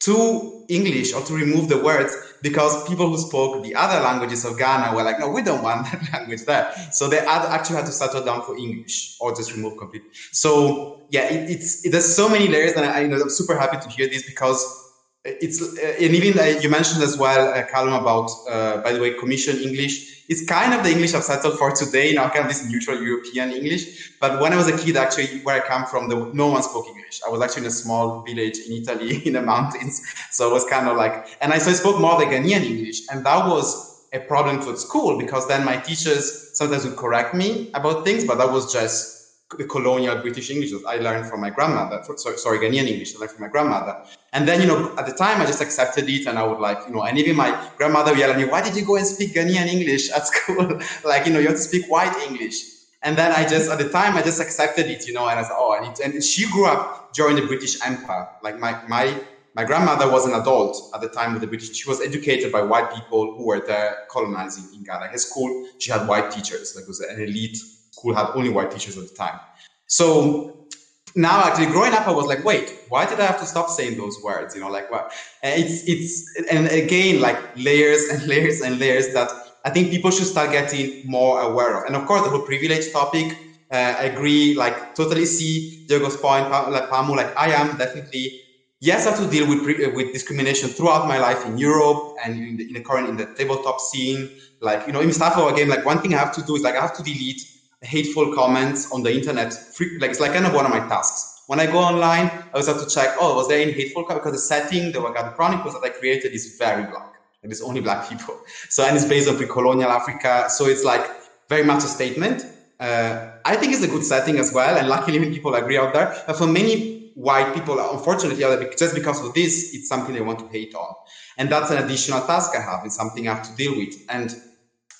to 0.00 0.64
English 0.68 1.12
or 1.12 1.22
to 1.22 1.34
remove 1.34 1.68
the 1.68 1.78
words 1.78 2.14
because 2.42 2.86
people 2.88 3.08
who 3.08 3.18
spoke 3.18 3.62
the 3.64 3.74
other 3.74 4.00
languages 4.00 4.44
of 4.44 4.58
Ghana 4.58 4.94
were 4.94 5.02
like, 5.02 5.18
no, 5.18 5.28
we 5.28 5.42
don't 5.42 5.62
want 5.62 5.86
that 5.90 6.00
language 6.12 6.44
there. 6.46 6.70
So 6.92 7.08
they 7.08 7.18
actually 7.18 7.76
had 7.76 7.86
to 7.86 7.92
settle 7.92 8.22
down 8.24 8.42
for 8.42 8.56
English 8.56 9.16
or 9.20 9.34
just 9.34 9.52
remove 9.52 9.76
completely. 9.78 10.08
So 10.32 10.98
yeah, 11.10 11.24
it, 11.24 11.50
it's 11.50 11.84
it, 11.84 11.90
there's 11.90 12.14
so 12.14 12.28
many 12.28 12.48
layers, 12.48 12.72
and 12.72 12.84
I, 12.84 13.00
you 13.00 13.08
know, 13.08 13.16
I'm 13.16 13.30
super 13.30 13.58
happy 13.58 13.78
to 13.78 13.88
hear 13.88 14.08
this 14.08 14.22
because 14.26 14.87
it's 15.24 15.60
uh, 15.62 15.94
and 16.00 16.14
even 16.14 16.38
uh, 16.38 16.58
you 16.60 16.68
mentioned 16.68 17.02
as 17.02 17.18
well, 17.18 17.48
uh, 17.48 17.62
Kalum, 17.74 18.00
about 18.00 18.30
uh, 18.48 18.78
by 18.82 18.92
the 18.92 19.00
way, 19.00 19.14
Commission 19.14 19.58
English. 19.58 20.24
It's 20.28 20.44
kind 20.44 20.74
of 20.74 20.82
the 20.84 20.90
English 20.90 21.14
I've 21.14 21.24
settled 21.24 21.58
for 21.58 21.72
today, 21.72 22.12
now 22.12 22.28
kind 22.28 22.44
of 22.44 22.48
this 22.48 22.62
neutral 22.64 23.02
European 23.02 23.50
English. 23.52 24.12
But 24.20 24.40
when 24.40 24.52
I 24.52 24.56
was 24.56 24.68
a 24.68 24.76
kid, 24.76 24.96
actually, 24.96 25.40
where 25.42 25.56
I 25.62 25.66
come 25.66 25.86
from, 25.86 26.08
the, 26.08 26.30
no 26.34 26.48
one 26.48 26.62
spoke 26.62 26.86
English. 26.86 27.20
I 27.26 27.30
was 27.30 27.40
actually 27.42 27.62
in 27.62 27.68
a 27.68 27.70
small 27.72 28.22
village 28.26 28.58
in 28.66 28.72
Italy 28.74 29.16
in 29.26 29.32
the 29.32 29.42
mountains, 29.42 30.00
so 30.30 30.48
it 30.48 30.52
was 30.52 30.64
kind 30.66 30.88
of 30.88 30.96
like, 30.96 31.14
and 31.40 31.52
I 31.52 31.58
so 31.58 31.70
I 31.70 31.74
spoke 31.74 32.00
more 32.00 32.18
the 32.18 32.26
Ghanaian 32.26 32.64
English, 32.64 33.02
and 33.10 33.24
that 33.24 33.46
was 33.46 33.86
a 34.12 34.20
problem 34.20 34.62
for 34.62 34.74
school 34.76 35.18
because 35.18 35.46
then 35.48 35.64
my 35.64 35.76
teachers 35.76 36.50
sometimes 36.54 36.84
would 36.84 36.96
correct 36.96 37.34
me 37.34 37.70
about 37.74 38.04
things, 38.04 38.24
but 38.24 38.38
that 38.38 38.50
was 38.50 38.72
just 38.72 39.17
the 39.56 39.64
colonial 39.64 40.16
British 40.20 40.50
English 40.50 40.72
that 40.72 40.84
I 40.86 40.96
learned 40.96 41.26
from 41.26 41.40
my 41.40 41.48
grandmother. 41.48 42.02
Sorry, 42.16 42.36
sorry, 42.36 42.58
Ghanaian 42.58 42.86
English 42.86 43.16
I 43.16 43.20
learned 43.20 43.30
from 43.30 43.40
my 43.42 43.48
grandmother. 43.48 43.96
And 44.34 44.46
then, 44.46 44.60
you 44.60 44.66
know, 44.66 44.94
at 44.98 45.06
the 45.06 45.12
time 45.12 45.40
I 45.40 45.46
just 45.46 45.62
accepted 45.62 46.08
it 46.08 46.26
and 46.26 46.38
I 46.38 46.44
would 46.44 46.58
like, 46.58 46.80
you 46.86 46.94
know, 46.94 47.02
and 47.02 47.16
even 47.18 47.34
my 47.34 47.70
grandmother 47.78 48.10
would 48.10 48.18
yell 48.18 48.30
at 48.30 48.36
me, 48.36 48.44
why 48.44 48.60
did 48.60 48.76
you 48.76 48.84
go 48.84 48.96
and 48.96 49.06
speak 49.06 49.34
Ghanaian 49.34 49.66
English 49.66 50.10
at 50.10 50.26
school? 50.26 50.80
like, 51.04 51.26
you 51.26 51.32
know, 51.32 51.38
you 51.38 51.46
have 51.46 51.56
to 51.56 51.62
speak 51.62 51.86
white 51.90 52.14
English. 52.28 52.62
And 53.02 53.16
then 53.16 53.32
I 53.32 53.48
just, 53.48 53.70
at 53.70 53.78
the 53.78 53.88
time, 53.88 54.16
I 54.16 54.22
just 54.22 54.40
accepted 54.40 54.86
it, 54.86 55.06
you 55.06 55.14
know, 55.14 55.26
and 55.28 55.38
I 55.38 55.42
said, 55.44 55.54
oh, 55.56 55.74
I 55.74 55.86
need 55.86 55.94
to. 55.96 56.04
And 56.04 56.22
she 56.22 56.50
grew 56.50 56.66
up 56.66 57.14
during 57.14 57.36
the 57.36 57.46
British 57.46 57.82
Empire. 57.86 58.28
Like 58.42 58.58
my, 58.58 58.78
my, 58.86 59.18
my 59.54 59.64
grandmother 59.64 60.10
was 60.10 60.26
an 60.26 60.34
adult 60.34 60.90
at 60.94 61.00
the 61.00 61.08
time 61.08 61.34
of 61.34 61.40
the 61.40 61.46
British. 61.46 61.74
She 61.74 61.88
was 61.88 62.02
educated 62.02 62.52
by 62.52 62.60
white 62.60 62.92
people 62.92 63.34
who 63.34 63.46
were 63.46 63.60
there 63.60 63.96
colonizing 64.10 64.64
in 64.74 64.82
Ghana. 64.82 65.06
Her 65.06 65.18
school, 65.18 65.68
she 65.78 65.90
had 65.90 66.06
white 66.06 66.30
teachers. 66.30 66.74
Like 66.76 66.82
it 66.84 66.88
was 66.88 67.00
an 67.00 67.22
elite 67.22 67.56
school 67.98 68.14
had 68.14 68.28
only 68.34 68.50
white 68.50 68.70
teachers 68.70 68.96
at 68.96 69.08
the 69.08 69.14
time. 69.14 69.38
So 69.86 70.68
now 71.14 71.42
actually 71.44 71.66
growing 71.66 71.92
up, 71.92 72.06
I 72.06 72.12
was 72.12 72.26
like, 72.26 72.44
wait, 72.44 72.72
why 72.88 73.06
did 73.06 73.20
I 73.20 73.26
have 73.26 73.40
to 73.40 73.46
stop 73.46 73.68
saying 73.70 73.98
those 73.98 74.22
words? 74.22 74.54
You 74.54 74.60
know, 74.60 74.70
like 74.70 74.90
what? 74.90 75.12
It's 75.42 75.82
it's 75.86 76.50
and 76.50 76.66
again 76.68 77.20
like 77.20 77.38
layers 77.56 78.08
and 78.08 78.26
layers 78.32 78.60
and 78.60 78.78
layers 78.78 79.12
that 79.14 79.30
I 79.64 79.70
think 79.70 79.90
people 79.90 80.10
should 80.10 80.26
start 80.26 80.50
getting 80.52 81.02
more 81.06 81.40
aware 81.40 81.78
of. 81.78 81.86
And 81.86 81.96
of 81.96 82.06
course, 82.06 82.22
the 82.22 82.30
whole 82.30 82.42
privilege 82.42 82.92
topic. 82.92 83.36
Uh, 83.70 83.94
I 84.00 84.04
agree, 84.04 84.54
like 84.54 84.94
totally 84.94 85.26
see 85.26 85.84
Diogo's 85.88 86.16
point, 86.16 86.50
like 86.50 86.88
Pamu, 86.88 87.14
like 87.14 87.36
I 87.36 87.52
am 87.52 87.76
definitely 87.76 88.40
yes, 88.80 89.06
I 89.06 89.10
have 89.10 89.18
to 89.20 89.28
deal 89.28 89.46
with 89.48 89.60
with 89.94 90.12
discrimination 90.12 90.70
throughout 90.70 91.06
my 91.06 91.18
life 91.18 91.44
in 91.44 91.58
Europe 91.58 92.14
and 92.24 92.38
in 92.38 92.56
the, 92.56 92.68
in 92.68 92.74
the 92.74 92.80
current 92.80 93.08
in 93.08 93.16
the 93.16 93.26
tabletop 93.26 93.80
scene. 93.80 94.30
Like 94.60 94.86
you 94.86 94.92
know, 94.92 95.00
in 95.00 95.06
Mustafa 95.06 95.46
again, 95.46 95.68
like 95.68 95.84
one 95.84 96.00
thing 96.00 96.14
I 96.14 96.18
have 96.18 96.34
to 96.36 96.42
do 96.42 96.56
is 96.56 96.62
like 96.62 96.76
I 96.76 96.80
have 96.80 96.96
to 96.96 97.02
delete 97.02 97.42
hateful 97.82 98.34
comments 98.34 98.90
on 98.92 99.02
the 99.02 99.12
internet. 99.12 99.52
Like 100.00 100.10
it's 100.10 100.20
like 100.20 100.32
kind 100.32 100.46
of 100.46 100.54
one 100.54 100.64
of 100.64 100.70
my 100.70 100.80
tasks. 100.80 101.42
When 101.46 101.60
I 101.60 101.66
go 101.66 101.78
online, 101.78 102.26
I 102.26 102.44
always 102.52 102.66
have 102.66 102.80
to 102.80 102.88
check, 102.88 103.16
oh, 103.20 103.34
was 103.36 103.48
there 103.48 103.60
any 103.60 103.72
hateful? 103.72 104.04
Because 104.06 104.32
the 104.32 104.38
setting, 104.38 104.92
the 104.92 104.98
Wagadu 104.98 105.34
Chronicles 105.34 105.74
that 105.74 105.82
I 105.82 105.88
created 105.88 106.32
is 106.32 106.56
very 106.58 106.84
black. 106.84 107.14
It 107.42 107.50
is 107.52 107.62
only 107.62 107.80
black 107.80 108.08
people. 108.08 108.38
So, 108.68 108.84
and 108.84 108.96
it's 108.96 109.06
based 109.06 109.28
on 109.28 109.36
pre-colonial 109.36 109.90
Africa. 109.90 110.50
So 110.50 110.66
it's 110.66 110.84
like 110.84 111.06
very 111.48 111.64
much 111.64 111.84
a 111.84 111.86
statement. 111.86 112.44
Uh, 112.78 113.30
I 113.44 113.56
think 113.56 113.72
it's 113.72 113.82
a 113.82 113.88
good 113.88 114.04
setting 114.04 114.38
as 114.38 114.52
well. 114.52 114.76
And 114.76 114.88
luckily, 114.88 115.18
many 115.18 115.32
people 115.32 115.54
agree 115.54 115.78
out 115.78 115.94
there. 115.94 116.22
But 116.26 116.36
for 116.36 116.46
many 116.46 117.12
white 117.14 117.54
people, 117.54 117.78
unfortunately, 117.92 118.44
just 118.76 118.94
because 118.94 119.24
of 119.24 119.32
this, 119.34 119.74
it's 119.74 119.88
something 119.88 120.14
they 120.14 120.20
want 120.20 120.38
to 120.40 120.48
hate 120.48 120.74
on. 120.74 120.94
And 121.38 121.50
that's 121.50 121.70
an 121.70 121.82
additional 121.82 122.20
task 122.26 122.52
I 122.54 122.60
have. 122.60 122.84
It's 122.84 122.96
something 122.96 123.26
I 123.26 123.34
have 123.34 123.48
to 123.48 123.56
deal 123.56 123.76
with. 123.76 123.94
And 124.08 124.36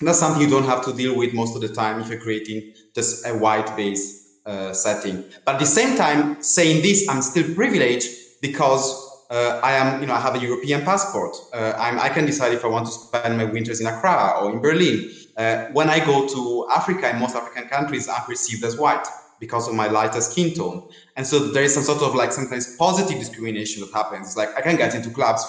that's 0.07 0.19
something 0.19 0.41
you 0.41 0.49
don't 0.49 0.65
have 0.65 0.83
to 0.85 0.93
deal 0.93 1.15
with 1.15 1.33
most 1.33 1.55
of 1.55 1.61
the 1.61 1.67
time 1.67 1.99
if 1.99 2.07
you're 2.09 2.19
creating 2.19 2.73
just 2.95 3.25
a 3.25 3.31
white 3.37 3.75
base 3.75 4.39
uh, 4.45 4.73
setting. 4.73 5.23
But 5.45 5.55
at 5.55 5.59
the 5.59 5.65
same 5.65 5.97
time, 5.97 6.41
saying 6.41 6.81
this, 6.81 7.07
I'm 7.09 7.21
still 7.21 7.53
privileged 7.53 8.09
because 8.41 9.07
uh, 9.29 9.59
I 9.61 9.73
am, 9.73 10.01
you 10.01 10.07
know, 10.07 10.13
I 10.13 10.19
have 10.19 10.35
a 10.35 10.39
European 10.39 10.83
passport. 10.83 11.35
Uh, 11.53 11.73
i 11.77 12.09
can 12.09 12.25
decide 12.25 12.53
if 12.53 12.63
I 12.63 12.67
want 12.67 12.85
to 12.87 12.91
spend 12.91 13.37
my 13.37 13.43
winters 13.43 13.81
in 13.81 13.87
Accra 13.87 14.39
or 14.39 14.51
in 14.51 14.59
Berlin. 14.59 15.11
Uh, 15.37 15.65
when 15.73 15.89
I 15.89 16.03
go 16.03 16.27
to 16.27 16.67
Africa, 16.75 17.09
in 17.09 17.19
most 17.19 17.35
African 17.35 17.67
countries, 17.67 18.09
I'm 18.09 18.23
perceived 18.23 18.63
as 18.63 18.77
white 18.77 19.05
because 19.39 19.67
of 19.67 19.75
my 19.75 19.87
lighter 19.87 20.21
skin 20.21 20.53
tone. 20.53 20.89
And 21.15 21.27
so 21.27 21.39
there 21.39 21.63
is 21.63 21.73
some 21.73 21.83
sort 21.83 22.01
of 22.01 22.15
like 22.15 22.31
sometimes 22.31 22.75
positive 22.77 23.19
discrimination 23.19 23.81
that 23.81 23.93
happens. 23.93 24.27
It's 24.27 24.37
like 24.37 24.57
I 24.57 24.61
can 24.61 24.75
get 24.77 24.95
into 24.95 25.09
clubs 25.09 25.45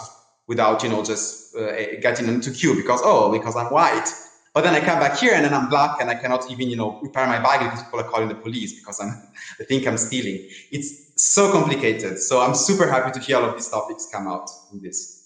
without, 0.47 0.83
you 0.83 0.89
know, 0.91 1.03
just 1.03 1.57
uh, 1.57 1.73
getting 2.01 2.29
into 2.29 2.51
queue 2.51 2.75
because, 2.75 3.01
oh, 3.03 3.33
because 3.33 3.57
I'm 3.57 3.67
white 3.67 4.13
But 4.53 4.65
then 4.65 4.75
I 4.75 4.81
come 4.81 4.99
back 4.99 5.17
here 5.19 5.35
and 5.35 5.45
then 5.45 5.55
I'm 5.55 5.69
black 5.69 6.01
and 6.01 6.11
I 6.11 6.17
cannot 6.17 6.51
even, 6.51 6.69
you 6.69 6.77
know, 6.77 6.99
repair 7.03 7.27
my 7.27 7.41
bike 7.41 7.61
because 7.61 7.85
people 7.85 8.01
are 8.01 8.09
calling 8.09 8.29
the 8.29 8.35
police 8.35 8.79
because 8.79 9.01
I'm, 9.01 9.13
they 9.59 9.65
think 9.65 9.87
I'm 9.87 9.97
stealing. 9.97 10.49
It's 10.73 11.13
so 11.17 11.53
complicated. 11.53 12.19
So 12.19 12.41
I'm 12.41 12.55
super 12.55 12.91
happy 12.91 13.13
to 13.13 13.21
hear 13.21 13.37
all 13.37 13.45
of 13.45 13.55
these 13.55 13.69
topics 13.69 14.09
come 14.13 14.27
out 14.27 14.51
in 14.73 14.81
this. 14.83 15.21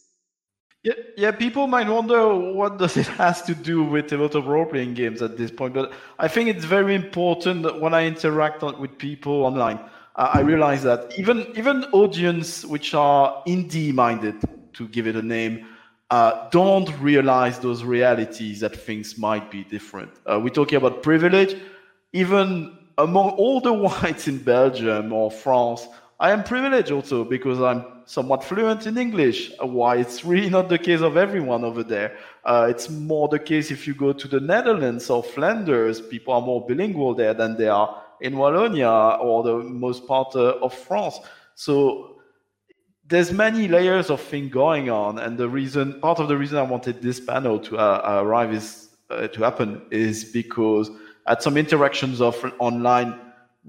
Yeah, 0.82 0.92
yeah. 1.16 1.30
People 1.30 1.66
might 1.66 1.88
wonder 1.88 2.34
what 2.34 2.78
does 2.78 2.98
it 2.98 3.06
has 3.06 3.40
to 3.42 3.54
do 3.54 3.82
with 3.82 4.12
a 4.12 4.18
lot 4.18 4.34
of 4.34 4.46
role-playing 4.46 4.92
games 4.92 5.22
at 5.22 5.38
this 5.38 5.50
point, 5.50 5.72
but 5.72 5.92
I 6.18 6.28
think 6.28 6.50
it's 6.50 6.66
very 6.66 6.94
important 6.94 7.62
that 7.62 7.80
when 7.80 7.94
I 7.94 8.04
interact 8.04 8.62
with 8.62 8.98
people 8.98 9.44
online, 9.44 9.80
I 10.16 10.40
realize 10.40 10.82
that 10.82 11.18
even 11.18 11.46
even 11.56 11.84
audience 11.92 12.66
which 12.66 12.92
are 12.92 13.42
indie-minded, 13.46 14.36
to 14.74 14.88
give 14.88 15.06
it 15.06 15.16
a 15.16 15.22
name, 15.22 15.66
uh, 16.10 16.48
don't 16.50 16.90
realize 17.00 17.58
those 17.58 17.82
realities 17.82 18.60
that 18.60 18.76
things 18.76 19.18
might 19.18 19.50
be 19.50 19.64
different. 19.64 20.10
Uh, 20.26 20.38
we're 20.42 20.50
talking 20.50 20.76
about 20.76 21.02
privilege. 21.02 21.56
Even 22.12 22.76
among 22.98 23.30
all 23.30 23.60
the 23.60 23.72
whites 23.84 24.28
in 24.28 24.38
Belgium 24.38 25.12
or 25.12 25.30
France, 25.30 25.88
I 26.20 26.30
am 26.30 26.44
privileged 26.44 26.92
also 26.92 27.24
because 27.24 27.60
I'm 27.60 27.84
somewhat 28.06 28.44
fluent 28.44 28.86
in 28.86 28.98
English. 28.98 29.50
Uh, 29.60 29.66
why 29.66 29.96
it's 29.96 30.24
really 30.24 30.50
not 30.50 30.68
the 30.68 30.78
case 30.78 31.00
of 31.00 31.16
everyone 31.16 31.64
over 31.64 31.82
there. 31.82 32.16
Uh, 32.44 32.66
it's 32.70 32.88
more 32.90 33.28
the 33.28 33.38
case 33.38 33.70
if 33.70 33.86
you 33.86 33.94
go 33.94 34.12
to 34.12 34.28
the 34.28 34.40
Netherlands 34.40 35.10
or 35.10 35.22
Flanders, 35.22 36.00
people 36.00 36.34
are 36.34 36.42
more 36.42 36.64
bilingual 36.66 37.14
there 37.14 37.34
than 37.34 37.56
they 37.56 37.68
are 37.68 38.02
in 38.20 38.34
Wallonia 38.34 39.18
or 39.20 39.42
the 39.42 39.56
most 39.56 40.06
part 40.06 40.36
uh, 40.36 40.56
of 40.62 40.72
France. 40.72 41.18
So 41.54 42.13
there's 43.06 43.32
many 43.32 43.68
layers 43.68 44.10
of 44.10 44.20
thing 44.20 44.48
going 44.48 44.90
on, 44.90 45.18
and 45.18 45.36
the 45.36 45.48
reason, 45.48 46.00
part 46.00 46.18
of 46.18 46.28
the 46.28 46.36
reason 46.36 46.58
I 46.58 46.62
wanted 46.62 47.02
this 47.02 47.20
panel 47.20 47.58
to 47.60 47.76
uh, 47.76 48.20
arrive 48.22 48.52
is 48.52 48.88
uh, 49.10 49.28
to 49.28 49.42
happen 49.42 49.82
is 49.90 50.24
because 50.24 50.90
at 51.26 51.42
some 51.42 51.56
interactions 51.56 52.20
of 52.20 52.34
online 52.58 53.20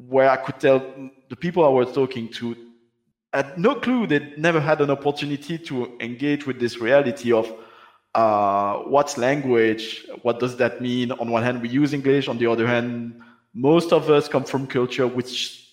where 0.07 0.29
I 0.29 0.37
could 0.37 0.59
tell 0.59 0.79
the 1.29 1.35
people 1.35 1.65
I 1.65 1.69
was 1.69 1.93
talking 1.93 2.29
to 2.33 2.55
had 3.33 3.57
no 3.57 3.75
clue 3.75 4.07
they 4.07 4.33
never 4.37 4.61
had 4.61 4.79
an 4.81 4.89
opportunity 4.89 5.57
to 5.57 5.97
engage 5.99 6.47
with 6.47 6.59
this 6.59 6.79
reality 6.79 7.33
of 7.33 7.53
uh, 8.13 8.77
what's 8.77 9.17
language, 9.17 10.05
what 10.21 10.39
does 10.39 10.55
that 10.55 10.81
mean? 10.81 11.11
On 11.11 11.29
one 11.29 11.43
hand, 11.43 11.61
we 11.61 11.67
use 11.67 11.93
English. 11.93 12.29
On 12.29 12.37
the 12.37 12.47
other 12.47 12.65
hand, 12.65 13.21
most 13.53 13.91
of 13.91 14.09
us 14.09 14.29
come 14.29 14.45
from 14.45 14.65
culture 14.67 15.05
which 15.05 15.69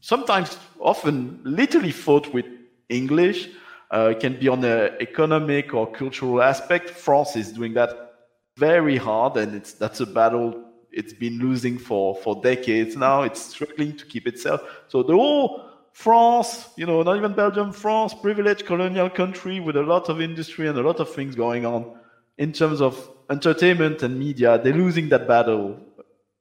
sometimes, 0.00 0.58
often, 0.80 1.40
literally 1.44 1.92
fought 1.92 2.32
with 2.34 2.46
English. 2.88 3.50
Uh, 3.90 4.08
it 4.12 4.20
can 4.20 4.38
be 4.38 4.48
on 4.48 4.64
an 4.64 4.94
economic 5.00 5.74
or 5.74 5.90
cultural 5.90 6.42
aspect. 6.42 6.90
France 6.90 7.36
is 7.36 7.52
doing 7.52 7.74
that 7.74 8.14
very 8.56 8.96
hard, 8.96 9.36
and 9.36 9.54
it's 9.54 9.72
that's 9.72 10.00
a 10.00 10.06
battle 10.06 10.64
it's 10.94 11.12
been 11.12 11.38
losing 11.38 11.78
for 11.78 12.14
for 12.14 12.40
decades 12.42 12.96
now. 12.96 13.22
It's 13.22 13.40
struggling 13.40 13.96
to 13.96 14.06
keep 14.06 14.26
itself. 14.26 14.62
So 14.88 15.02
the 15.02 15.14
whole 15.14 15.70
France, 15.92 16.68
you 16.76 16.86
know, 16.86 17.02
not 17.02 17.16
even 17.16 17.34
Belgium, 17.34 17.72
France, 17.72 18.14
privileged 18.14 18.66
colonial 18.66 19.10
country 19.10 19.60
with 19.60 19.76
a 19.76 19.82
lot 19.82 20.08
of 20.08 20.20
industry 20.20 20.68
and 20.68 20.78
a 20.78 20.82
lot 20.82 20.98
of 21.00 21.12
things 21.14 21.34
going 21.34 21.66
on 21.66 21.98
in 22.38 22.52
terms 22.52 22.80
of 22.80 23.08
entertainment 23.30 24.02
and 24.02 24.18
media. 24.18 24.58
They're 24.58 24.72
losing 24.72 25.08
that 25.10 25.28
battle 25.28 25.78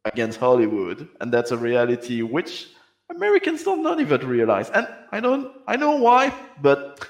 against 0.05 0.39
Hollywood, 0.39 1.07
and 1.21 1.31
that's 1.31 1.51
a 1.51 1.57
reality 1.57 2.21
which 2.21 2.69
Americans 3.15 3.63
don't 3.63 3.83
not 3.83 3.99
even 3.99 4.27
realize. 4.27 4.69
And 4.69 4.87
I 5.11 5.19
don't 5.19 5.51
I 5.67 5.75
know 5.75 5.97
why, 5.97 6.33
but 6.61 7.07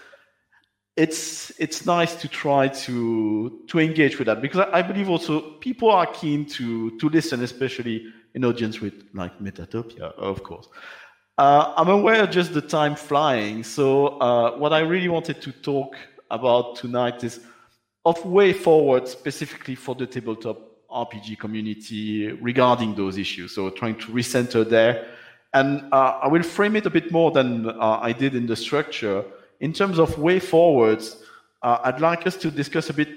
it's 0.95 1.51
it's 1.57 1.85
nice 1.85 2.15
to 2.15 2.27
try 2.27 2.67
to 2.67 3.61
to 3.67 3.79
engage 3.79 4.19
with 4.19 4.27
that 4.27 4.41
because 4.41 4.59
I, 4.59 4.79
I 4.79 4.81
believe 4.81 5.09
also 5.09 5.41
people 5.59 5.89
are 5.89 6.05
keen 6.07 6.45
to 6.57 6.97
to 6.99 7.09
listen, 7.09 7.41
especially 7.43 8.05
in 8.35 8.45
audience 8.45 8.79
with 8.79 8.93
like 9.13 9.39
Metatopia, 9.39 10.13
of 10.17 10.43
course. 10.43 10.67
Uh, 11.37 11.73
I'm 11.77 11.89
aware 11.89 12.27
just 12.27 12.53
the 12.53 12.61
time 12.61 12.95
flying, 12.95 13.63
so 13.63 14.19
uh, 14.19 14.55
what 14.57 14.71
I 14.71 14.79
really 14.79 15.09
wanted 15.09 15.41
to 15.41 15.51
talk 15.51 15.95
about 16.29 16.75
tonight 16.75 17.23
is 17.23 17.39
of 18.05 18.23
way 18.23 18.53
forward 18.53 19.07
specifically 19.07 19.73
for 19.75 19.95
the 19.95 20.05
tabletop 20.05 20.59
RPG 20.91 21.39
community 21.39 22.31
regarding 22.33 22.93
those 22.93 23.17
issues. 23.17 23.55
So 23.55 23.69
trying 23.71 23.95
to 23.95 24.07
recenter 24.11 24.67
there 24.67 25.07
and 25.53 25.87
uh, 25.91 26.19
I 26.23 26.27
will 26.27 26.43
frame 26.43 26.75
it 26.75 26.85
a 26.85 26.89
bit 26.89 27.11
more 27.11 27.31
than 27.31 27.69
uh, 27.69 27.99
I 28.01 28.11
did 28.11 28.35
in 28.35 28.47
the 28.47 28.55
structure. 28.55 29.23
In 29.59 29.71
terms 29.71 29.99
of 29.99 30.17
way 30.17 30.39
forwards, 30.39 31.17
uh, 31.61 31.77
I'd 31.83 32.01
like 32.01 32.25
us 32.25 32.35
to 32.37 32.51
discuss 32.51 32.89
a 32.89 32.93
bit 32.93 33.09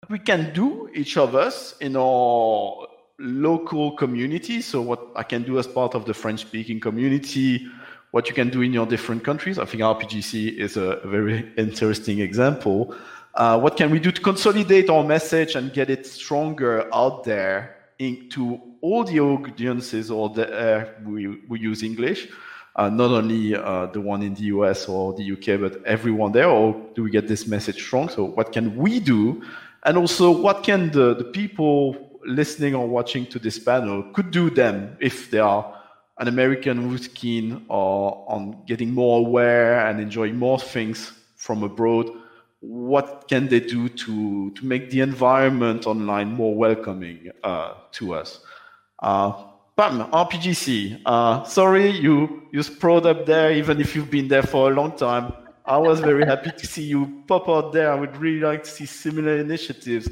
what 0.00 0.10
we 0.10 0.18
can 0.18 0.52
do, 0.52 0.90
each 0.94 1.16
of 1.16 1.34
us, 1.34 1.76
in 1.78 1.96
our 1.96 2.86
local 3.18 3.96
community. 3.96 4.60
So, 4.60 4.82
what 4.82 5.00
I 5.16 5.22
can 5.22 5.42
do 5.42 5.58
as 5.58 5.66
part 5.66 5.94
of 5.94 6.04
the 6.04 6.14
French 6.14 6.40
speaking 6.40 6.78
community, 6.78 7.66
what 8.10 8.28
you 8.28 8.34
can 8.34 8.50
do 8.50 8.60
in 8.60 8.72
your 8.72 8.86
different 8.86 9.24
countries. 9.24 9.58
I 9.58 9.64
think 9.64 9.82
RPGSEA 9.82 10.58
is 10.58 10.76
a 10.76 11.00
very 11.04 11.50
interesting 11.56 12.20
example. 12.20 12.94
Uh, 13.34 13.58
what 13.58 13.76
can 13.76 13.90
we 13.90 13.98
do 13.98 14.10
to 14.10 14.20
consolidate 14.20 14.90
our 14.90 15.04
message 15.04 15.54
and 15.54 15.72
get 15.72 15.88
it 15.88 16.06
stronger 16.06 16.92
out 16.92 17.24
there 17.24 17.79
into 18.00 18.58
all 18.80 19.04
the 19.04 19.20
audiences 19.20 20.10
or 20.10 20.30
the, 20.30 20.50
uh, 20.50 20.88
we, 21.04 21.28
we 21.48 21.60
use 21.60 21.82
English, 21.82 22.28
uh, 22.76 22.88
not 22.88 23.10
only 23.10 23.54
uh, 23.54 23.86
the 23.86 24.00
one 24.00 24.22
in 24.22 24.34
the 24.34 24.44
US 24.44 24.88
or 24.88 25.12
the 25.12 25.32
UK, 25.32 25.60
but 25.60 25.84
everyone 25.84 26.32
there, 26.32 26.48
or 26.48 26.74
do 26.94 27.02
we 27.02 27.10
get 27.10 27.28
this 27.28 27.46
message 27.46 27.76
strong? 27.76 28.08
So 28.08 28.24
what 28.24 28.52
can 28.52 28.74
we 28.74 29.00
do? 29.00 29.42
And 29.84 29.98
also 29.98 30.30
what 30.30 30.64
can 30.64 30.90
the, 30.90 31.14
the 31.14 31.24
people 31.24 32.18
listening 32.24 32.74
or 32.74 32.88
watching 32.88 33.26
to 33.26 33.38
this 33.38 33.58
panel 33.58 34.02
could 34.14 34.30
do 34.30 34.48
them 34.48 34.96
if 35.00 35.30
they 35.30 35.38
are 35.38 35.76
an 36.18 36.28
American 36.28 36.88
who's 36.88 37.08
keen 37.08 37.64
or 37.68 38.24
on 38.28 38.62
getting 38.66 38.92
more 38.92 39.26
aware 39.26 39.86
and 39.86 40.00
enjoying 40.00 40.36
more 40.36 40.58
things 40.58 41.12
from 41.36 41.62
abroad 41.62 42.10
what 42.60 43.26
can 43.26 43.48
they 43.48 43.60
do 43.60 43.88
to 43.88 44.50
to 44.50 44.66
make 44.66 44.90
the 44.90 45.00
environment 45.00 45.86
online 45.86 46.32
more 46.32 46.54
welcoming 46.54 47.30
uh, 47.42 47.74
to 47.92 48.14
us? 48.14 48.40
Uh, 48.98 49.32
Pam, 49.76 50.10
RPGSEA. 50.10 51.00
Uh, 51.06 51.42
sorry, 51.44 51.90
you 51.90 52.42
you 52.52 52.62
sprawled 52.62 53.06
up 53.06 53.24
there, 53.24 53.52
even 53.52 53.80
if 53.80 53.96
you've 53.96 54.10
been 54.10 54.28
there 54.28 54.42
for 54.42 54.70
a 54.70 54.74
long 54.74 54.92
time. 54.96 55.32
I 55.64 55.78
was 55.78 56.00
very 56.00 56.26
happy 56.26 56.50
to 56.50 56.66
see 56.66 56.82
you 56.82 57.22
pop 57.28 57.48
out 57.48 57.72
there. 57.72 57.92
I 57.92 57.94
would 57.94 58.16
really 58.16 58.40
like 58.40 58.64
to 58.64 58.70
see 58.70 58.86
similar 58.86 59.38
initiatives 59.38 60.08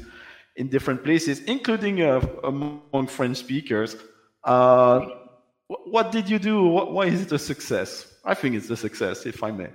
in 0.55 0.69
different 0.69 1.03
places, 1.03 1.41
including 1.41 2.01
uh, 2.01 2.21
among 2.43 3.07
French 3.07 3.37
speakers. 3.37 3.95
Uh, 4.43 5.05
what 5.67 6.11
did 6.11 6.29
you 6.29 6.39
do? 6.39 6.63
Why 6.63 7.05
is 7.05 7.21
it 7.21 7.31
a 7.31 7.39
success? 7.39 8.11
I 8.25 8.33
think 8.33 8.55
it's 8.55 8.69
a 8.69 8.77
success, 8.77 9.25
if 9.25 9.43
I 9.43 9.51
may. 9.51 9.69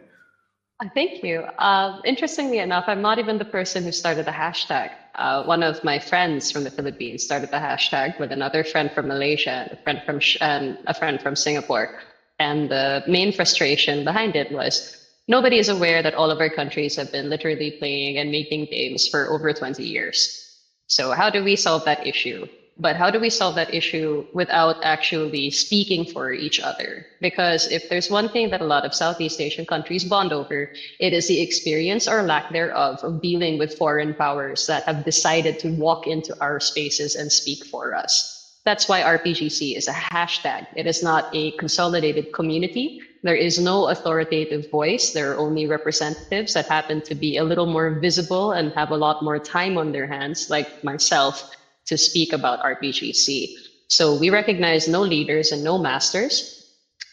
Uh, 0.81 0.89
thank 0.95 1.23
you. 1.23 1.41
Uh, 1.59 2.01
interestingly 2.05 2.59
enough, 2.59 2.85
I'm 2.89 3.01
not 3.01 3.19
even 3.19 3.39
the 3.39 3.45
person 3.45 3.85
who 3.85 3.93
started 3.93 4.27
the 4.27 4.33
hashtag. 4.33 4.91
Uh, 5.15 5.45
one 5.45 5.63
of 5.63 5.83
my 5.85 5.99
friends 5.99 6.51
from 6.51 6.65
the 6.65 6.71
Philippines 6.71 7.23
started 7.23 7.51
the 7.51 7.59
hashtag 7.59 8.19
with 8.19 8.33
another 8.33 8.65
friend 8.65 8.91
from 8.91 9.07
Malaysia, 9.07 9.69
a 9.71 9.77
friend 9.85 10.03
from 10.05 10.21
and 10.41 10.79
a 10.87 10.95
friend 10.95 11.21
from 11.23 11.37
Singapore. 11.37 12.01
And 12.41 12.69
the 12.69 13.05
main 13.07 13.33
frustration 13.33 14.03
behind 14.05 14.35
it 14.35 14.51
was 14.51 14.97
nobody 15.29 15.59
is 15.59 15.69
aware 15.69 16.03
that 16.03 16.15
all 16.15 16.31
of 16.31 16.41
our 16.41 16.51
countries 16.51 16.97
have 16.97 17.13
been 17.13 17.31
literally 17.31 17.71
playing 17.79 18.19
and 18.19 18.33
making 18.33 18.67
games 18.67 19.07
for 19.07 19.31
over 19.31 19.53
20 19.53 19.85
years. 19.85 20.59
So 20.89 21.13
how 21.13 21.31
do 21.31 21.45
we 21.45 21.55
solve 21.55 21.85
that 21.85 22.05
issue? 22.07 22.49
But 22.77 22.97
how 22.97 23.09
do 23.09 23.21
we 23.21 23.31
solve 23.31 23.55
that 23.55 23.73
issue 23.73 24.27
without 24.33 24.83
actually 24.83 25.51
speaking 25.51 26.05
for 26.05 26.33
each 26.33 26.59
other? 26.59 27.07
Because 27.21 27.71
if 27.71 27.89
there's 27.89 28.11
one 28.11 28.29
thing 28.29 28.51
that 28.51 28.61
a 28.61 28.67
lot 28.67 28.85
of 28.85 28.95
Southeast 28.95 29.41
Asian 29.41 29.65
countries 29.65 30.03
bond 30.03 30.33
over, 30.33 30.73
it 30.99 31.13
is 31.13 31.29
the 31.29 31.41
experience 31.41 32.09
or 32.09 32.25
lack 32.25 32.51
thereof 32.51 32.99
of 33.05 33.23
dealing 33.23 33.59
with 33.59 33.79
foreign 33.79 34.13
powers 34.13 34.67
that 34.67 34.83
have 34.85 35.05
decided 35.05 35.61
to 35.61 35.71
walk 35.77 36.09
into 36.09 36.35
our 36.41 36.59
spaces 36.59 37.15
and 37.15 37.31
speak 37.31 37.65
for 37.65 37.95
us. 37.95 38.35
That's 38.65 38.89
why 38.89 39.03
RPGSEA 39.03 39.77
is 39.77 39.87
a 39.87 39.93
hashtag. 39.93 40.67
It 40.75 40.87
is 40.87 41.03
not 41.03 41.29
a 41.33 41.53
consolidated 41.53 42.33
community. 42.33 43.03
There 43.23 43.37
is 43.37 43.61
no 43.61 43.89
authoritative 43.89 44.71
voice. 44.71 45.13
There 45.13 45.33
are 45.33 45.39
only 45.39 45.67
representatives 45.67 46.55
that 46.55 46.67
happen 46.67 47.03
to 47.03 47.15
be 47.15 47.37
a 47.37 47.45
little 47.45 47.67
more 47.67 48.01
visible 48.01 48.53
and 48.53 48.73
have 48.73 48.91
a 48.91 48.97
lot 48.97 49.23
more 49.23 49.39
time 49.39 49.79
on 49.79 49.93
their 49.93 50.07
hands, 50.07 50.51
like 50.51 50.83
myself, 50.83 51.55
to 51.87 51.99
speak 51.99 52.33
about 52.33 52.63
RPGSEA. 52.63 53.49
So 53.89 54.19
we 54.19 54.31
recognize 54.31 54.89
no 54.89 55.03
leaders 55.03 55.53
and 55.53 55.63
no 55.63 55.79
masters. 55.79 56.61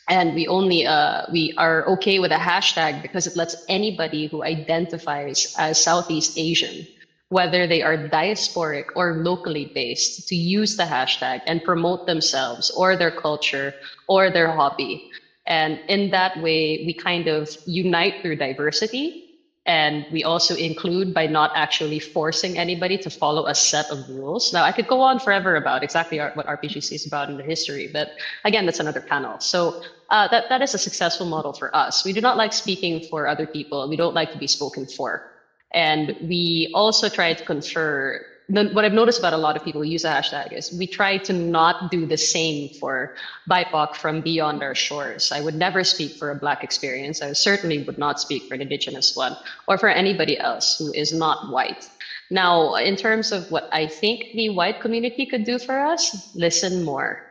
And 0.10 0.34
we 0.34 0.48
only 0.48 0.86
uh, 0.86 1.24
we 1.32 1.54
are 1.58 1.86
okay 1.88 2.20
with 2.20 2.32
a 2.32 2.42
hashtag 2.42 3.02
because 3.02 3.28
it 3.28 3.38
lets 3.38 3.56
anybody 3.70 4.28
who 4.28 4.44
identifies 4.44 5.56
as 5.58 5.82
Southeast 5.82 6.38
Asian, 6.38 6.88
whether 7.30 7.68
they 7.68 7.82
are 7.82 8.10
diasporic 8.10 8.88
or 8.96 9.24
locally 9.24 9.72
based, 9.74 10.28
to 10.28 10.36
use 10.36 10.76
the 10.76 10.84
hashtag 10.84 11.42
and 11.46 11.64
promote 11.64 12.08
themselves 12.08 12.72
or 12.72 12.98
their 12.98 13.12
culture 13.12 13.74
or 14.08 14.30
their 14.30 14.52
hobby. 14.52 15.10
And 15.46 15.80
in 15.88 16.12
that 16.12 16.42
way, 16.42 16.84
we 16.86 16.94
kind 16.94 17.28
of 17.28 17.56
unite 17.66 18.22
through 18.22 18.36
diversity 18.38 19.21
and 19.66 20.06
we 20.12 20.24
also 20.24 20.56
include 20.56 21.14
by 21.14 21.28
not 21.28 21.52
actually 21.54 22.00
forcing 22.00 22.58
anybody 22.58 22.98
to 22.98 23.10
follow 23.10 23.46
a 23.46 23.54
set 23.54 23.90
of 23.92 24.10
rules. 24.10 24.52
Now, 24.52 24.64
I 24.64 24.72
could 24.72 24.88
go 24.88 25.02
on 25.02 25.20
forever 25.20 25.56
about 25.56 25.84
exactly 25.84 26.18
what 26.20 26.48
RPGSEA 26.48 26.94
is 26.94 27.06
about 27.06 27.30
in 27.30 27.38
the 27.38 27.44
history, 27.44 27.88
but 27.92 28.10
again, 28.44 28.66
that's 28.66 28.80
another 28.80 29.02
panel. 29.02 29.40
So 29.40 29.84
uh, 30.10 30.28
that 30.30 30.50
that 30.50 30.62
is 30.62 30.74
a 30.74 30.80
successful 30.80 31.28
model 31.28 31.54
for 31.54 31.74
us. 31.76 32.04
We 32.04 32.12
do 32.12 32.22
not 32.22 32.38
like 32.38 32.54
speaking 32.54 33.06
for 33.10 33.28
other 33.28 33.46
people. 33.46 33.88
We 33.88 33.96
don't 33.96 34.16
like 34.16 34.32
to 34.32 34.38
be 34.38 34.48
spoken 34.48 34.88
for, 34.88 35.30
and 35.74 36.18
we 36.22 36.72
also 36.74 37.08
try 37.08 37.34
to 37.34 37.46
confer 37.46 38.26
what 38.48 38.84
I've 38.84 38.94
noticed 38.94 39.20
about 39.20 39.34
a 39.34 39.38
lot 39.38 39.56
of 39.56 39.64
people 39.64 39.82
who 39.82 39.88
use 39.88 40.02
the 40.02 40.10
hashtag 40.10 40.52
is 40.52 40.72
we 40.72 40.88
try 40.88 41.18
to 41.18 41.34
not 41.34 41.90
do 41.92 42.06
the 42.06 42.18
same 42.18 42.70
for 42.80 43.16
BIPOC 43.50 43.96
from 43.96 44.22
beyond 44.22 44.62
our 44.62 44.76
shores. 44.76 45.32
I 45.32 45.42
would 45.42 45.56
never 45.56 45.84
speak 45.84 46.14
for 46.14 46.32
a 46.32 46.36
Black 46.36 46.64
experience. 46.64 47.22
I 47.22 47.34
certainly 47.34 47.84
would 47.84 47.98
not 47.98 48.20
speak 48.20 48.44
for 48.44 48.56
an 48.56 48.62
Indigenous 48.62 49.16
one 49.16 49.38
or 49.68 49.78
for 49.78 49.90
anybody 49.90 50.38
else 50.38 50.78
who 50.78 50.92
is 50.94 51.14
not 51.14 51.52
white. 51.52 51.90
Now, 52.30 52.76
in 52.76 52.96
terms 52.96 53.32
of 53.32 53.52
what 53.52 53.70
I 53.72 53.88
think 53.88 54.34
the 54.34 54.50
white 54.50 54.82
community 54.82 55.26
could 55.26 55.44
do 55.44 55.60
for 55.60 55.80
us, 55.80 56.34
listen 56.36 56.84
more. 56.84 57.24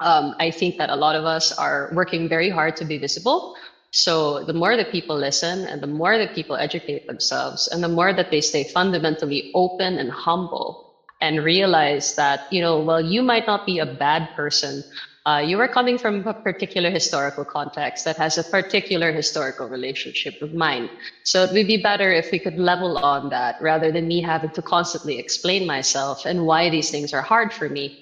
Um, 0.00 0.34
I 0.40 0.50
think 0.50 0.78
that 0.78 0.90
a 0.90 0.96
lot 0.96 1.14
of 1.14 1.24
us 1.24 1.56
are 1.56 1.90
working 1.92 2.28
very 2.28 2.50
hard 2.50 2.76
to 2.76 2.84
be 2.84 2.98
visible. 2.98 3.54
So 3.94 4.44
the 4.44 4.54
more 4.54 4.76
that 4.76 4.90
people 4.90 5.16
listen 5.18 5.66
and 5.66 5.82
the 5.82 5.86
more 5.88 6.18
that 6.18 6.34
people 6.34 6.56
educate 6.56 7.06
themselves 7.06 7.68
and 7.70 7.82
the 7.82 7.88
more 7.88 8.12
that 8.14 8.28
they 8.30 8.42
stay 8.42 8.64
fundamentally 8.64 9.46
open 9.54 9.98
and 9.98 10.10
humble 10.10 10.78
and 11.20 11.42
realize 11.44 12.14
that, 12.16 12.42
you 12.50 12.60
know, 12.60 12.80
well, 12.80 13.00
you 13.00 13.22
might 13.22 13.46
not 13.46 13.64
be 13.66 13.78
a 13.78 13.86
bad 13.86 14.28
person. 14.34 14.84
Uh, 15.26 15.42
you 15.44 15.58
are 15.60 15.68
coming 15.68 15.98
from 15.98 16.26
a 16.26 16.34
particular 16.34 16.90
historical 16.90 17.44
context 17.44 18.04
that 18.04 18.18
has 18.18 18.36
a 18.38 18.44
particular 18.44 19.12
historical 19.12 19.68
relationship 19.68 20.34
with 20.40 20.52
mine. 20.52 20.88
So 21.24 21.44
it 21.44 21.52
would 21.52 21.66
be 21.68 21.78
better 21.78 22.12
if 22.12 22.30
we 22.32 22.40
could 22.40 22.58
level 22.58 22.98
on 22.98 23.28
that 23.30 23.56
rather 23.60 23.92
than 23.92 24.06
me 24.08 24.20
having 24.22 24.50
to 24.50 24.62
constantly 24.62 25.18
explain 25.18 25.66
myself 25.66 26.24
and 26.26 26.44
why 26.44 26.68
these 26.70 26.90
things 26.90 27.12
are 27.14 27.22
hard 27.22 27.52
for 27.52 27.68
me 27.68 27.92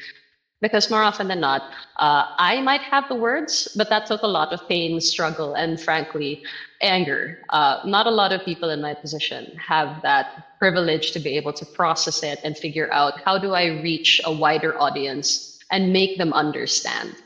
because 0.62 0.90
more 0.90 1.02
often 1.02 1.28
than 1.28 1.40
not, 1.40 1.62
uh, 1.96 2.24
I 2.38 2.62
might 2.62 2.80
have 2.82 3.08
the 3.08 3.16
words, 3.16 3.68
but 3.76 3.90
that 3.90 4.06
took 4.06 4.22
a 4.22 4.28
lot 4.28 4.52
of 4.52 4.66
pain, 4.68 5.00
struggle, 5.00 5.54
and 5.54 5.78
frankly, 5.78 6.44
anger. 6.80 7.40
Uh, 7.50 7.80
not 7.84 8.06
a 8.06 8.10
lot 8.10 8.32
of 8.32 8.44
people 8.44 8.70
in 8.70 8.80
my 8.80 8.94
position 8.94 9.54
have 9.56 10.00
that 10.02 10.58
privilege 10.60 11.10
to 11.12 11.20
be 11.20 11.36
able 11.36 11.52
to 11.52 11.66
process 11.66 12.22
it 12.22 12.38
and 12.44 12.56
figure 12.56 12.90
out 12.92 13.20
how 13.20 13.36
do 13.36 13.52
I 13.52 13.66
reach 13.82 14.20
a 14.24 14.32
wider 14.32 14.80
audience 14.80 15.58
and 15.72 15.92
make 15.92 16.16
them 16.16 16.32
understand 16.32 17.16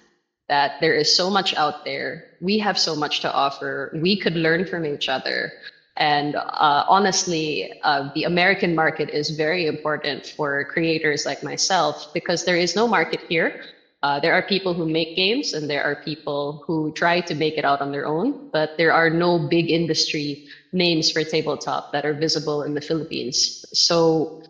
that 0.49 0.81
there 0.81 0.95
is 0.95 1.15
so 1.15 1.29
much 1.29 1.55
out 1.55 1.85
there. 1.85 2.25
We 2.41 2.59
have 2.61 2.79
so 2.79 2.97
much 2.97 3.21
to 3.21 3.33
offer. 3.33 3.93
We 4.03 4.19
could 4.19 4.35
learn 4.35 4.65
from 4.65 4.87
each 4.87 5.09
other. 5.09 5.53
And 5.97 6.37
uh, 6.37 6.85
honestly, 6.89 7.81
uh, 7.83 8.11
the 8.15 8.25
American 8.25 8.75
market 8.75 9.11
is 9.11 9.31
very 9.31 9.67
important 9.67 10.27
for 10.27 10.65
creators 10.65 11.25
like 11.25 11.43
myself 11.43 12.13
because 12.13 12.45
there 12.45 12.57
is 12.57 12.77
no 12.77 12.87
market 12.87 13.21
here. 13.29 13.63
Uh, 14.03 14.21
there 14.21 14.35
are 14.35 14.43
people 14.43 14.75
who 14.75 14.87
make 14.87 15.17
games 15.17 15.55
and 15.55 15.69
there 15.69 15.83
are 15.83 15.97
people 15.97 16.63
who 16.67 16.93
try 16.93 17.21
to 17.21 17.35
make 17.35 17.57
it 17.57 17.65
out 17.65 17.81
on 17.81 17.91
their 17.91 18.07
own, 18.07 18.51
but 18.53 18.77
there 18.77 18.93
are 18.93 19.09
no 19.11 19.39
big 19.39 19.71
industry 19.71 20.45
names 20.73 21.11
for 21.11 21.25
tabletop 21.25 21.93
that 21.93 22.05
are 22.05 22.13
visible 22.13 22.63
in 22.63 22.75
the 22.75 22.81
Philippines. 22.81 23.65
So 23.73 24.43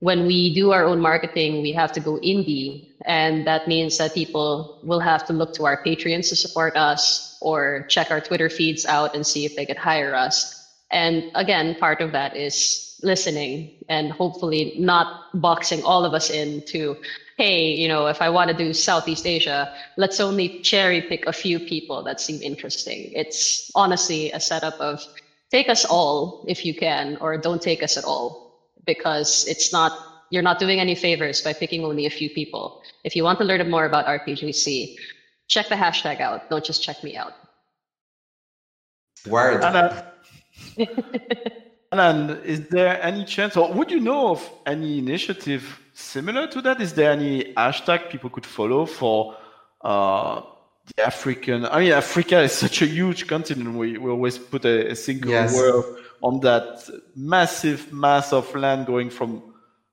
when 0.00 0.26
we 0.26 0.54
do 0.54 0.72
our 0.72 0.84
own 0.84 1.00
marketing, 1.00 1.62
we 1.62 1.72
have 1.72 1.92
to 1.92 2.00
go 2.00 2.18
indie. 2.20 2.88
And 3.04 3.46
that 3.46 3.68
means 3.68 3.98
that 3.98 4.14
people 4.14 4.80
will 4.82 5.00
have 5.00 5.26
to 5.26 5.32
look 5.32 5.54
to 5.54 5.64
our 5.66 5.82
Patreons 5.84 6.28
to 6.30 6.36
support 6.36 6.76
us 6.76 7.38
or 7.40 7.86
check 7.88 8.10
our 8.10 8.20
Twitter 8.20 8.48
feeds 8.48 8.84
out 8.86 9.14
and 9.14 9.26
see 9.26 9.44
if 9.44 9.54
they 9.54 9.66
could 9.66 9.76
hire 9.76 10.14
us. 10.14 10.63
And 10.94 11.32
again, 11.34 11.74
part 11.74 12.00
of 12.00 12.12
that 12.12 12.36
is 12.36 13.00
listening 13.02 13.84
and 13.88 14.12
hopefully 14.12 14.76
not 14.78 15.24
boxing 15.34 15.82
all 15.82 16.04
of 16.04 16.14
us 16.14 16.30
into, 16.30 16.96
hey, 17.36 17.72
you 17.72 17.88
know, 17.88 18.06
if 18.06 18.22
I 18.22 18.30
want 18.30 18.48
to 18.50 18.56
do 18.56 18.72
Southeast 18.72 19.26
Asia, 19.26 19.74
let's 19.96 20.20
only 20.20 20.60
cherry 20.60 21.02
pick 21.02 21.26
a 21.26 21.32
few 21.32 21.58
people 21.58 22.04
that 22.04 22.20
seem 22.20 22.40
interesting. 22.40 23.10
It's 23.12 23.72
honestly 23.74 24.30
a 24.30 24.38
setup 24.38 24.74
of 24.74 25.02
take 25.50 25.68
us 25.68 25.84
all 25.84 26.44
if 26.46 26.64
you 26.64 26.74
can, 26.74 27.16
or 27.20 27.36
don't 27.38 27.60
take 27.60 27.82
us 27.82 27.96
at 27.96 28.04
all, 28.04 28.62
because 28.86 29.44
it's 29.48 29.72
not, 29.72 29.92
you're 30.30 30.42
not 30.42 30.60
doing 30.60 30.78
any 30.78 30.94
favors 30.94 31.42
by 31.42 31.52
picking 31.52 31.84
only 31.84 32.06
a 32.06 32.10
few 32.10 32.30
people. 32.30 32.82
If 33.02 33.16
you 33.16 33.24
want 33.24 33.40
to 33.40 33.44
learn 33.44 33.68
more 33.68 33.84
about 33.84 34.06
RPGSEA, 34.06 34.94
check 35.48 35.68
the 35.68 35.74
hashtag 35.74 36.20
out. 36.20 36.48
Don't 36.50 36.64
just 36.64 36.84
check 36.84 37.02
me 37.02 37.16
out. 37.16 37.32
Word. 39.26 39.60
and 41.92 42.30
is 42.44 42.68
there 42.68 43.02
any 43.02 43.24
chance, 43.24 43.56
or 43.56 43.72
would 43.72 43.90
you 43.90 44.00
know 44.00 44.30
of 44.30 44.50
any 44.66 44.98
initiative 44.98 45.80
similar 45.92 46.46
to 46.48 46.60
that? 46.62 46.80
Is 46.80 46.94
there 46.94 47.12
any 47.12 47.54
hashtag 47.54 48.10
people 48.10 48.30
could 48.30 48.46
follow 48.46 48.86
for 48.86 49.36
uh, 49.82 50.42
the 50.96 51.06
African? 51.06 51.66
I 51.66 51.80
mean, 51.80 51.92
Africa 51.92 52.40
is 52.42 52.52
such 52.52 52.82
a 52.82 52.86
huge 52.86 53.26
continent. 53.26 53.76
We, 53.76 53.98
we 53.98 54.10
always 54.10 54.38
put 54.38 54.64
a, 54.64 54.90
a 54.90 54.96
single 54.96 55.30
yes. 55.30 55.54
word 55.56 55.84
on 56.22 56.40
that 56.40 56.88
massive 57.14 57.92
mass 57.92 58.32
of 58.32 58.52
land 58.54 58.86
going 58.86 59.10
from 59.10 59.42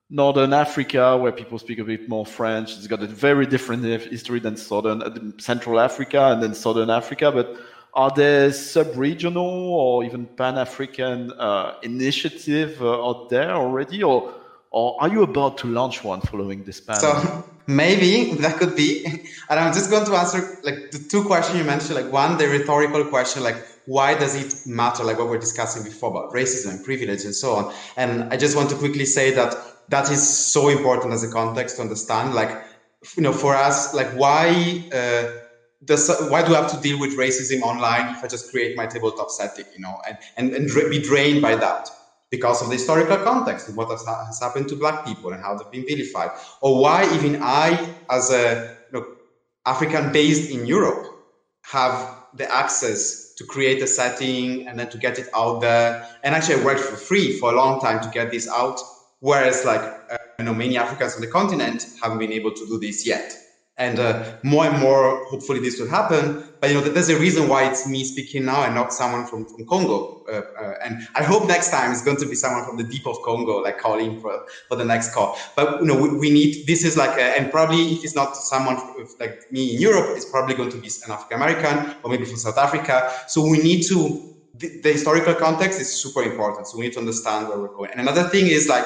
northern 0.08 0.52
Africa, 0.52 1.16
where 1.16 1.32
people 1.32 1.58
speak 1.58 1.78
a 1.78 1.84
bit 1.84 2.08
more 2.08 2.26
French. 2.26 2.76
It's 2.76 2.86
got 2.86 3.02
a 3.02 3.06
very 3.06 3.46
different 3.46 3.82
history 3.84 4.40
than 4.40 4.56
southern, 4.56 5.02
uh, 5.02 5.40
Central 5.40 5.80
Africa, 5.80 6.32
and 6.32 6.42
then 6.42 6.54
southern 6.54 6.90
Africa, 6.90 7.32
but 7.32 7.56
are 7.94 8.10
there 8.10 8.52
sub-regional 8.52 9.44
or 9.74 10.04
even 10.04 10.26
Pan-African 10.26 11.32
uh, 11.32 11.74
initiative 11.82 12.80
uh, 12.82 13.06
out 13.06 13.28
there 13.28 13.50
already, 13.50 14.02
or 14.02 14.34
or 14.70 14.96
are 15.02 15.08
you 15.08 15.22
about 15.22 15.58
to 15.58 15.66
launch 15.66 16.02
one 16.02 16.22
following 16.22 16.64
this 16.64 16.80
panel? 16.80 17.02
So 17.02 17.44
maybe 17.66 18.32
that 18.36 18.56
could 18.56 18.74
be. 18.74 19.04
And 19.50 19.60
I'm 19.60 19.74
just 19.74 19.90
going 19.90 20.06
to 20.06 20.14
answer 20.14 20.58
like 20.62 20.90
the 20.90 21.06
two 21.10 21.24
questions 21.24 21.58
you 21.58 21.64
mentioned. 21.64 21.96
Like 21.96 22.10
one, 22.10 22.38
the 22.38 22.48
rhetorical 22.48 23.04
question, 23.04 23.42
like 23.42 23.56
why 23.84 24.14
does 24.14 24.34
it 24.34 24.66
matter? 24.66 25.04
Like 25.04 25.18
what 25.18 25.26
we 25.26 25.32
we're 25.32 25.40
discussing 25.40 25.84
before 25.84 26.10
about 26.10 26.32
racism 26.32 26.70
and 26.70 26.84
privilege 26.84 27.24
and 27.24 27.34
so 27.34 27.52
on. 27.52 27.74
And 27.98 28.32
I 28.32 28.38
just 28.38 28.56
want 28.56 28.70
to 28.70 28.76
quickly 28.76 29.04
say 29.04 29.30
that 29.32 29.54
that 29.90 30.10
is 30.10 30.26
so 30.26 30.68
important 30.68 31.12
as 31.12 31.22
a 31.22 31.30
context 31.30 31.76
to 31.76 31.82
understand. 31.82 32.32
Like 32.32 32.64
you 33.16 33.22
know, 33.22 33.32
for 33.34 33.54
us, 33.54 33.92
like 33.92 34.08
why. 34.12 34.88
Uh, 34.90 35.41
does, 35.84 36.08
why 36.28 36.42
do 36.46 36.54
I 36.54 36.62
have 36.62 36.70
to 36.72 36.80
deal 36.80 36.98
with 36.98 37.16
racism 37.16 37.62
online 37.62 38.14
if 38.14 38.22
I 38.22 38.28
just 38.28 38.50
create 38.50 38.76
my 38.76 38.86
tabletop 38.86 39.30
setting, 39.30 39.64
you 39.74 39.80
know, 39.80 40.00
and, 40.06 40.18
and, 40.36 40.54
and 40.54 40.90
be 40.90 41.00
drained 41.00 41.42
by 41.42 41.56
that 41.56 41.88
because 42.30 42.62
of 42.62 42.68
the 42.68 42.74
historical 42.74 43.18
context 43.18 43.68
of 43.68 43.76
what 43.76 43.90
has, 43.90 44.04
has 44.06 44.40
happened 44.40 44.68
to 44.68 44.76
black 44.76 45.04
people 45.04 45.32
and 45.32 45.42
how 45.42 45.56
they've 45.56 45.70
been 45.70 45.86
vilified? 45.86 46.30
Or 46.60 46.80
why 46.80 47.12
even 47.14 47.42
I, 47.42 47.94
as 48.10 48.30
a 48.30 48.76
you 48.92 49.00
know, 49.00 49.06
African 49.66 50.12
based 50.12 50.50
in 50.50 50.66
Europe, 50.66 51.08
have 51.64 52.16
the 52.34 52.50
access 52.52 53.34
to 53.34 53.44
create 53.44 53.82
a 53.82 53.86
setting 53.86 54.66
and 54.66 54.78
then 54.78 54.88
to 54.90 54.98
get 54.98 55.18
it 55.18 55.28
out 55.34 55.60
there. 55.60 56.06
And 56.22 56.34
actually, 56.34 56.60
I 56.60 56.64
worked 56.64 56.80
for 56.80 56.96
free 56.96 57.38
for 57.38 57.52
a 57.52 57.56
long 57.56 57.80
time 57.80 58.00
to 58.00 58.08
get 58.08 58.30
this 58.30 58.48
out, 58.48 58.80
whereas 59.20 59.64
like 59.64 59.80
uh, 59.80 60.16
you 60.38 60.44
know 60.44 60.54
many 60.54 60.78
Africans 60.78 61.14
on 61.14 61.20
the 61.20 61.26
continent 61.26 61.86
haven't 62.02 62.18
been 62.18 62.32
able 62.32 62.52
to 62.52 62.66
do 62.66 62.78
this 62.78 63.06
yet 63.06 63.36
and 63.82 63.98
uh, 63.98 64.36
more 64.44 64.64
and 64.64 64.78
more 64.78 65.24
hopefully 65.28 65.58
this 65.58 65.78
will 65.80 65.88
happen. 65.88 66.44
But 66.60 66.70
you 66.70 66.76
know 66.76 66.82
there's 66.82 67.08
a 67.08 67.18
reason 67.18 67.48
why 67.48 67.68
it's 67.68 67.84
me 67.86 68.04
speaking 68.04 68.44
now 68.44 68.62
and 68.62 68.74
not 68.74 68.92
someone 68.92 69.26
from, 69.26 69.44
from 69.46 69.66
congo. 69.66 70.22
Uh, 70.32 70.42
uh, 70.62 70.74
and 70.84 71.02
i 71.16 71.22
hope 71.30 71.48
next 71.48 71.70
time 71.70 71.90
it's 71.90 72.04
going 72.08 72.16
to 72.16 72.28
be 72.32 72.36
someone 72.36 72.64
from 72.64 72.76
the 72.76 72.84
deep 72.84 73.04
of 73.08 73.16
congo 73.24 73.54
like 73.66 73.78
calling 73.78 74.20
for, 74.20 74.32
for 74.68 74.76
the 74.76 74.84
next 74.84 75.12
call. 75.12 75.36
But 75.56 75.80
you 75.80 75.86
know 75.88 75.96
we, 76.02 76.08
we 76.24 76.30
need 76.30 76.54
this 76.68 76.84
is 76.84 76.96
like 76.96 77.18
a, 77.18 77.26
and 77.36 77.50
probably 77.50 77.82
if 77.94 78.04
it's 78.04 78.14
not 78.14 78.36
someone 78.36 78.76
like 79.18 79.34
me 79.50 79.74
in 79.74 79.80
europe 79.80 80.16
it's 80.16 80.30
probably 80.30 80.54
going 80.54 80.70
to 80.70 80.80
be 80.80 80.90
an 81.06 81.10
african 81.10 81.36
american 81.42 81.76
or 82.02 82.10
maybe 82.10 82.24
from 82.24 82.36
south 82.36 82.58
africa. 82.58 82.96
So 83.26 83.42
we 83.42 83.58
need 83.58 83.82
to 83.88 83.96
the, 84.54 84.68
the 84.84 84.92
historical 84.92 85.34
context 85.34 85.80
is 85.80 86.00
super 86.02 86.22
important. 86.22 86.66
So 86.68 86.76
we 86.76 86.84
need 86.84 86.92
to 86.92 86.98
understand 86.98 87.48
where 87.48 87.58
we're 87.58 87.74
going. 87.74 87.90
And 87.92 88.00
another 88.00 88.24
thing 88.28 88.46
is 88.46 88.68
like 88.68 88.84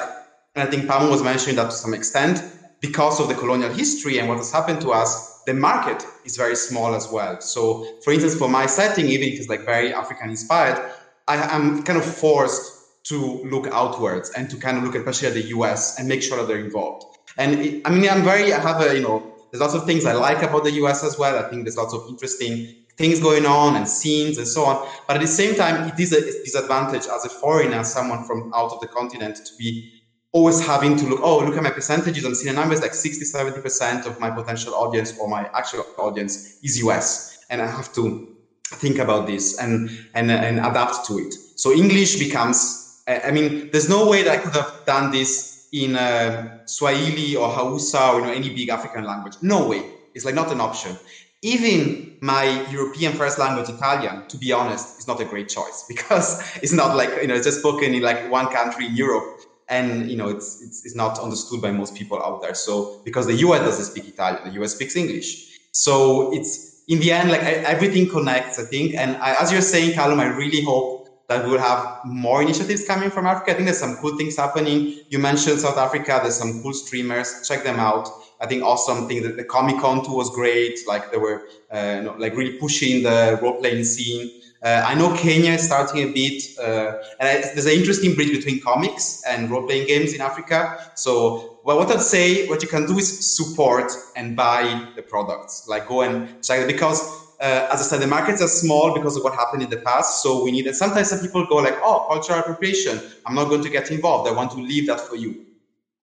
and 0.55 0.67
i 0.67 0.71
think 0.71 0.87
Pamo 0.87 1.09
was 1.09 1.21
mentioning 1.21 1.55
that 1.57 1.69
to 1.69 1.77
some 1.85 1.93
extent 1.93 2.39
because 2.79 3.19
of 3.19 3.27
the 3.27 3.33
colonial 3.35 3.71
history 3.71 4.19
and 4.19 4.27
what 4.27 4.37
has 4.37 4.51
happened 4.51 4.81
to 4.81 4.91
us, 4.91 5.41
the 5.45 5.53
market 5.53 6.05
is 6.25 6.37
very 6.37 6.55
small 6.55 6.93
as 6.93 7.09
well. 7.09 7.39
So, 7.41 7.87
for 8.03 8.11
instance, 8.13 8.35
for 8.35 8.49
my 8.49 8.65
setting, 8.65 9.07
even 9.07 9.29
if 9.29 9.39
it's 9.39 9.49
like 9.49 9.65
very 9.65 9.93
African 9.93 10.29
inspired, 10.29 10.79
I, 11.27 11.55
am 11.55 11.83
kind 11.83 11.97
of 11.97 12.05
forced 12.05 13.03
to 13.05 13.41
look 13.45 13.67
outwards 13.67 14.29
and 14.31 14.49
to 14.49 14.57
kind 14.57 14.77
of 14.77 14.83
look 14.83 14.95
especially 14.95 15.29
at 15.29 15.33
the 15.33 15.47
US 15.57 15.97
and 15.97 16.07
make 16.07 16.21
sure 16.21 16.37
that 16.37 16.47
they're 16.47 16.63
involved. 16.63 17.17
And 17.37 17.59
it, 17.59 17.81
I 17.85 17.91
mean, 17.91 18.09
I'm 18.09 18.23
very, 18.23 18.53
I 18.53 18.59
have 18.59 18.81
a, 18.81 18.95
you 18.95 19.01
know, 19.01 19.33
there's 19.51 19.61
lots 19.61 19.73
of 19.73 19.85
things 19.85 20.05
I 20.05 20.13
like 20.13 20.43
about 20.43 20.63
the 20.63 20.71
US 20.83 21.03
as 21.03 21.17
well. 21.17 21.43
I 21.43 21.49
think 21.49 21.63
there's 21.63 21.77
lots 21.77 21.93
of 21.93 22.05
interesting 22.09 22.75
things 22.97 23.19
going 23.19 23.45
on 23.45 23.75
and 23.75 23.87
scenes 23.87 24.37
and 24.37 24.47
so 24.47 24.65
on. 24.65 24.87
But 25.07 25.17
at 25.17 25.21
the 25.21 25.27
same 25.27 25.55
time, 25.55 25.87
it 25.87 25.99
is 25.99 26.11
a 26.11 26.21
disadvantage 26.21 27.05
as 27.07 27.25
a 27.25 27.29
foreigner, 27.29 27.83
someone 27.83 28.25
from 28.25 28.51
out 28.53 28.71
of 28.71 28.81
the 28.81 28.87
continent, 28.87 29.37
to 29.37 29.55
be 29.57 29.96
always 30.33 30.65
having 30.65 30.95
to 30.97 31.05
look, 31.05 31.19
oh, 31.21 31.39
look 31.39 31.55
at 31.55 31.63
my 31.63 31.71
percentages 31.71 32.23
and 32.25 32.35
see 32.35 32.47
the 32.47 32.53
numbers 32.53 32.81
like 32.81 32.93
60, 32.93 33.25
70% 33.25 34.05
of 34.05 34.19
my 34.19 34.29
potential 34.29 34.73
audience 34.75 35.13
or 35.19 35.27
my 35.27 35.49
actual 35.55 35.83
audience 35.97 36.57
is 36.61 36.77
US. 36.79 37.37
And 37.49 37.61
I 37.61 37.67
have 37.67 37.91
to 37.93 38.27
think 38.75 38.99
about 38.99 39.27
this 39.27 39.57
and, 39.59 39.89
and, 40.13 40.29
and 40.29 40.59
adapt 40.59 41.05
to 41.07 41.17
it. 41.17 41.33
So 41.55 41.71
English 41.71 42.19
becomes, 42.19 43.01
I 43.07 43.31
mean, 43.31 43.69
there's 43.71 43.89
no 43.89 44.07
way 44.07 44.23
that 44.23 44.31
I 44.31 44.37
could 44.37 44.53
have 44.53 44.71
done 44.85 45.11
this 45.11 45.57
in 45.71 45.95
uh, 45.95 46.59
Swahili 46.65 47.35
or 47.35 47.49
Hausa 47.49 48.11
or 48.11 48.19
you 48.19 48.25
know 48.25 48.31
any 48.31 48.49
big 48.49 48.69
African 48.69 49.03
language. 49.03 49.33
No 49.41 49.67
way. 49.67 49.83
It's 50.13 50.25
like 50.25 50.35
not 50.35 50.51
an 50.51 50.61
option. 50.61 50.97
Even 51.43 52.17
my 52.21 52.65
European 52.71 53.13
first 53.13 53.37
language, 53.37 53.69
Italian, 53.69 54.23
to 54.29 54.37
be 54.37 54.51
honest, 54.51 54.87
is 54.97 55.07
not 55.07 55.21
a 55.21 55.25
great 55.25 55.49
choice 55.49 55.85
because 55.87 56.41
it's 56.61 56.73
not 56.73 56.95
like 56.95 57.09
you 57.21 57.27
know 57.27 57.35
it's 57.35 57.45
just 57.45 57.59
spoken 57.59 57.93
in 57.93 58.01
like 58.01 58.29
one 58.31 58.47
country 58.47 58.87
in 58.87 58.95
Europe, 58.95 59.25
and 59.69 60.09
you 60.09 60.17
know 60.17 60.29
it's 60.29 60.61
it's, 60.61 60.85
it's 60.85 60.95
not 60.95 61.19
understood 61.19 61.61
by 61.61 61.71
most 61.71 61.95
people 61.95 62.21
out 62.21 62.41
there. 62.41 62.53
So 62.53 63.01
because 63.03 63.27
the 63.27 63.35
US 63.35 63.61
doesn't 63.61 63.85
speak 63.85 64.07
Italian, 64.07 64.53
the 64.53 64.61
US 64.61 64.75
speaks 64.75 64.95
English. 64.95 65.59
So 65.71 66.33
it's 66.33 66.83
in 66.87 66.99
the 66.99 67.11
end 67.11 67.31
like 67.31 67.41
everything 67.41 68.09
connects, 68.09 68.59
I 68.59 68.63
think. 68.63 68.95
And 68.95 69.17
I, 69.17 69.35
as 69.41 69.51
you're 69.51 69.61
saying, 69.61 69.91
Kalum, 69.91 70.19
I 70.19 70.27
really 70.27 70.63
hope 70.63 70.97
that 71.27 71.45
we'll 71.45 71.59
have 71.59 71.99
more 72.05 72.41
initiatives 72.41 72.85
coming 72.85 73.09
from 73.09 73.27
Africa. 73.27 73.51
I 73.51 73.53
think 73.55 73.65
there's 73.65 73.79
some 73.79 73.97
cool 73.97 74.17
things 74.17 74.37
happening. 74.37 74.99
You 75.09 75.19
mentioned 75.19 75.59
South 75.59 75.77
Africa. 75.77 76.19
There's 76.21 76.37
some 76.37 76.61
cool 76.61 76.73
streamers. 76.73 77.45
Check 77.47 77.63
them 77.63 77.79
out. 77.79 78.07
I 78.39 78.45
think 78.45 78.63
awesome 78.63 79.07
thing 79.07 79.23
that 79.23 79.35
the 79.35 79.43
Comic 79.43 79.79
Con 79.79 80.05
too 80.05 80.13
was 80.13 80.29
great. 80.29 80.79
Like 80.87 81.11
they 81.11 81.17
were 81.17 81.47
uh, 81.73 81.95
you 81.97 82.03
know, 82.03 82.15
like 82.17 82.35
really 82.35 82.57
pushing 82.57 83.03
the 83.03 83.37
role 83.41 83.59
playing 83.59 83.83
scene. 83.83 84.31
Uh, 84.63 84.83
I 84.85 84.95
know 84.95 85.15
Kenya 85.15 85.51
is 85.51 85.63
starting 85.65 86.09
a 86.09 86.11
bit, 86.11 86.43
uh, 86.59 86.97
and 87.19 87.29
I, 87.29 87.41
there's 87.53 87.65
an 87.65 87.73
interesting 87.73 88.15
bridge 88.15 88.31
between 88.31 88.59
comics 88.61 89.23
and 89.27 89.49
role 89.49 89.65
playing 89.67 89.87
games 89.87 90.13
in 90.13 90.21
Africa. 90.21 90.91
So, 90.95 91.59
well, 91.63 91.77
what 91.77 91.91
I'd 91.91 92.01
say, 92.01 92.47
what 92.47 92.61
you 92.63 92.67
can 92.67 92.85
do 92.87 92.97
is 92.97 93.35
support 93.35 93.91
and 94.15 94.35
buy 94.35 94.89
the 94.95 95.03
products. 95.03 95.67
Like 95.67 95.87
go 95.87 96.01
and 96.01 96.43
check 96.43 96.61
it 96.61 96.67
because 96.67 97.27
uh, 97.39 97.67
as 97.71 97.81
I 97.81 97.83
said, 97.83 98.01
the 98.01 98.07
markets 98.07 98.41
are 98.41 98.47
small 98.47 98.93
because 98.95 99.15
of 99.15 99.23
what 99.23 99.35
happened 99.35 99.61
in 99.61 99.69
the 99.69 99.77
past. 99.77 100.23
So 100.23 100.43
we 100.43 100.51
need, 100.51 100.65
and 100.65 100.75
sometimes 100.75 101.09
some 101.09 101.19
people 101.19 101.45
go 101.45 101.57
like, 101.57 101.77
oh, 101.83 102.05
cultural 102.09 102.39
appropriation. 102.39 102.99
I'm 103.25 103.35
not 103.35 103.49
going 103.49 103.63
to 103.63 103.69
get 103.69 103.91
involved. 103.91 104.27
I 104.27 104.33
want 104.33 104.51
to 104.51 104.57
leave 104.57 104.87
that 104.87 104.99
for 104.99 105.15
you. 105.15 105.45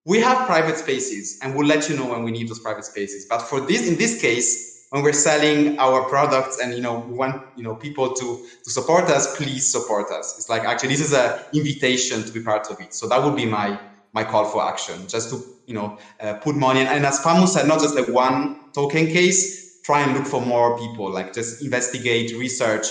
We 0.04 0.20
have 0.20 0.46
private 0.46 0.76
spaces 0.76 1.38
and 1.42 1.56
we'll 1.56 1.66
let 1.66 1.88
you 1.88 1.96
know 1.96 2.06
when 2.06 2.22
we 2.22 2.30
need 2.30 2.48
those 2.48 2.60
private 2.60 2.84
spaces. 2.84 3.26
But 3.26 3.40
for 3.40 3.60
this, 3.60 3.88
in 3.88 3.96
this 3.96 4.20
case, 4.20 4.73
when 4.94 5.02
we're 5.02 5.12
selling 5.12 5.76
our 5.80 6.08
products 6.08 6.60
and, 6.60 6.72
you 6.72 6.80
know, 6.80 7.00
we 7.00 7.14
want, 7.14 7.42
you 7.56 7.64
know, 7.64 7.74
people 7.74 8.14
to, 8.14 8.46
to 8.62 8.70
support 8.70 9.10
us, 9.10 9.36
please 9.36 9.68
support 9.68 10.08
us. 10.12 10.36
It's 10.38 10.48
like, 10.48 10.62
actually, 10.62 10.90
this 10.90 11.00
is 11.00 11.12
an 11.12 11.40
invitation 11.52 12.22
to 12.22 12.30
be 12.30 12.40
part 12.40 12.70
of 12.70 12.80
it. 12.80 12.94
So 12.94 13.08
that 13.08 13.20
would 13.20 13.34
be 13.34 13.44
my, 13.44 13.76
my 14.12 14.22
call 14.22 14.44
for 14.44 14.62
action, 14.62 15.08
just 15.08 15.30
to, 15.30 15.42
you 15.66 15.74
know, 15.74 15.98
uh, 16.20 16.34
put 16.34 16.54
money 16.54 16.82
in. 16.82 16.86
And 16.86 17.04
as 17.04 17.18
Famu 17.18 17.48
said, 17.48 17.66
not 17.66 17.80
just 17.80 17.96
like 17.96 18.06
one 18.06 18.70
token 18.72 19.08
case, 19.08 19.82
try 19.82 20.00
and 20.00 20.14
look 20.14 20.28
for 20.28 20.40
more 20.40 20.78
people, 20.78 21.10
like 21.10 21.32
just 21.32 21.60
investigate, 21.60 22.32
research, 22.38 22.86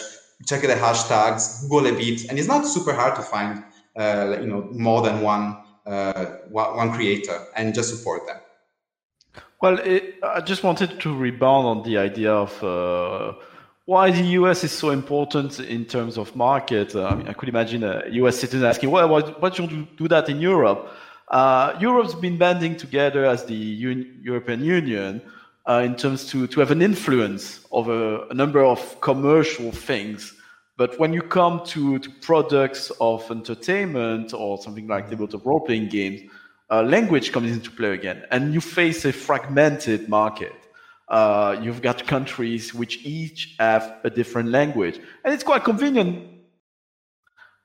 check 0.46 0.60
the 0.60 0.76
hashtags, 0.76 1.62
Google 1.62 1.88
a 1.88 1.94
bit, 1.94 2.26
and 2.30 2.38
it's 2.38 2.50
not 2.50 2.68
super 2.68 2.92
hard 2.92 3.16
to 3.16 3.22
find, 3.22 3.64
uh, 3.96 4.40
you 4.42 4.48
know, 4.48 4.68
more 4.74 5.02
than 5.04 5.22
one 5.22 5.58
uh, 5.86 6.26
one 6.50 6.92
creator 6.92 7.46
and 7.56 7.74
just 7.74 7.96
support 7.96 8.28
them. 8.28 8.43
Well, 9.64 9.80
it, 9.80 10.16
I 10.22 10.42
just 10.42 10.62
wanted 10.62 11.00
to 11.00 11.16
rebound 11.16 11.66
on 11.66 11.84
the 11.84 11.98
idea 11.98 12.34
of 12.34 12.62
uh, 12.62 13.32
why 13.86 14.12
the 14.12 14.26
US 14.40 14.66
is 14.66 14.74
so 14.74 14.90
important 14.90 15.58
in 15.62 15.86
terms 15.86 16.18
of 16.18 16.36
market. 16.36 16.94
Uh, 16.94 17.06
I, 17.06 17.16
mean, 17.16 17.30
I 17.30 17.32
could 17.32 17.48
imagine 17.48 17.82
a 17.86 18.04
US 18.10 18.40
citizen 18.42 18.66
asking, 18.66 18.92
well, 18.92 19.08
why, 19.08 19.22
why 19.22 19.50
don't 19.52 19.72
you 19.72 19.88
do 19.96 20.10
that 20.10 20.28
in 20.28 20.42
Europe? 20.42 20.90
Uh, 21.30 21.78
Europe's 21.80 22.14
been 22.14 22.38
banding 22.38 22.76
together 22.76 23.24
as 23.24 23.46
the 23.46 23.56
Un- 23.56 24.20
European 24.22 24.66
Union 24.66 25.22
uh, 25.66 25.82
in 25.86 25.96
terms 25.96 26.26
to, 26.32 26.46
to 26.48 26.60
have 26.60 26.72
an 26.72 26.82
influence 26.82 27.66
over 27.72 28.28
a 28.30 28.34
number 28.34 28.66
of 28.66 29.00
commercial 29.00 29.72
things. 29.72 30.34
But 30.76 31.00
when 31.00 31.14
you 31.14 31.22
come 31.22 31.64
to, 31.68 32.00
to 32.00 32.10
products 32.20 32.92
of 33.00 33.32
entertainment 33.32 34.34
or 34.34 34.62
something 34.62 34.88
like 34.88 35.10
tabletop 35.10 35.46
role 35.46 35.62
playing 35.62 35.88
games, 35.88 36.20
uh, 36.70 36.84
language 36.84 37.32
comes 37.32 37.52
into 37.52 37.72
play 37.72 37.94
again, 37.94 38.24
and 38.32 38.54
you 38.54 38.62
face 38.62 39.06
a 39.06 39.14
fragmented 39.14 40.10
market. 40.10 40.54
Uh, 41.08 41.58
you've 41.62 41.82
got 41.82 42.08
countries 42.08 42.74
which 42.74 43.06
each 43.06 43.56
have 43.60 43.98
a 44.04 44.10
different 44.10 44.50
language, 44.50 45.00
and 45.24 45.34
it's 45.34 45.44
quite 45.44 45.64
convenient. 45.64 46.30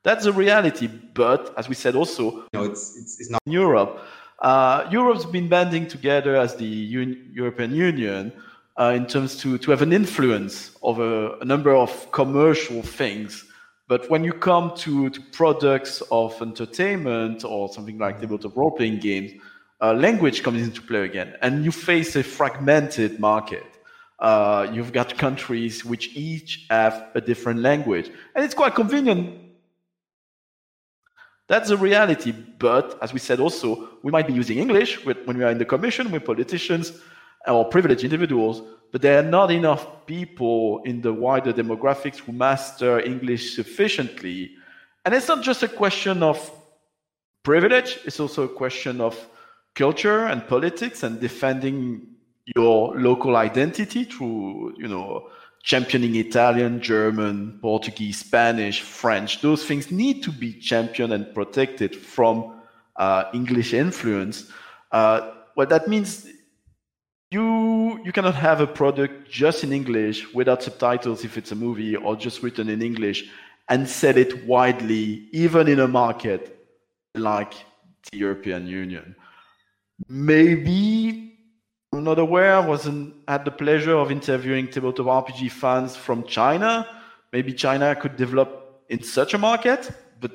That's 0.05 0.27
a 0.27 0.33
reality, 0.33 0.87
but 0.87 1.55
as 1.57 1.69
we 1.69 1.75
said, 1.75 1.95
also, 1.95 2.45
no, 2.53 2.65
it's, 2.65 2.97
it's, 2.97 3.21
it's 3.21 3.31
not 3.31 3.41
in 3.47 3.53
Europe. 3.53 4.01
Uh, 4.39 4.87
Europe's 4.91 5.25
been 5.25 5.49
banding 5.49 5.87
together 5.89 6.37
as 6.37 6.55
the 6.57 6.67
Un- 6.67 7.31
European 7.33 7.75
Union 7.75 8.33
uh, 8.79 8.93
in 8.95 9.07
terms 9.07 9.37
to, 9.39 9.59
to 9.59 9.71
have 9.71 9.83
an 9.83 9.93
influence 9.93 10.77
over 10.83 11.37
a 11.41 11.45
number 11.45 11.75
of 11.75 12.11
commercial 12.13 12.83
things. 12.83 13.45
But 13.89 14.09
when 14.11 14.23
you 14.23 14.33
come 14.33 14.77
to, 14.77 15.11
to 15.11 15.21
products 15.33 16.03
of 16.11 16.41
entertainment 16.41 17.45
or 17.45 17.73
something 17.73 17.99
like 17.99 18.21
tabletop 18.21 18.57
role 18.57 18.71
playing 18.71 19.01
games, 19.01 19.33
uh, 19.81 19.95
language 19.95 20.43
comes 20.43 20.63
into 20.63 20.83
play 20.83 21.05
again, 21.05 21.35
and 21.41 21.65
you 21.65 21.73
face 21.73 22.15
a 22.17 22.23
fragmented 22.23 23.19
market. 23.19 23.65
Uh, 24.19 24.69
you've 24.73 24.93
got 24.93 25.17
countries 25.17 25.85
which 25.85 26.15
each 26.15 26.67
have 26.69 27.09
a 27.15 27.21
different 27.21 27.61
language, 27.61 28.11
and 28.35 28.45
it's 28.45 28.55
quite 28.55 28.75
convenient 28.75 29.49
that's 31.49 31.71
the 31.71 31.77
reality. 31.77 32.33
But 32.33 32.99
as 33.03 33.13
we 33.13 33.19
said 33.19 33.41
also, 33.41 33.89
we 34.03 34.13
might 34.13 34.27
be 34.27 34.35
using 34.35 34.59
English 34.59 35.05
when 35.05 35.39
we 35.39 35.45
are 35.45 35.51
in 35.51 35.59
the 35.59 35.65
commission 35.65 36.11
with 36.13 36.25
politicians 36.25 36.93
or 37.47 37.65
privileged 37.65 38.05
individuals, 38.05 38.63
but 38.93 39.03
there 39.03 39.19
are 39.19 39.31
not 39.31 39.51
enough 39.51 40.07
people 40.07 40.81
in 40.85 41.01
the 41.01 41.13
wider 41.13 41.53
demographics 41.53 42.19
who 42.19 42.33
master 42.33 43.01
English 43.01 43.55
sufficiently. 43.55 44.53
And 45.05 45.15
it's 45.15 45.29
not 45.29 45.43
just 45.43 45.63
a 45.63 45.69
question 45.69 46.23
of 46.23 46.51
privilege, 47.43 47.99
it's 48.05 48.21
also 48.21 48.45
a 48.45 48.49
question 48.49 49.01
of 49.01 49.19
culture 49.75 50.27
and 50.27 50.47
politics 50.47 51.03
and 51.03 51.21
defending 51.21 52.07
your 52.57 52.99
local 52.99 53.37
identity 53.37 54.05
through, 54.05 54.75
you 54.79 54.89
know, 54.89 55.29
championing 55.63 56.17
Italian, 56.17 56.81
German, 56.81 57.59
Portuguese, 57.61 58.21
Spanish, 58.21 58.81
French. 58.81 59.41
Those 59.43 59.65
things 59.65 59.91
need 59.91 60.23
to 60.23 60.33
be 60.33 60.55
championed 60.55 61.13
and 61.13 61.35
protected 61.35 61.95
from 61.95 62.61
uh, 62.97 63.25
English 63.35 63.75
influence. 63.75 64.51
Uh, 64.91 65.33
well, 65.57 65.67
that 65.67 65.89
means 65.89 66.27
you 67.31 68.01
you 68.05 68.13
cannot 68.13 68.35
have 68.35 68.61
a 68.61 68.67
product 68.67 69.31
just 69.31 69.65
in 69.65 69.73
English 69.73 70.33
without 70.33 70.63
subtitles 70.63 71.25
if 71.25 71.37
it's 71.37 71.53
a 71.53 71.55
movie 71.55 71.97
or 71.97 72.17
just 72.17 72.43
written 72.43 72.69
in 72.69 72.81
English 72.83 73.29
and 73.69 73.89
sell 73.89 74.17
it 74.17 74.47
widely, 74.47 75.29
even 75.33 75.69
in 75.69 75.81
a 75.81 75.89
market 75.89 76.59
like 77.15 77.53
the 78.11 78.19
European 78.19 78.67
Union. 78.67 79.15
Maybe 80.09 81.35
I'm 81.93 82.05
not 82.05 82.19
aware. 82.19 82.55
I 82.55 82.67
wasn't 82.67 83.15
had 83.27 83.45
the 83.45 83.51
pleasure 83.51 83.97
of 83.97 84.11
interviewing 84.11 84.69
tabletop 84.69 85.07
RPG 85.07 85.51
fans 85.51 85.97
from 85.97 86.25
China. 86.25 86.87
Maybe 87.33 87.53
China 87.53 87.95
could 87.95 88.17
develop 88.17 88.85
in 88.89 89.03
such 89.03 89.35
a 89.35 89.39
market, 89.39 89.91
but 90.21 90.31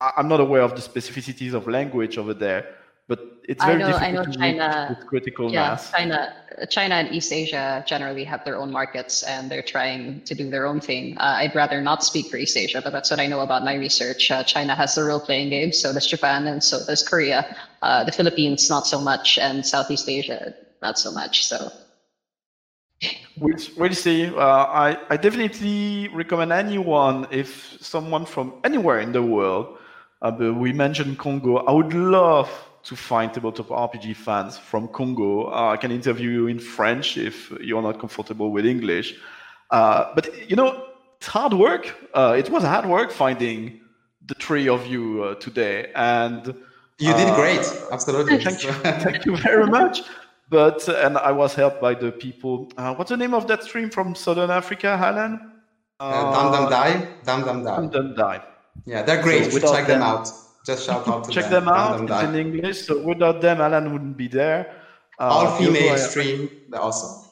I'm 0.00 0.28
not 0.28 0.38
aware 0.38 0.62
of 0.62 0.76
the 0.76 0.82
specificities 0.82 1.52
of 1.52 1.66
language 1.66 2.16
over 2.16 2.34
there. 2.34 2.77
But 3.08 3.40
it's 3.48 3.64
very 3.64 3.76
I 3.76 3.78
know, 3.78 3.86
difficult 3.86 4.02
I 4.02 4.12
know 4.12 4.24
to 4.24 4.38
China, 4.38 4.86
with 4.90 5.06
critical 5.06 5.50
yeah, 5.50 5.70
mass. 5.70 5.90
China, 5.90 6.34
China 6.68 6.94
and 6.96 7.08
East 7.10 7.32
Asia 7.32 7.82
generally 7.86 8.22
have 8.22 8.44
their 8.44 8.56
own 8.56 8.70
markets, 8.70 9.22
and 9.22 9.50
they're 9.50 9.62
trying 9.62 10.20
to 10.24 10.34
do 10.34 10.50
their 10.50 10.66
own 10.66 10.78
thing. 10.78 11.16
Uh, 11.16 11.40
I'd 11.40 11.54
rather 11.54 11.80
not 11.80 12.04
speak 12.04 12.26
for 12.26 12.36
East 12.36 12.54
Asia, 12.58 12.82
but 12.84 12.92
that's 12.92 13.10
what 13.10 13.18
I 13.18 13.26
know 13.26 13.40
about 13.40 13.64
my 13.64 13.76
research. 13.76 14.30
Uh, 14.30 14.44
China 14.44 14.74
has 14.74 14.94
the 14.94 15.04
role-playing 15.04 15.48
games, 15.48 15.78
so 15.80 15.90
does 15.94 16.06
Japan, 16.06 16.46
and 16.46 16.62
so 16.62 16.84
does 16.84 17.02
Korea. 17.02 17.56
Uh, 17.80 18.04
the 18.04 18.12
Philippines, 18.12 18.68
not 18.68 18.86
so 18.86 19.00
much, 19.00 19.38
and 19.38 19.64
Southeast 19.64 20.06
Asia, 20.06 20.54
not 20.82 20.98
so 20.98 21.10
much. 21.10 21.46
So 21.46 21.72
we'll, 23.40 23.56
we'll 23.78 23.94
see. 23.94 24.26
Uh, 24.26 24.36
I, 24.68 24.98
I 25.08 25.16
definitely 25.16 26.08
recommend 26.12 26.52
anyone, 26.52 27.26
if 27.30 27.78
someone 27.80 28.26
from 28.26 28.52
anywhere 28.64 29.00
in 29.00 29.12
the 29.12 29.22
world, 29.22 29.78
uh, 30.20 30.30
we 30.52 30.74
mentioned 30.74 31.18
Congo, 31.18 31.56
I 31.64 31.72
would 31.72 31.94
love 31.94 32.67
to 32.88 32.96
find 32.96 33.34
tabletop 33.34 33.68
RPG 33.68 34.16
fans 34.16 34.56
from 34.56 34.88
Congo. 34.88 35.52
Uh, 35.52 35.74
I 35.74 35.76
can 35.76 35.90
interview 35.90 36.30
you 36.30 36.46
in 36.46 36.58
French 36.58 37.18
if 37.18 37.50
you're 37.60 37.82
not 37.82 38.00
comfortable 38.00 38.50
with 38.50 38.64
English. 38.64 39.14
Uh, 39.70 40.06
but, 40.14 40.24
you 40.48 40.56
know, 40.56 40.86
it's 41.18 41.26
hard 41.26 41.52
work. 41.52 41.94
Uh, 42.14 42.34
it 42.38 42.48
was 42.48 42.62
hard 42.62 42.86
work 42.86 43.10
finding 43.10 43.80
the 44.26 44.34
three 44.34 44.70
of 44.70 44.86
you 44.86 45.22
uh, 45.22 45.34
today. 45.34 45.92
And 45.94 46.46
you 46.98 47.12
did 47.12 47.34
great. 47.34 47.60
Absolutely. 47.92 48.38
Thank 48.44 48.64
you, 48.64 48.72
thank 48.72 49.26
you 49.26 49.36
very 49.36 49.66
much. 49.66 50.02
But 50.48 50.88
and 50.88 51.18
I 51.18 51.30
was 51.30 51.54
helped 51.54 51.80
by 51.80 51.94
the 51.94 52.10
people. 52.10 52.72
Uh, 52.78 52.94
what's 52.94 53.10
the 53.10 53.18
name 53.18 53.34
of 53.34 53.46
that 53.48 53.62
stream 53.62 53.90
from 53.90 54.14
Southern 54.14 54.50
Africa, 54.50 54.88
Alan? 54.88 55.52
Uh, 56.00 56.32
Dam 56.32 56.52
Dam 56.52 56.70
Die. 56.70 57.08
Dam 57.24 57.44
Dam 57.44 57.64
Die. 57.64 57.76
Dam 57.76 57.90
Dam 57.90 58.14
Die. 58.16 58.42
Yeah, 58.86 59.02
they're 59.02 59.22
great. 59.22 59.52
So 59.52 59.60
check 59.60 59.86
them, 59.86 60.00
them, 60.00 60.08
out. 60.08 60.32
Just 60.68 60.84
shout 60.84 61.08
out 61.08 61.24
to 61.24 61.30
check 61.30 61.44
them. 61.44 61.64
them 61.64 61.74
out. 61.74 62.02
It's 62.02 62.22
in 62.28 62.34
English. 62.34 62.86
So 62.86 63.02
without 63.02 63.40
them, 63.40 63.58
Alan 63.62 63.90
wouldn't 63.90 64.18
be 64.18 64.28
there. 64.28 64.76
Uh, 65.18 65.22
All 65.22 65.56
female 65.56 65.96
stream. 65.96 66.50
They're 66.68 66.82
awesome. 66.82 67.24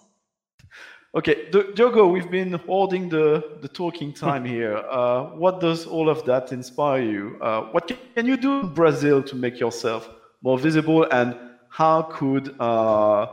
Okay, 1.15 1.51
Diogo, 1.51 2.07
we've 2.07 2.31
been 2.31 2.55
holding 2.55 3.11
the, 3.11 3.59
the 3.61 3.69
talking 3.69 4.15
time 4.15 4.45
here. 4.57 4.79
Uh, 4.79 5.25
what 5.43 5.61
does 5.61 5.85
all 5.85 6.09
of 6.09 6.25
that 6.25 6.51
inspire 6.51 7.03
you? 7.03 7.37
Uh, 7.43 7.61
what 7.73 7.93
can 8.15 8.25
you 8.25 8.39
do 8.39 8.61
in 8.61 8.69
Brazil 8.73 9.23
to 9.25 9.37
make 9.37 9.61
yourself 9.61 10.09
more 10.41 10.59
visible? 10.59 11.07
And 11.11 11.37
how 11.69 12.03
could 12.05 12.59
uh, 12.59 13.27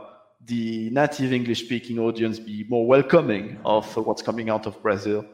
the 0.44 0.90
native 0.90 1.32
English 1.32 1.64
speaking 1.64 1.98
audience 1.98 2.38
be 2.38 2.66
more 2.68 2.86
welcoming 2.86 3.58
of 3.64 3.86
what's 3.96 4.20
coming 4.20 4.50
out 4.50 4.66
of 4.66 4.82
Brazil? 4.82 5.24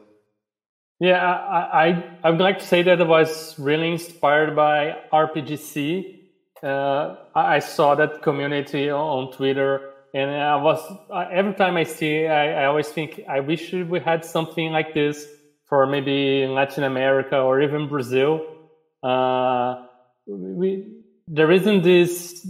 Yeah, 1.01 1.17
I, 1.17 1.87
I, 1.87 2.03
I 2.23 2.29
would 2.29 2.39
like 2.39 2.59
to 2.59 2.65
say 2.65 2.83
that 2.83 3.01
I 3.01 3.03
was 3.03 3.57
really 3.57 3.91
inspired 3.91 4.55
by 4.55 4.97
RPGSEA. 5.11 6.19
Uh, 6.61 7.15
I 7.33 7.57
saw 7.57 7.95
that 7.95 8.21
community 8.21 8.91
on 8.91 9.31
Twitter 9.33 9.93
and 10.13 10.29
I 10.29 10.57
was 10.57 10.79
every 11.31 11.55
time 11.55 11.75
I 11.75 11.85
see, 11.85 12.27
I, 12.27 12.61
I 12.61 12.65
always 12.65 12.89
think 12.89 13.21
I 13.27 13.39
wish 13.39 13.73
we 13.73 13.99
had 13.99 14.23
something 14.23 14.71
like 14.71 14.93
this 14.93 15.25
for 15.67 15.87
maybe 15.87 16.45
Latin 16.45 16.83
America 16.83 17.39
or 17.39 17.61
even 17.61 17.87
Brazil. 17.87 18.45
Uh, 19.01 19.85
we 20.27 20.85
there 21.27 21.51
isn't 21.51 21.81
this. 21.81 22.45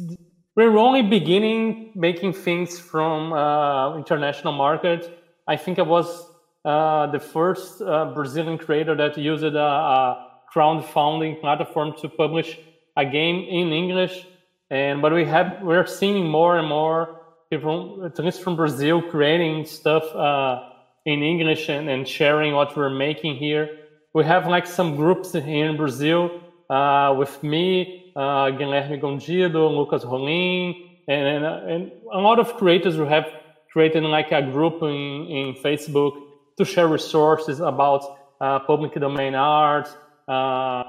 We're 0.57 0.77
only 0.77 1.03
beginning 1.03 1.93
making 1.95 2.33
things 2.33 2.77
from 2.77 3.31
uh, 3.31 3.95
international 3.95 4.51
market. 4.51 5.17
I 5.47 5.55
think 5.55 5.79
I 5.79 5.83
was 5.83 6.27
the 6.63 7.19
first 7.19 7.81
uh, 7.81 8.11
Brazilian 8.13 8.57
creator 8.57 8.95
that 8.95 9.17
used 9.17 9.43
a, 9.43 9.57
a 9.57 10.27
crowdfunding 10.53 11.39
platform 11.41 11.93
to 12.01 12.09
publish 12.09 12.59
a 12.97 13.05
game 13.05 13.45
in 13.49 13.71
English. 13.71 14.27
And 14.69 15.01
but 15.01 15.13
we 15.13 15.25
have 15.25 15.61
we're 15.61 15.85
seeing 15.85 16.27
more 16.27 16.57
and 16.57 16.67
more 16.67 17.21
people, 17.49 18.03
at 18.05 18.17
least 18.19 18.41
from 18.41 18.55
Brazil, 18.55 19.01
creating 19.01 19.65
stuff 19.65 20.03
uh, 20.15 20.63
in 21.05 21.21
English 21.21 21.69
and, 21.69 21.89
and 21.89 22.07
sharing 22.07 22.53
what 22.53 22.75
we're 22.77 22.89
making 22.89 23.35
here. 23.35 23.69
We 24.13 24.23
have 24.23 24.47
like 24.47 24.67
some 24.67 24.95
groups 24.95 25.33
here 25.33 25.69
in 25.69 25.77
Brazil 25.77 26.41
uh, 26.69 27.15
with 27.17 27.41
me, 27.43 28.11
uh, 28.15 28.47
Guilherme 28.57 28.99
Gondido, 29.01 29.75
Lucas 29.75 30.03
Rolim, 30.03 30.75
and, 31.07 31.27
and, 31.27 31.45
and, 31.45 31.91
a 32.13 32.19
lot 32.19 32.39
of 32.39 32.55
creators 32.55 32.95
who 32.95 33.05
have 33.05 33.25
created 33.71 34.03
like 34.03 34.31
a 34.31 34.41
group 34.41 34.81
in, 34.81 35.27
in 35.27 35.55
Facebook 35.55 36.13
to 36.61 36.71
share 36.71 36.87
resources 36.87 37.59
about 37.59 38.17
uh, 38.39 38.59
public 38.59 38.93
domain 38.93 39.33
art, 39.35 39.89
uh, 40.27 40.83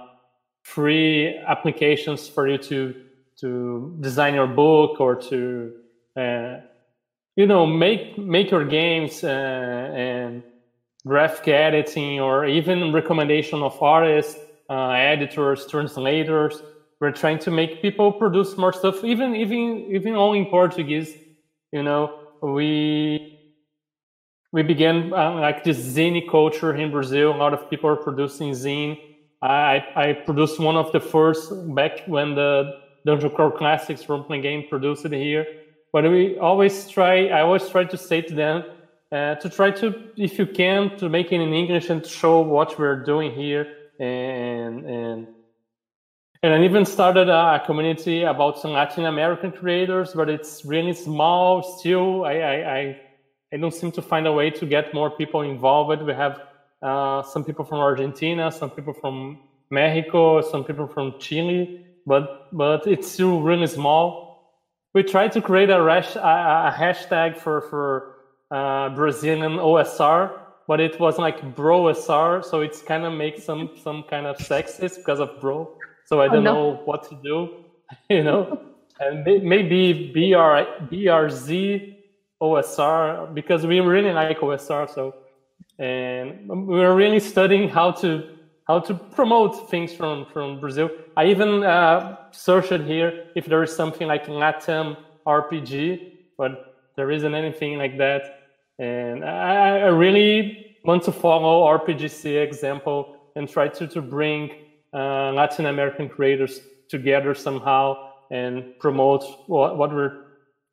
free 0.63 1.37
applications 1.47 2.29
for 2.29 2.47
you 2.49 2.59
to 2.59 2.95
to 3.41 3.97
design 4.01 4.35
your 4.35 4.47
book 4.47 5.01
or 5.01 5.17
to 5.17 5.73
uh, 6.17 6.57
you 7.37 7.47
know 7.47 7.67
make 7.67 8.19
make 8.19 8.51
your 8.51 8.65
games 8.65 9.25
uh, 9.25 9.29
and 9.95 10.43
graphic 11.07 11.49
editing 11.49 12.21
or 12.21 12.45
even 12.47 12.93
recommendation 12.93 13.63
of 13.63 13.83
artists 13.83 14.39
uh, 14.71 14.91
editors 14.91 15.67
translators. 15.67 16.63
We're 17.01 17.13
trying 17.13 17.41
to 17.41 17.51
make 17.51 17.83
people 17.83 18.13
produce 18.13 18.57
more 18.57 18.73
stuff 18.73 19.03
even 19.03 19.35
even 19.35 19.87
even 19.97 20.15
only 20.15 20.41
in 20.41 20.47
portuguese 20.47 21.17
you 21.73 21.83
know. 21.83 22.19
We 22.43 23.32
we 24.53 24.63
began 24.63 25.13
uh, 25.13 25.35
like 25.35 25.65
this 25.65 25.79
zine 25.79 26.29
culture 26.29 26.75
in 26.75 26.91
brazil. 26.91 27.35
A 27.35 27.37
lot 27.37 27.55
of 27.55 27.69
people 27.71 27.91
are 27.91 27.97
producing 27.97 28.53
zine 28.53 28.99
i 29.43 29.85
i 29.97 30.13
produced 30.13 30.61
one 30.61 30.77
of 30.77 30.93
the 30.93 31.01
first 31.01 31.53
back 31.75 32.03
when 32.07 32.35
the 32.35 32.79
dungeon 33.05 33.31
crawl 33.31 33.51
classics 33.51 34.09
role 34.09 34.23
playing 34.23 34.43
game 34.43 34.69
produced 34.69 35.05
it 35.05 35.13
here. 35.13 35.47
But 35.93 36.05
we 36.05 36.39
always 36.39 36.89
try 36.89 37.29
i 37.29 37.41
always 37.41 37.69
try 37.69 37.85
to 37.85 37.97
say 37.97 38.21
to 38.23 38.35
them 38.35 38.65
uh, 39.11 39.35
to 39.37 39.49
try 39.49 39.71
to 39.71 39.87
if 40.17 40.39
you 40.39 40.47
can 40.47 40.97
to 40.99 41.09
make 41.09 41.33
it 41.33 41.41
in 41.41 41.53
english 41.53 41.91
and 41.91 42.07
show 42.07 42.41
what 42.41 42.79
we're 42.79 43.03
doing 43.05 43.33
here. 43.33 43.67
And 43.99 44.85
and 44.87 45.27
and 46.45 46.53
I 46.53 46.65
even 46.65 46.85
started 46.85 47.29
a 47.29 47.63
community 47.65 48.25
about 48.25 48.59
some 48.59 48.73
Latin 48.73 49.07
American 49.07 49.53
creators, 49.53 50.13
but 50.13 50.29
it's 50.29 50.65
really 50.65 50.93
small 50.93 51.63
still. 51.79 52.25
I, 52.25 52.33
I, 52.33 52.77
I, 52.79 53.01
I 53.53 53.57
don't 53.59 53.75
seem 53.75 53.93
to 53.93 54.03
find 54.03 54.27
a 54.27 54.33
way 54.33 54.51
to 54.51 54.67
get 54.67 54.95
more 54.95 55.11
people 55.11 55.43
involved. 55.43 56.03
We 56.03 56.13
have 56.15 56.41
uh, 56.83 57.23
some 57.23 57.45
people 57.45 57.65
from 57.65 57.79
Argentina, 57.79 58.51
some 58.51 58.71
people 58.71 58.95
from 58.95 59.41
Mexico, 59.71 60.41
some 60.41 60.65
people 60.65 60.87
from 60.87 61.19
Chile, 61.19 61.85
but 62.07 62.49
but 62.53 62.87
it's 62.87 63.11
still 63.11 63.41
really 63.41 63.67
small 63.67 64.33
we 64.95 65.03
tried 65.03 65.33
to 65.33 65.41
create 65.41 65.71
a, 65.71 65.81
rash, 65.81 66.17
a, 66.17 66.19
a 66.19 66.75
hashtag 66.77 67.39
for 67.39 67.63
for 67.63 68.17
uh, 68.51 68.91
Brazilian 68.91 69.53
OSR, 69.53 70.39
but 70.69 70.81
it 70.81 71.01
was 71.01 71.19
like 71.19 71.57
bro 71.57 71.85
BroSR, 71.85 72.45
so 72.45 72.61
it's 72.61 72.83
kind 72.83 73.05
of 73.05 73.13
makes 73.13 73.43
some 73.45 73.71
some 73.83 74.05
kind 74.05 74.27
of 74.27 74.37
sexist 74.37 74.97
because 74.99 75.21
of 75.21 75.41
bro. 75.41 75.77
So 76.07 76.21
I 76.21 76.27
oh, 76.27 76.33
don't 76.33 76.47
oh, 76.47 76.53
no. 76.53 76.55
know 76.55 76.83
what 76.85 77.09
to 77.09 77.19
do, 77.23 77.65
you 78.11 78.23
know, 78.23 78.61
and 79.01 79.25
maybe 79.25 80.13
BR 80.13 80.93
BRZ 80.93 81.92
OSR 82.43 83.33
because 83.33 83.65
we 83.65 83.81
really 83.81 84.13
like 84.13 84.41
OSR. 84.41 84.93
So 84.93 85.15
and 85.79 86.49
we're 86.67 86.95
really 86.95 87.21
studying 87.21 87.69
how 87.69 87.93
to 87.93 88.29
how 88.69 88.79
to 88.79 88.95
promote 88.95 89.71
things 89.71 89.93
from 89.93 90.27
from 90.27 90.61
Brazil. 90.61 90.91
I 91.17 91.27
even 91.27 91.63
uh, 91.65 92.17
searched 92.33 92.83
here 92.83 93.27
if 93.35 93.47
there 93.47 93.63
is 93.63 93.75
something 93.75 94.07
like 94.07 94.27
Latam 94.27 94.97
RPG, 95.27 96.13
but 96.37 96.77
there 96.97 97.11
isn't 97.11 97.35
anything 97.35 97.79
like 97.79 97.97
that. 97.99 98.23
And 98.79 99.25
I, 99.25 99.81
I 99.81 99.89
really 99.89 100.77
want 100.85 101.03
to 101.05 101.13
follow 101.13 101.67
RPGSEA 101.79 102.43
example 102.43 103.17
and 103.37 103.49
try 103.49 103.69
to 103.69 103.87
to 103.87 104.03
bring 104.03 104.51
uh, 104.93 105.33
Latin 105.33 105.67
American 105.67 106.09
creators 106.09 106.61
together 106.89 107.35
somehow 107.35 108.11
and 108.31 108.79
promote 108.79 109.25
what, 109.47 109.79
what 109.79 109.93
we're 109.93 110.25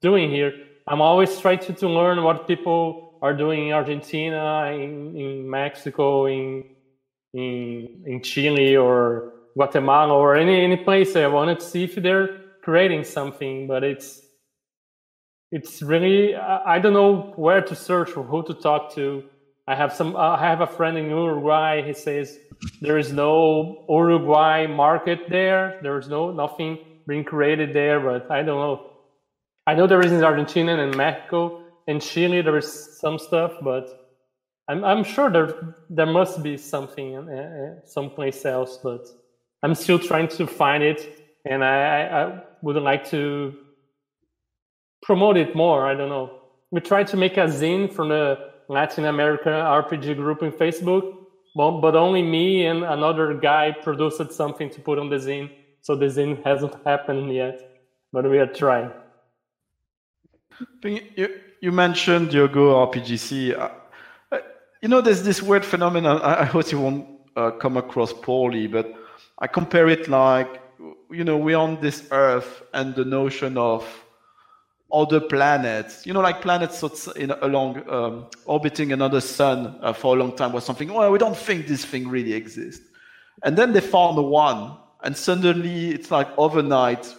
doing 0.02 0.30
here. 0.30 0.54
I'm 0.90 1.02
always 1.02 1.40
trying 1.40 1.60
to, 1.60 1.74
to 1.74 1.88
learn 1.88 2.24
what 2.24 2.48
people 2.48 3.20
are 3.22 3.34
doing 3.34 3.68
in 3.68 3.74
Argentina, 3.74 4.72
in, 4.74 5.16
in 5.16 5.50
Mexico, 5.50 6.26
in 6.26 6.64
in 7.34 8.04
in 8.08 8.24
Chile 8.24 8.76
or 8.76 9.34
Guatemala 9.56 10.16
or 10.16 10.36
any 10.36 10.64
any 10.64 10.78
place. 10.78 11.16
I 11.16 11.28
wanted 11.28 11.60
to 11.60 11.66
see 11.66 11.84
if 11.84 11.94
they're 11.96 12.30
creating 12.64 13.04
something, 13.04 13.68
but 13.68 13.84
it's 13.84 14.22
it's 15.52 15.84
really 15.84 16.36
I 16.36 16.80
don't 16.80 16.94
know 16.94 17.34
where 17.36 17.62
to 17.62 17.76
search 17.76 18.18
or 18.18 18.24
who 18.24 18.44
to 18.48 18.56
talk 18.56 18.96
to. 18.96 19.24
I 19.68 19.76
have 19.76 19.94
some 19.94 20.16
uh, 20.16 20.38
I 20.38 20.48
have 20.48 20.62
a 20.62 20.68
friend 20.68 20.98
in 20.98 21.10
Uruguay. 21.10 21.84
He 21.84 21.94
says 21.94 22.40
there 22.82 22.98
is 22.98 23.14
no 23.14 23.86
Uruguay 23.88 24.66
market 24.66 25.30
there. 25.30 25.80
There 25.84 26.00
is 26.00 26.08
no 26.08 26.32
nothing 26.32 26.80
being 27.08 27.24
created 27.24 27.74
there, 27.74 28.00
but 28.00 28.32
I 28.32 28.42
don't 28.42 28.60
know. 28.60 28.89
I 29.70 29.76
know 29.76 29.86
there 29.86 30.02
is 30.02 30.12
in 30.12 30.24
Argentina 30.24 30.76
and 30.82 30.98
Mexico 30.98 31.62
and 31.88 32.02
Chile. 32.02 32.42
There 32.42 32.58
is 32.58 32.98
some 33.00 33.20
stuff, 33.20 33.52
but 33.62 33.86
I'm 34.68 34.84
I'm 34.84 35.04
sure 35.04 35.30
there 35.30 35.76
there 35.92 36.08
must 36.08 36.42
be 36.42 36.58
something 36.58 37.16
uh, 37.16 37.22
uh, 37.22 37.86
someplace 37.86 38.46
else, 38.46 38.80
but 38.82 39.06
I'm 39.62 39.76
still 39.76 40.00
trying 40.00 40.28
to 40.30 40.48
find 40.48 40.82
it, 40.82 41.00
and 41.46 41.64
I, 41.64 41.78
I 42.20 42.42
would 42.64 42.78
like 42.78 43.08
to 43.12 43.54
promote 45.04 45.38
it 45.38 45.56
more. 45.56 45.86
I 45.86 45.94
don't 45.94 46.10
know. 46.10 46.32
We 46.72 46.82
tried 46.82 47.08
to 47.14 47.18
make 47.18 47.38
a 47.38 47.46
zine 47.60 47.94
from 47.94 48.10
the 48.10 48.24
Latin 48.70 49.06
America 49.06 49.50
RPG 49.50 50.16
group 50.16 50.42
in 50.42 50.52
Facebook, 50.52 51.04
but, 51.56 51.80
but 51.82 51.96
only 51.96 52.24
me 52.24 52.66
and 52.66 52.84
another 52.84 53.36
guy 53.36 53.72
produced 53.84 54.32
something 54.32 54.72
to 54.72 54.80
put 54.82 54.98
on 54.98 55.10
the 55.12 55.18
zine. 55.18 55.52
So 55.82 55.96
the 55.96 56.08
zine 56.08 56.44
hasn't 56.44 56.74
happened 56.88 57.32
yet, 57.32 57.58
but 58.12 58.28
we 58.28 58.40
are 58.40 58.52
trying. 58.64 58.90
You, 60.84 61.40
you 61.62 61.72
mentioned 61.72 62.32
Diogo 62.32 62.86
RPGSEA 62.86 63.72
you 64.82 64.88
know, 64.88 65.02
there's 65.02 65.24
this 65.24 65.42
weird 65.42 65.66
phenomenon. 65.66 66.22
I, 66.22 66.42
I 66.42 66.46
hope 66.46 66.72
you 66.72 66.80
won't 66.80 67.08
uh, 67.36 67.52
come 67.52 67.78
across 67.78 68.14
poorly, 68.14 68.68
but 68.68 68.94
I 69.40 69.48
compare 69.48 69.90
it 69.90 70.08
like, 70.08 70.62
you 71.12 71.24
know, 71.24 71.38
we're 71.38 71.58
on 71.58 71.82
this 71.82 72.08
Earth 72.12 72.64
and 72.74 72.96
the 72.96 73.04
notion 73.04 73.58
of 73.58 73.86
other 74.92 75.20
planets, 75.20 76.06
you 76.06 76.14
know, 76.14 76.22
like 76.22 76.42
planets 76.42 77.08
in, 77.16 77.32
along 77.32 77.88
um, 77.90 78.28
orbiting 78.46 78.92
another 78.92 79.22
sun 79.22 79.78
uh, 79.82 79.94
for 79.94 80.16
a 80.16 80.20
long 80.20 80.36
time 80.36 80.52
was 80.52 80.64
something. 80.64 80.92
Well, 80.92 81.12
we 81.12 81.20
don't 81.20 81.38
think 81.38 81.68
this 81.68 81.86
thing 81.86 82.08
really 82.08 82.34
exists, 82.34 82.88
and 83.44 83.56
then 83.56 83.72
they 83.72 83.82
found 83.82 84.18
one, 84.18 84.78
and 85.04 85.16
suddenly 85.16 85.90
it's 85.90 86.10
like 86.10 86.28
overnight 86.38 87.14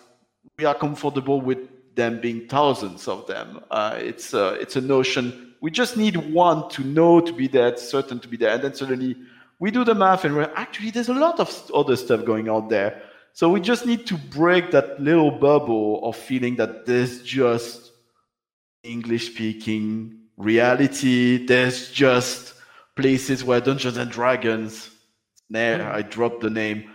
we 0.59 0.65
are 0.65 0.75
comfortable 0.75 1.41
with 1.41 1.59
them 1.95 2.21
being 2.21 2.47
thousands 2.49 3.09
of 3.09 3.27
them. 3.27 3.61
Uh, 3.71 3.97
it's 3.99 4.35
uh, 4.35 4.57
it's 4.61 4.77
a 4.77 4.81
notion 4.81 5.51
we 5.61 5.71
just 5.71 5.97
need 5.97 6.17
one 6.17 6.69
to 6.71 6.83
know 6.83 7.21
to 7.21 7.33
be 7.33 7.47
there, 7.47 7.77
certain 7.77 8.19
to 8.21 8.29
be 8.29 8.37
there. 8.37 8.55
And 8.55 8.65
then 8.65 8.75
suddenly 8.75 9.17
we 9.59 9.71
do 9.71 9.85
the 9.85 9.95
math 9.95 10.25
and 10.25 10.35
we're 10.35 10.53
actually, 10.57 10.91
there's 10.91 11.11
a 11.11 11.15
lot 11.15 11.39
of 11.39 11.71
other 11.75 11.97
stuff 11.97 12.25
going 12.25 12.49
on 12.49 12.69
there. 12.69 13.03
So 13.33 13.49
we 13.49 13.61
just 13.61 13.87
need 13.87 14.07
to 14.07 14.17
break 14.17 14.71
that 14.71 15.01
little 15.01 15.31
bubble 15.31 16.01
of 16.05 16.17
feeling 16.17 16.57
that 16.57 16.87
there's 16.87 17.23
just 17.23 17.93
English 18.83 19.33
speaking 19.33 20.19
reality. 20.37 21.47
There's 21.47 21.91
just 21.91 22.55
places 22.97 23.45
where 23.45 23.61
Dungeons 23.61 23.99
and 23.99 24.11
Dragons, 24.11 24.91
there 25.51 25.91
I 25.93 26.03
dropped 26.03 26.41
the 26.41 26.51
name, 26.51 26.91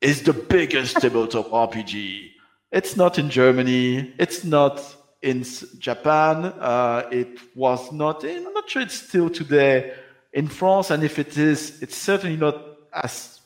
is 0.00 0.22
the 0.22 0.32
biggest 0.34 0.96
tabletop 1.00 1.48
RPG. 1.50 2.31
It's 2.72 2.96
not 2.96 3.18
in 3.18 3.28
Germany. 3.28 4.14
It's 4.18 4.44
not 4.44 4.82
in 5.20 5.44
Japan. 5.78 6.46
Uh, 6.46 7.06
it 7.12 7.38
was 7.54 7.92
not. 7.92 8.24
In, 8.24 8.46
I'm 8.46 8.54
not 8.54 8.68
sure 8.68 8.80
it's 8.80 8.94
still 8.94 9.28
today 9.28 9.94
in 10.32 10.48
France. 10.48 10.90
And 10.90 11.04
if 11.04 11.18
it 11.18 11.36
is, 11.36 11.82
it's 11.82 11.96
certainly 11.96 12.36
not 12.36 12.56
as 12.92 13.40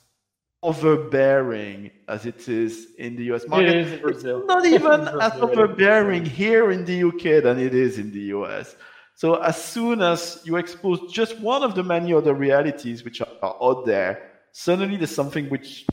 overbearing 0.63 1.91
as 2.09 2.25
it 2.25 2.49
is 2.49 2.89
in 2.99 3.17
the 3.17 3.25
US 3.35 3.47
market. 3.49 3.69
It 3.69 3.77
is 3.77 3.93
in 3.95 4.01
Brazil. 4.01 4.39
It's 4.39 4.49
not 4.49 4.65
even 4.65 5.09
as 5.21 5.33
overbearing 5.41 6.25
here 6.25 6.71
in 6.71 6.85
the 6.85 7.05
UK 7.05 7.43
than 7.43 7.59
it 7.59 7.75
is 7.75 7.99
in 7.99 8.13
the 8.13 8.33
US. 8.37 8.77
So 9.15 9.37
as 9.37 9.63
soon 9.63 10.03
as 10.03 10.41
you 10.45 10.57
expose 10.57 11.13
just 11.13 11.39
one 11.41 11.63
of 11.63 11.75
the 11.75 11.83
many 11.83 12.13
other 12.13 12.35
realities 12.35 13.05
which 13.05 13.21
are 13.21 13.57
out 13.63 13.87
there, 13.87 14.31
suddenly 14.53 14.97
there's 14.97 15.15
something 15.15 15.49
which 15.49 15.87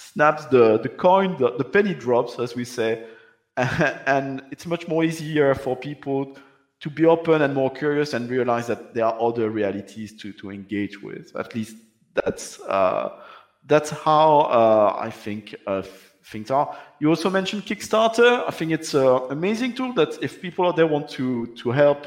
snaps 0.00 0.46
the, 0.46 0.78
the 0.78 0.88
coin, 0.88 1.36
the, 1.38 1.56
the 1.56 1.64
penny 1.64 1.94
drops, 1.94 2.38
as 2.38 2.54
we 2.54 2.64
say, 2.64 3.06
and 3.56 4.42
it's 4.50 4.66
much 4.66 4.88
more 4.88 5.04
easier 5.04 5.54
for 5.54 5.76
people 5.76 6.36
to 6.80 6.88
be 6.88 7.04
open 7.04 7.42
and 7.42 7.54
more 7.54 7.70
curious 7.70 8.14
and 8.14 8.30
realize 8.30 8.66
that 8.66 8.94
there 8.94 9.04
are 9.04 9.20
other 9.20 9.50
realities 9.50 10.16
to, 10.20 10.32
to 10.32 10.50
engage 10.50 11.02
with. 11.02 11.36
At 11.36 11.54
least 11.54 11.76
that's 12.14 12.60
uh, 12.60 13.20
that's 13.66 13.90
how 13.90 14.40
uh, 14.40 14.96
I 14.98 15.10
think 15.10 15.54
uh, 15.66 15.82
things 16.24 16.50
are. 16.50 16.74
You 16.98 17.10
also 17.10 17.28
mentioned 17.28 17.66
Kickstarter. 17.66 18.44
I 18.48 18.50
think 18.50 18.72
it's 18.72 18.94
an 18.94 19.20
amazing 19.30 19.74
tool 19.74 19.92
that 19.94 20.22
if 20.22 20.40
people 20.40 20.66
out 20.66 20.76
there 20.76 20.86
want 20.86 21.10
to 21.10 21.46
to 21.62 21.70
help 21.70 22.06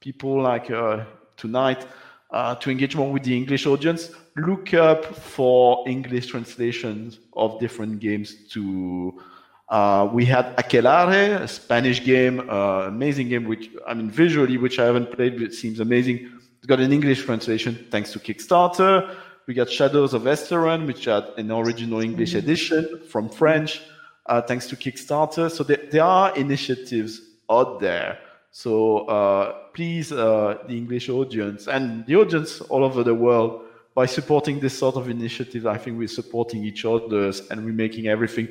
people 0.00 0.40
like 0.40 0.70
uh, 0.70 1.04
tonight 1.36 1.86
uh, 2.32 2.54
to 2.56 2.70
engage 2.70 2.96
more 2.96 3.12
with 3.12 3.24
the 3.24 3.36
English 3.36 3.66
audience, 3.66 4.10
look 4.36 4.72
up 4.74 5.04
for 5.04 5.86
English 5.86 6.28
translations 6.28 7.18
of 7.34 7.60
different 7.60 8.00
games 8.00 8.48
to. 8.50 9.20
Uh, 9.68 10.08
we 10.12 10.24
had 10.24 10.54
Aquelarre, 10.56 11.40
a 11.40 11.48
Spanish 11.48 12.04
game, 12.04 12.40
uh, 12.50 12.88
amazing 12.88 13.28
game, 13.28 13.44
which 13.44 13.70
I 13.86 13.94
mean 13.94 14.10
visually, 14.10 14.58
which 14.58 14.78
I 14.78 14.84
haven't 14.84 15.12
played, 15.12 15.34
but 15.34 15.44
it 15.44 15.54
seems 15.54 15.80
amazing. 15.80 16.30
It's 16.58 16.66
got 16.66 16.80
an 16.80 16.92
English 16.92 17.24
translation 17.24 17.86
thanks 17.90 18.12
to 18.12 18.18
Kickstarter. 18.18 19.14
We 19.46 19.54
got 19.54 19.70
Shadows 19.70 20.14
of 20.14 20.22
Esteren, 20.22 20.86
which 20.86 21.06
had 21.06 21.24
an 21.36 21.50
original 21.50 22.00
English 22.00 22.34
edition 22.34 23.00
from 23.08 23.28
French, 23.28 23.80
uh, 24.26 24.42
thanks 24.42 24.66
to 24.68 24.76
Kickstarter. 24.76 25.50
So 25.50 25.64
there, 25.64 25.80
there 25.90 26.04
are 26.04 26.36
initiatives 26.36 27.20
out 27.50 27.80
there 27.80 28.18
so 28.52 29.06
uh, 29.06 29.52
please, 29.72 30.12
uh, 30.12 30.58
the 30.68 30.76
English 30.76 31.08
audience 31.08 31.66
and 31.66 32.04
the 32.06 32.16
audience 32.16 32.60
all 32.60 32.84
over 32.84 33.02
the 33.02 33.14
world, 33.14 33.62
by 33.94 34.06
supporting 34.06 34.60
this 34.60 34.78
sort 34.78 34.96
of 34.96 35.08
initiative, 35.08 35.66
I 35.66 35.78
think 35.78 35.98
we're 35.98 36.08
supporting 36.08 36.64
each 36.64 36.84
other 36.84 37.32
and 37.50 37.64
we're 37.64 37.72
making 37.72 38.06
everything 38.08 38.48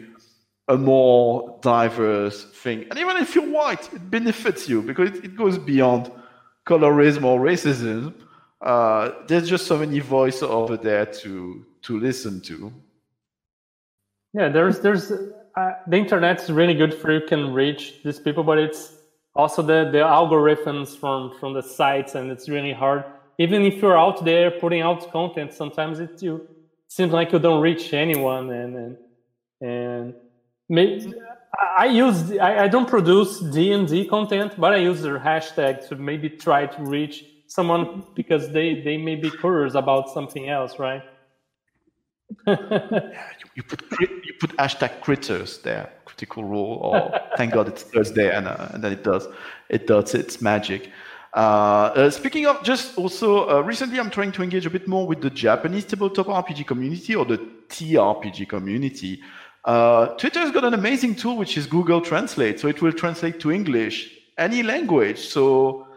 a 0.68 0.78
more 0.78 1.60
diverse 1.62 2.46
thing. 2.46 2.88
And 2.90 2.98
even 2.98 3.18
if 3.18 3.36
you're 3.36 3.50
white, 3.50 3.94
it 3.94 4.10
benefits 4.10 4.68
you 4.68 4.82
because 4.82 5.10
it, 5.10 5.26
it 5.26 5.36
goes 5.36 5.58
beyond 5.58 6.12
colorism 6.66 7.24
or 7.24 7.40
racism. 7.40 8.14
Uh, 8.60 9.12
there's 9.28 9.48
just 9.48 9.68
so 9.68 9.78
many 9.78 10.00
voices 10.00 10.44
over 10.44 10.78
there 10.78 11.06
to 11.06 11.66
to 11.84 12.00
listen 12.00 12.42
to. 12.42 12.72
Yeah, 14.34 14.50
there's 14.50 14.80
there's 14.80 15.12
uh, 15.12 15.72
the 15.88 15.98
internet's 15.98 16.50
really 16.50 16.76
good 16.76 16.94
for 16.94 17.12
you 17.12 17.22
can 17.28 17.54
reach 17.54 18.02
these 18.04 18.20
people, 18.20 18.44
but 18.44 18.60
it's 18.60 19.01
also 19.36 19.62
the 19.62 19.90
the 19.92 20.00
algorithms 20.00 20.98
from 20.98 21.34
from 21.40 21.54
the 21.54 21.62
sites 21.64 22.16
and 22.16 22.32
it's 22.32 22.50
really 22.50 22.74
hard 22.74 23.04
even 23.40 23.64
if 23.64 23.82
you're 23.82 23.98
out 23.98 24.24
there 24.26 24.52
putting 24.52 24.82
out 24.82 25.12
content 25.12 25.54
sometimes 25.54 26.00
it 26.00 26.22
you 26.22 26.48
seems 26.88 27.12
like 27.12 27.32
you 27.32 27.40
don't 27.40 27.62
reach 27.62 27.94
anyone 27.94 28.50
and 28.52 28.76
and 28.76 28.98
and 29.62 30.14
maybe, 30.70 31.14
I 31.78 31.86
use 31.86 32.32
I, 32.38 32.64
I 32.64 32.68
don't 32.68 32.88
produce 32.88 33.40
D 33.40 33.72
and 33.72 33.88
D 33.88 34.06
content, 34.06 34.54
but 34.58 34.74
I 34.74 34.78
use 34.78 35.02
their 35.02 35.20
hashtag 35.20 35.88
to 35.90 35.96
maybe 35.96 36.30
try 36.30 36.66
to 36.66 36.82
reach 36.84 37.26
someone 37.48 38.04
because 38.16 38.50
they 38.52 38.82
they 38.82 38.98
may 38.98 39.16
be 39.16 39.30
curious 39.30 39.76
about 39.76 40.10
something 40.10 40.50
else, 40.50 40.80
right? 40.80 41.04
Yeah, 42.48 42.88
you, 42.92 43.46
you, 43.56 43.64
put 43.64 43.84
you 44.00 44.34
put 44.40 44.56
hashtag 44.58 45.02
critters 45.02 45.60
there, 45.60 45.92
critical 46.06 46.44
role, 46.44 46.80
or 46.84 47.20
thank 47.38 47.54
God 47.54 47.68
it's 47.68 47.84
Thursday, 47.84 48.36
and, 48.36 48.48
uh, 48.48 48.70
and 48.74 48.84
then 48.84 48.92
it 48.92 49.04
does 49.04 49.28
it 49.70 49.88
does 49.88 50.14
its 50.14 50.42
magic. 50.42 50.90
Uh, 51.34 51.40
uh, 51.96 52.10
speaking 52.10 52.46
of, 52.46 52.62
just 52.62 52.98
also 52.98 53.50
uh, 53.50 53.62
recently, 53.62 54.00
I'm 54.00 54.10
trying 54.10 54.34
to 54.34 54.44
engage 54.44 54.66
a 54.66 54.70
bit 54.70 54.88
more 54.88 55.08
with 55.08 55.22
the 55.22 55.30
Japanese 55.30 55.86
tabletop 55.86 56.28
RPG 56.28 56.68
community 56.68 57.16
or 57.16 57.26
the 57.26 57.38
TRPG 57.70 58.50
community. 58.50 59.22
Uh, 59.64 60.08
Twitter 60.18 60.40
has 60.40 60.52
got 60.52 60.66
an 60.66 60.74
amazing 60.74 61.16
tool 61.16 61.38
which 61.38 61.58
is 61.58 61.68
Google 61.68 62.02
Translate, 62.02 62.60
so 62.60 62.68
it 62.68 62.82
will 62.82 62.92
translate 62.92 63.40
to 63.40 63.52
English 63.52 64.12
any 64.38 64.64
language. 64.64 65.20
So 65.20 65.88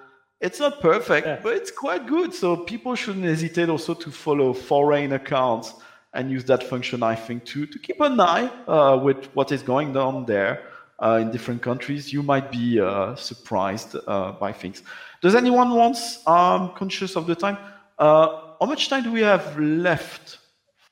it's 0.41 0.61
not 0.61 0.81
perfect, 0.81 1.27
yeah. 1.27 1.41
but 1.43 1.57
it's 1.57 1.71
quite 1.71 2.07
good. 2.07 2.33
So 2.35 2.57
people 2.59 2.95
shouldn't 2.95 3.25
hesitate 3.25 3.69
also 3.69 3.95
to 3.95 4.11
follow 4.11 4.53
foreign 4.53 5.13
accounts 5.13 5.75
and 6.15 6.31
use 6.31 6.45
that 6.45 6.63
function, 6.63 7.03
I 7.03 7.15
think, 7.15 7.45
to, 7.47 7.67
to 7.67 7.79
keep 7.79 8.01
an 8.01 8.19
eye 8.21 8.51
uh, 8.67 8.99
with 9.03 9.27
what 9.35 9.53
is 9.53 9.63
going 9.63 9.97
on 9.97 10.27
there 10.27 10.63
uh, 11.03 11.19
in 11.21 11.31
different 11.31 11.61
countries. 11.61 12.13
You 12.13 12.23
might 12.23 12.51
be 12.51 12.81
uh, 12.81 13.17
surprised 13.17 13.97
uh, 14.07 14.33
by 14.33 14.53
things. 14.53 14.83
Does 15.21 15.35
anyone 15.35 15.75
want, 15.75 15.97
um, 16.27 16.73
conscious 16.75 17.17
of 17.17 17.27
the 17.27 17.35
time, 17.35 17.59
uh, 17.99 18.41
how 18.61 18.67
much 18.67 18.89
time 18.89 19.03
do 19.03 19.13
we 19.13 19.23
have 19.23 19.59
left 19.59 20.39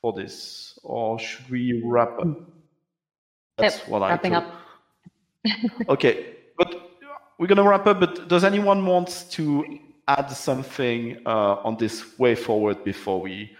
for 0.00 0.12
this? 0.12 0.78
Or 0.82 1.18
should 1.18 1.48
we 1.48 1.80
wrap 1.84 2.18
up? 2.18 2.28
That's 3.56 3.78
yep, 3.78 3.88
what 3.88 4.02
I 4.02 4.10
Wrapping 4.10 4.34
up. 4.34 4.52
okay, 5.88 6.34
but 6.58 6.74
we're 7.38 7.46
going 7.46 7.56
to 7.56 7.68
wrap 7.68 7.86
up, 7.86 8.00
but 8.00 8.28
does 8.28 8.44
anyone 8.44 8.84
want 8.84 9.26
to 9.30 9.78
add 10.08 10.28
something 10.30 11.18
uh, 11.24 11.56
on 11.62 11.76
this 11.76 12.18
way 12.18 12.34
forward 12.34 12.82
before 12.84 13.20
we 13.20 13.56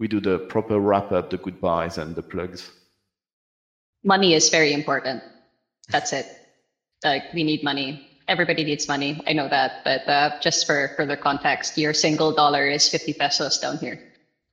we 0.00 0.08
do 0.08 0.18
the 0.18 0.38
proper 0.38 0.80
wrap 0.80 1.12
up, 1.12 1.30
the 1.30 1.36
goodbyes 1.36 1.98
and 1.98 2.16
the 2.16 2.22
plugs. 2.22 2.72
Money 4.02 4.32
is 4.34 4.48
very 4.48 4.72
important. 4.72 5.22
That's 5.90 6.12
it. 6.12 6.26
Like 7.04 7.24
we 7.34 7.44
need 7.44 7.62
money. 7.62 8.08
Everybody 8.26 8.64
needs 8.64 8.88
money. 8.88 9.20
I 9.26 9.34
know 9.34 9.48
that, 9.48 9.84
but 9.84 10.08
uh, 10.08 10.40
just 10.40 10.66
for 10.66 10.92
further 10.96 11.16
context, 11.16 11.76
your 11.76 11.92
single 11.92 12.32
dollar 12.32 12.66
is 12.66 12.88
50 12.88 13.12
pesos 13.14 13.58
down 13.58 13.76
here. 13.76 14.00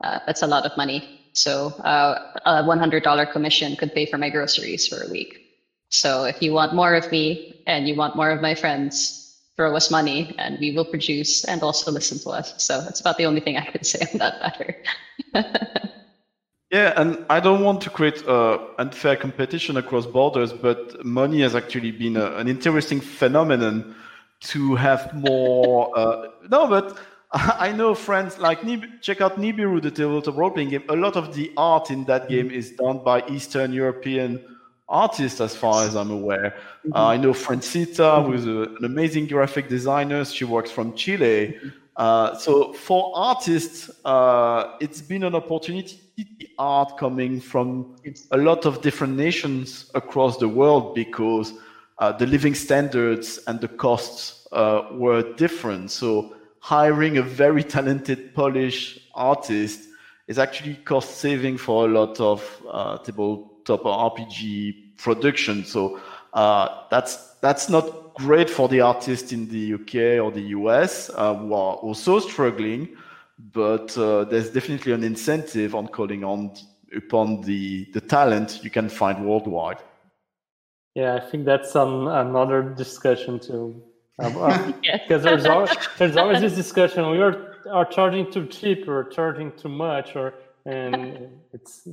Uh, 0.04 0.20
that's 0.26 0.42
a 0.42 0.48
lot 0.48 0.66
of 0.66 0.76
money. 0.76 1.22
So 1.34 1.68
uh, 1.86 2.34
a 2.46 2.64
$100 2.64 3.32
commission 3.32 3.76
could 3.78 3.94
pay 3.94 4.06
for 4.06 4.18
my 4.18 4.30
groceries 4.30 4.88
for 4.88 5.02
a 5.02 5.10
week. 5.10 5.40
So 5.90 6.26
if 6.26 6.42
you 6.42 6.52
want 6.52 6.74
more 6.74 6.94
of 6.96 7.10
me 7.12 7.64
and 7.68 7.88
you 7.88 7.96
want 7.96 8.16
more 8.16 8.32
of 8.32 8.42
my 8.42 8.56
friends, 8.56 9.40
throw 9.56 9.76
us 9.76 9.90
money 9.90 10.36
and 10.38 10.60
we 10.60 10.72
will 10.72 10.86
produce 10.86 11.46
and 11.46 11.64
also 11.64 11.92
listen 11.92 12.20
to 12.20 12.32
us. 12.32 12.54
So 12.62 12.82
that's 12.82 13.00
about 13.00 13.18
the 13.18 13.26
only 13.26 13.42
thing 13.42 13.58
I 13.58 13.66
can 13.66 13.84
say 13.84 14.06
on 14.12 14.20
that 14.20 14.42
matter. 14.42 14.76
yeah, 16.72 16.94
and 16.96 17.26
I 17.30 17.40
don't 17.40 17.64
want 17.64 17.82
to 17.82 17.90
create 17.90 18.28
uh, 18.28 18.60
unfair 18.78 19.16
competition 19.16 19.78
across 19.78 20.06
borders, 20.06 20.54
but 20.54 21.04
money 21.06 21.42
has 21.42 21.56
actually 21.56 21.92
been 21.92 22.18
a, 22.18 22.36
an 22.36 22.48
interesting 22.48 23.00
phenomenon 23.00 23.96
to 24.42 24.76
have 24.76 25.14
more. 25.14 25.98
uh, 25.98 26.28
no, 26.50 26.68
but 26.68 26.98
I 27.32 27.72
know 27.72 27.94
friends 27.94 28.38
like 28.40 28.64
Nib- 28.64 29.02
check 29.02 29.22
out 29.22 29.38
Nibiru, 29.38 29.82
the 29.82 29.92
tabletop 29.92 30.38
role 30.38 30.52
playing 30.52 30.70
game. 30.70 30.84
A 30.90 30.96
lot 30.96 31.16
of 31.16 31.36
the 31.36 31.52
art 31.58 31.92
in 31.92 32.06
that 32.06 32.30
game 32.30 32.52
is 32.52 32.72
done 32.72 33.04
by 33.04 33.24
Eastern 33.28 33.74
European 33.74 34.44
artist, 34.90 35.42
as 35.42 35.56
far 35.56 35.86
as 35.86 35.96
I'm 35.96 36.12
aware. 36.12 36.56
Mm-hmm. 36.86 36.94
Uh, 36.94 37.08
I 37.08 37.18
know 37.18 37.34
Francita, 37.34 37.98
mm-hmm. 37.98 38.32
who's 38.32 38.46
a, 38.46 38.74
an 38.78 38.86
amazing 38.86 39.28
graphic 39.28 39.68
designer. 39.68 40.24
She 40.24 40.46
works 40.46 40.72
from 40.72 40.96
Chile. 40.96 41.58
Mm-hmm. 41.58 41.70
Uh, 41.98 42.38
so 42.38 42.74
for 42.74 43.12
artists, 43.16 43.90
uh, 44.06 44.76
it's 44.80 45.02
been 45.02 45.24
an 45.24 45.34
opportunity 45.34 46.00
art 46.58 46.98
coming 46.98 47.40
from 47.40 47.96
a 48.32 48.38
lot 48.38 48.66
of 48.66 48.82
different 48.82 49.16
nations 49.16 49.92
across 49.96 50.38
the 50.38 50.48
world 50.48 50.96
because 50.96 51.54
uh, 52.00 52.12
the 52.12 52.26
living 52.26 52.56
standards 52.56 53.40
and 53.48 53.60
the 53.62 53.68
costs 53.68 54.48
uh, 54.52 54.84
were 54.92 55.34
different. 55.36 55.92
So 55.92 56.36
hiring 56.60 57.18
a 57.18 57.22
very 57.22 57.64
talented 57.64 58.34
Polish 58.34 59.00
artist 59.14 59.82
is 60.28 60.38
actually 60.38 60.76
cost 60.76 61.18
saving 61.18 61.58
for 61.58 61.86
a 61.86 61.92
lot 61.92 62.20
of 62.20 62.62
uh, 62.70 62.98
table 63.00 63.54
RPG 63.66 64.98
production. 64.98 65.64
So 65.64 66.00
uh, 66.34 66.84
that's 66.90 67.36
that's 67.42 67.70
not 67.70 68.14
great 68.16 68.50
for 68.50 68.68
the 68.68 68.82
artists 68.82 69.32
in 69.32 69.48
the 69.48 69.74
UK 69.76 70.24
or 70.24 70.32
the 70.32 70.48
US 70.58 71.10
uh, 71.10 71.36
who 71.36 71.54
are 71.54 71.76
also 71.76 72.20
struggling. 72.20 72.90
But 73.54 73.96
uh, 73.98 74.24
there's 74.26 74.50
definitely 74.50 74.94
an 74.94 75.04
incentive 75.04 75.76
on 75.76 75.88
calling 75.88 76.24
on 76.24 76.56
upon 76.96 77.42
the 77.42 77.86
the 77.94 78.02
talent 78.02 78.64
you 78.64 78.72
can 78.72 78.90
find 78.90 79.26
worldwide. 79.26 79.78
Yeah, 80.96 81.16
I 81.16 81.20
think 81.20 81.46
that's 81.46 81.76
um, 81.76 82.08
another 82.08 82.64
discussion 82.64 83.40
to 83.42 83.82
uh, 84.20 84.72
because 84.82 85.24
there's 85.24 85.46
always 85.46 85.70
there's 86.00 86.18
always 86.22 86.42
this 86.42 86.56
discussion. 86.56 87.10
We 87.12 87.22
are 87.22 87.56
are 87.72 87.86
charging 87.86 88.32
too 88.32 88.48
cheap 88.48 88.88
or 88.88 89.04
charging 89.04 89.52
too 89.52 89.70
much, 89.70 90.16
or 90.16 90.34
and 90.66 91.40
it's 91.54 91.88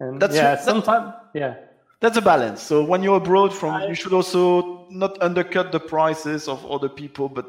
and 0.00 0.20
That's- 0.20 0.36
yeah, 0.36 0.56
sometimes 0.56 1.12
yeah. 1.34 1.54
That's 2.00 2.16
a 2.16 2.22
balance. 2.22 2.62
So 2.62 2.84
when 2.84 3.02
you're 3.02 3.16
abroad 3.16 3.52
from, 3.52 3.88
you 3.88 3.94
should 3.94 4.12
also 4.12 4.86
not 4.90 5.20
undercut 5.20 5.72
the 5.72 5.80
prices 5.80 6.48
of 6.48 6.64
other 6.70 6.88
people, 6.88 7.28
but 7.28 7.46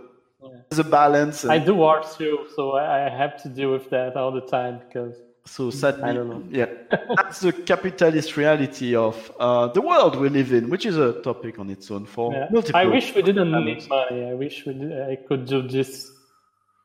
there's 0.69 0.79
a 0.79 0.83
balance. 0.83 1.43
And 1.43 1.51
I 1.51 1.59
do 1.59 1.83
art 1.83 2.07
too, 2.17 2.47
so 2.55 2.71
I 2.71 3.05
I 3.05 3.09
have 3.09 3.41
to 3.43 3.49
deal 3.49 3.71
with 3.71 3.89
that 3.91 4.15
all 4.15 4.31
the 4.31 4.41
time 4.41 4.79
because 4.79 5.15
so 5.45 5.71
sadly, 5.71 6.03
I 6.03 6.13
don't 6.13 6.29
know. 6.29 6.43
yeah, 6.51 6.67
that's 7.15 7.39
the 7.39 7.51
capitalist 7.51 8.37
reality 8.37 8.95
of 8.95 9.31
uh, 9.39 9.67
the 9.67 9.81
world 9.81 10.15
we 10.15 10.29
live 10.29 10.53
in, 10.53 10.69
which 10.69 10.85
is 10.85 10.97
a 10.97 11.13
topic 11.21 11.57
on 11.57 11.69
its 11.69 11.89
own 11.89 12.05
for 12.05 12.31
yeah. 12.31 12.47
multiple. 12.51 12.79
I 12.79 12.85
wish 12.85 13.15
we 13.15 13.23
didn't 13.23 13.51
need 13.51 13.87
money. 13.89 14.25
I 14.25 14.33
wish 14.33 14.65
we 14.65 14.73
did, 14.73 14.91
I 15.09 15.15
could 15.15 15.45
do 15.45 15.67
this 15.67 16.11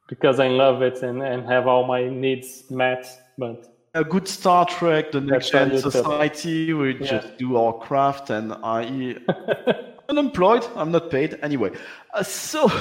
because 0.08 0.40
I 0.40 0.48
love 0.48 0.80
it 0.82 1.02
and, 1.02 1.22
and 1.22 1.46
have 1.46 1.66
all 1.66 1.86
my 1.86 2.08
needs 2.08 2.64
met. 2.70 3.06
But 3.36 3.73
a 3.95 4.05
good 4.05 4.26
Star 4.28 4.66
Trek, 4.66 5.12
the 5.12 5.20
next 5.20 5.51
gen 5.51 5.78
society. 5.78 6.72
We 6.72 6.95
Yeah. 6.95 7.07
just 7.07 7.38
do 7.38 7.57
our 7.57 7.72
craft, 7.72 8.30
and 8.30 8.53
I 8.64 9.16
unemployed. 10.09 10.66
I'm 10.74 10.90
not 10.90 11.11
paid 11.11 11.38
anyway. 11.42 11.70
Uh, 12.12 12.22
so. 12.22 12.70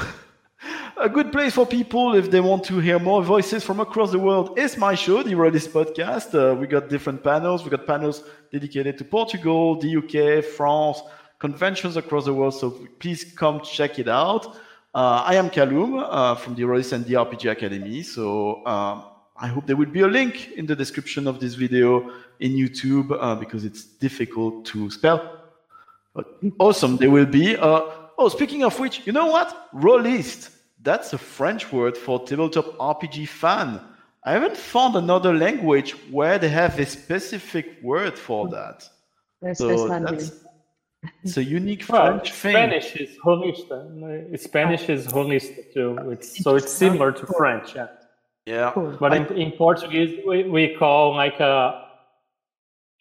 A 0.95 1.09
good 1.09 1.32
place 1.34 1.53
for 1.55 1.66
people 1.66 2.14
if 2.16 2.32
they 2.32 2.39
want 2.39 2.64
to 2.66 2.80
hear 2.80 2.97
more 2.99 3.22
voices 3.22 3.64
from 3.66 3.80
across 3.82 4.11
the 4.11 4.20
world 4.20 4.57
is 4.57 4.78
my 4.78 4.93
show, 4.95 5.22
the 5.24 5.34
Rollist 5.34 5.70
Podcast. 5.70 6.34
Uh, 6.34 6.55
we 6.55 6.68
got 6.68 6.88
different 6.88 7.22
panels. 7.24 7.66
We 7.66 7.72
got 7.72 7.86
panels 7.86 8.24
dedicated 8.51 8.97
to 8.99 9.03
Portugal, 9.03 9.76
the 9.78 9.97
UK, 9.97 10.41
France, 10.45 11.01
conventions 11.39 11.97
across 11.97 12.26
the 12.26 12.34
world. 12.34 12.53
So 12.53 12.70
please 12.99 13.26
come 13.36 13.59
check 13.61 13.99
it 13.99 14.07
out. 14.07 14.55
Uh, 14.95 15.24
I 15.26 15.36
am 15.36 15.49
Kalum 15.49 15.99
uh, 16.09 16.36
from 16.36 16.55
the 16.55 16.64
Rollist 16.64 16.93
and 16.93 17.03
the 17.05 17.16
RPG 17.16 17.51
Academy. 17.51 18.03
So 18.03 18.66
um, 18.66 19.03
I 19.36 19.47
hope 19.47 19.65
there 19.65 19.75
will 19.75 19.89
be 19.89 20.01
a 20.01 20.07
link 20.07 20.51
in 20.51 20.65
the 20.65 20.75
description 20.75 21.27
of 21.27 21.39
this 21.39 21.55
video 21.55 22.11
in 22.39 22.51
YouTube 22.53 23.17
uh, 23.19 23.36
because 23.36 23.65
it's 23.65 23.84
difficult 23.84 24.65
to 24.65 24.89
spell. 24.91 25.39
But 26.13 26.27
awesome, 26.59 26.97
there 26.97 27.09
will 27.09 27.25
be. 27.25 27.57
Uh, 27.57 27.81
oh, 28.17 28.29
speaking 28.29 28.63
of 28.63 28.79
which, 28.79 29.05
you 29.07 29.13
know 29.13 29.27
what? 29.27 29.69
Rollist. 29.73 30.51
That's 30.81 31.13
a 31.13 31.17
French 31.17 31.71
word 31.71 31.97
for 31.97 32.23
tabletop 32.25 32.77
RPG 32.77 33.27
fan. 33.27 33.79
I 34.25 34.34
haven't 34.34 34.57
found 34.57 34.95
another 34.95 35.34
language 35.34 35.91
where 36.11 36.38
they 36.38 36.49
have 36.49 36.79
a 36.79 36.86
specific 36.86 37.81
word 37.81 38.17
for 38.17 38.47
that. 38.49 38.88
There's, 39.41 39.57
So 39.57 39.88
that's 39.88 40.31
it's 41.23 41.38
a 41.38 41.43
unique 41.59 41.86
well, 41.89 42.19
French 42.19 42.31
thing. 42.34 42.51
Spanish 42.51 42.95
is 42.95 43.17
holista. 43.17 44.39
Spanish 44.39 44.89
is 44.89 45.07
holista 45.07 45.73
too. 45.73 45.97
It's, 46.11 46.41
so 46.43 46.55
it's 46.55 46.71
similar 46.71 47.11
to 47.11 47.25
French. 47.25 47.75
Yeah. 47.75 47.88
Yeah. 48.45 48.71
Cool. 48.73 48.97
But 48.99 49.13
in, 49.13 49.25
in 49.37 49.51
Portuguese, 49.51 50.19
we, 50.27 50.43
we 50.43 50.75
call 50.75 51.15
like 51.15 51.39
a 51.39 51.87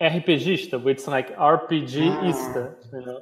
RPGista, 0.01 0.83
which 0.83 0.99
is 0.99 1.09
like 1.09 1.37
RPGista. 1.37 2.75
You 2.93 3.07
know, 3.07 3.21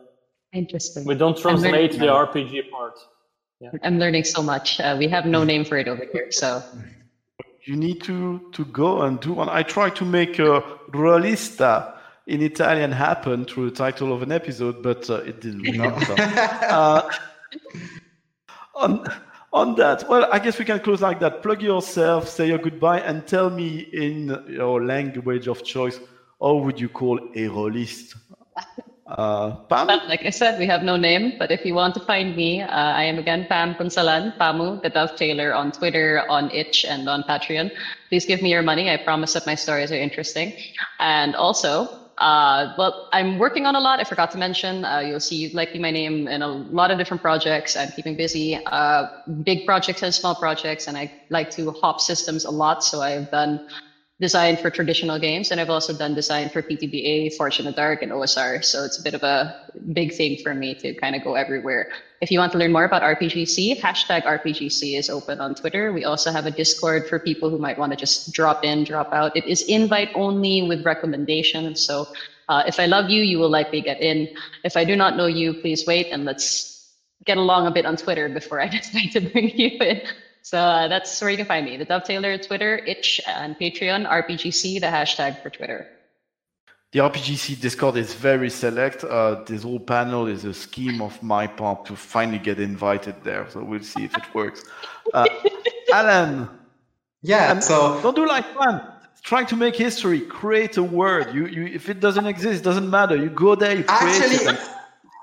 Interesting. 0.53 1.05
we 1.05 1.15
don't 1.15 1.37
translate 1.37 1.93
the 1.93 2.07
RPG 2.07 2.71
part. 2.71 2.99
I'm 3.83 3.99
learning 3.99 4.25
so 4.25 4.43
much. 4.43 4.81
Uh, 4.81 4.97
we 4.99 5.07
have 5.09 5.27
no 5.27 5.45
name 5.45 5.65
for 5.65 5.77
it 5.77 5.87
over 5.87 6.07
here, 6.13 6.31
so 6.31 6.63
You 7.65 7.77
need 7.77 8.01
to 8.03 8.41
to 8.53 8.65
go 8.65 9.03
and 9.03 9.21
do 9.21 9.35
one. 9.35 9.49
I 9.51 9.63
try 9.63 9.91
to 9.91 10.05
make 10.05 10.39
a 10.39 10.63
Rollista 10.93 11.95
in 12.27 12.43
Italian 12.43 12.93
happen 12.93 13.45
through 13.45 13.71
the 13.71 13.77
title 13.77 14.13
of 14.15 14.23
an 14.23 14.33
episode, 14.33 14.83
but 14.83 15.11
uh, 15.11 15.17
it 15.31 15.41
didn't 15.41 15.79
work. 15.79 16.03
So, 16.05 16.15
uh, 16.19 17.11
on 18.75 19.07
on 19.53 19.75
that, 19.77 20.09
well, 20.09 20.29
I 20.33 20.39
guess 20.39 20.59
we 20.59 20.65
can 20.65 20.81
close 20.81 21.01
like 21.01 21.21
that. 21.21 21.43
Plug 21.43 21.63
yourself, 21.63 22.29
say 22.29 22.49
your 22.49 22.59
goodbye, 22.59 23.01
and 23.01 23.27
tell 23.27 23.51
me 23.51 23.81
in 23.93 24.45
your 24.49 24.85
language 24.85 25.49
of 25.49 25.65
choice, 25.65 25.99
how 26.41 26.55
would 26.55 26.81
you 26.81 26.89
call 26.89 27.19
a 27.35 27.49
rollist? 27.49 28.17
Uh, 29.07 29.57
Pam? 29.67 29.89
Like 29.89 30.25
I 30.25 30.31
said, 30.31 30.59
we 30.61 30.67
have 30.67 30.85
no 30.85 30.97
name. 30.97 31.35
But 31.37 31.51
if 31.51 31.65
you 31.65 31.75
want 31.75 31.95
to 31.95 32.01
find 32.01 32.37
me, 32.37 32.63
uh, 32.63 32.69
I 32.69 33.03
am 33.03 33.19
again 33.19 33.47
Pam 33.49 33.75
Punsalan, 33.75 34.39
Pamu, 34.39 34.81
the 34.83 34.91
Dovetailer 34.91 35.55
on 35.55 35.73
Twitter, 35.73 36.25
on 36.29 36.49
Itch, 36.53 36.85
and 36.85 37.09
on 37.09 37.25
Patreon. 37.25 37.73
Please 38.09 38.25
give 38.25 38.41
me 38.41 38.51
your 38.51 38.63
money. 38.63 38.89
I 38.89 38.99
promise 38.99 39.33
that 39.33 39.47
my 39.47 39.57
stories 39.57 39.91
are 39.91 39.97
interesting. 39.97 40.53
And 41.01 41.35
also, 41.35 41.89
uh, 42.21 42.75
well, 42.77 43.09
I'm 43.13 43.39
working 43.39 43.65
on 43.65 43.75
a 43.75 43.81
lot. 43.81 43.99
I 43.99 44.05
forgot 44.05 44.31
to 44.33 44.39
mention. 44.39 44.85
Uh, 44.85 44.99
you'll 44.99 45.21
see 45.21 45.51
likely 45.55 45.81
my 45.81 45.91
name 45.91 46.29
in 46.29 46.43
a 46.43 46.49
lot 46.49 46.91
of 46.91 46.99
different 46.99 47.23
projects. 47.23 47.77
I'm 47.77 47.91
keeping 47.93 48.15
busy. 48.15 48.61
Uh, 48.67 49.07
big 49.43 49.65
projects 49.65 50.03
and 50.03 50.15
small 50.15 50.35
projects, 50.35 50.87
and 50.87 50.99
I 50.99 51.11
like 51.31 51.51
to 51.53 51.71
hop 51.71 52.01
systems 52.01 52.45
a 52.45 52.51
lot. 52.51 52.85
So 52.85 53.01
I've 53.01 53.31
done 53.31 53.67
design 54.21 54.57
for 54.57 54.69
traditional 54.71 55.19
games, 55.19 55.51
and 55.51 55.61
I've 55.61 55.71
also 55.71 55.97
done 55.97 56.15
design 56.15 56.51
for 56.51 56.63
PbtA, 56.63 57.35
Fortune 57.37 57.67
of 57.67 57.75
Dark, 57.75 58.03
and 58.03 58.13
OSR. 58.13 58.63
So 58.63 58.85
it's 58.85 58.99
a 58.99 59.03
bit 59.03 59.15
of 59.15 59.23
a 59.23 59.57
big 59.95 60.13
thing 60.13 60.37
for 60.43 60.55
me 60.55 60.75
to 60.75 60.93
kind 60.95 61.17
of 61.17 61.25
go 61.25 61.35
everywhere. 61.35 61.89
If 62.21 62.31
you 62.31 62.39
want 62.39 62.53
to 62.53 62.59
learn 62.59 62.71
more 62.71 62.85
about 62.85 63.01
RPGSEA, 63.01 63.81
hashtag 63.81 64.25
RPGSEA 64.25 64.99
is 64.99 65.09
open 65.09 65.41
on 65.41 65.55
Twitter. 65.55 65.93
We 65.95 66.05
also 66.05 66.31
have 66.31 66.45
a 66.45 66.51
Discord 66.51 67.09
for 67.09 67.19
people 67.19 67.49
who 67.49 67.57
might 67.57 67.79
want 67.79 67.93
to 67.93 67.97
just 67.97 68.33
drop 68.33 68.63
in, 68.63 68.85
drop 68.85 69.11
out. 69.13 69.35
It 69.35 69.47
is 69.47 69.63
invite 69.63 70.11
only 70.15 70.69
with 70.69 70.85
recommendations. 70.85 71.81
So 71.81 72.07
uh, 72.51 72.63
if 72.67 72.79
I 72.79 72.85
love 72.85 73.09
you, 73.09 73.23
you 73.23 73.39
will 73.39 73.49
likely 73.49 73.81
get 73.81 74.03
in. 74.03 74.29
If 74.65 74.77
I 74.77 74.85
do 74.85 74.97
not 74.97 75.17
know 75.17 75.27
you, 75.27 75.55
please 75.55 75.87
wait 75.87 76.09
and 76.13 76.27
let's 76.27 76.93
get 77.25 77.39
along 77.39 77.67
a 77.67 77.71
bit 77.71 77.87
on 77.87 77.97
Twitter 77.97 78.29
before 78.29 78.61
I 78.61 78.69
decide 78.77 79.13
to 79.13 79.21
bring 79.21 79.49
you 79.57 79.79
in. 79.81 80.03
So 80.43 80.59
uh, 80.59 80.89
that's 80.89 81.21
where 81.21 81.31
you 81.31 81.37
can 81.37 81.47
find 81.47 81.65
me. 81.67 81.77
The 81.77 81.87
Dovetailer, 81.87 82.45
Twitter, 82.45 82.77
Itch, 82.79 83.21
and 83.27 83.57
Patreon, 83.59 84.09
RPGSEA, 84.09 84.81
the 84.81 84.87
hashtag 84.87 85.43
for 85.43 85.51
Twitter. 85.51 85.87
The 86.93 86.99
RPGSEA 87.01 87.61
Discord 87.61 87.97
is 87.97 88.15
very 88.15 88.51
select. 88.51 89.05
Uh, 89.05 89.45
this 89.47 89.63
whole 89.63 89.79
panel 89.79 90.27
is 90.27 90.45
a 90.45 90.53
scheme 90.53 91.01
of 91.03 91.23
my 91.23 91.47
part 91.47 91.85
to 91.87 91.95
finally 91.95 92.39
get 92.39 92.59
invited 92.59 93.15
there. 93.23 93.47
So 93.51 93.63
we'll 93.63 93.83
see 93.83 94.05
if 94.05 94.17
it 94.17 94.25
works. 94.35 94.65
Uh, 95.15 95.27
Alan, 95.93 96.49
Yeah, 97.23 97.53
And- 97.53 97.63
so 97.63 98.01
don't 98.03 98.17
do 98.17 98.27
like 98.27 98.47
fun. 98.55 98.83
Trying 99.23 99.47
to 99.49 99.57
make 99.57 99.77
history, 99.77 100.21
create 100.23 100.79
a 100.79 100.83
word. 100.83 101.35
You, 101.35 101.47
you, 101.47 101.67
if 101.67 101.91
it 101.91 102.01
doesn't 102.01 102.27
exist, 102.27 102.63
it 102.63 102.65
doesn't 102.65 102.89
matter. 102.89 103.15
You 103.17 103.29
go 103.29 103.55
there, 103.55 103.77
you 103.77 103.85
create 103.85 104.23
actually, 104.23 104.37
it. 104.37 104.47
and- 104.49 104.59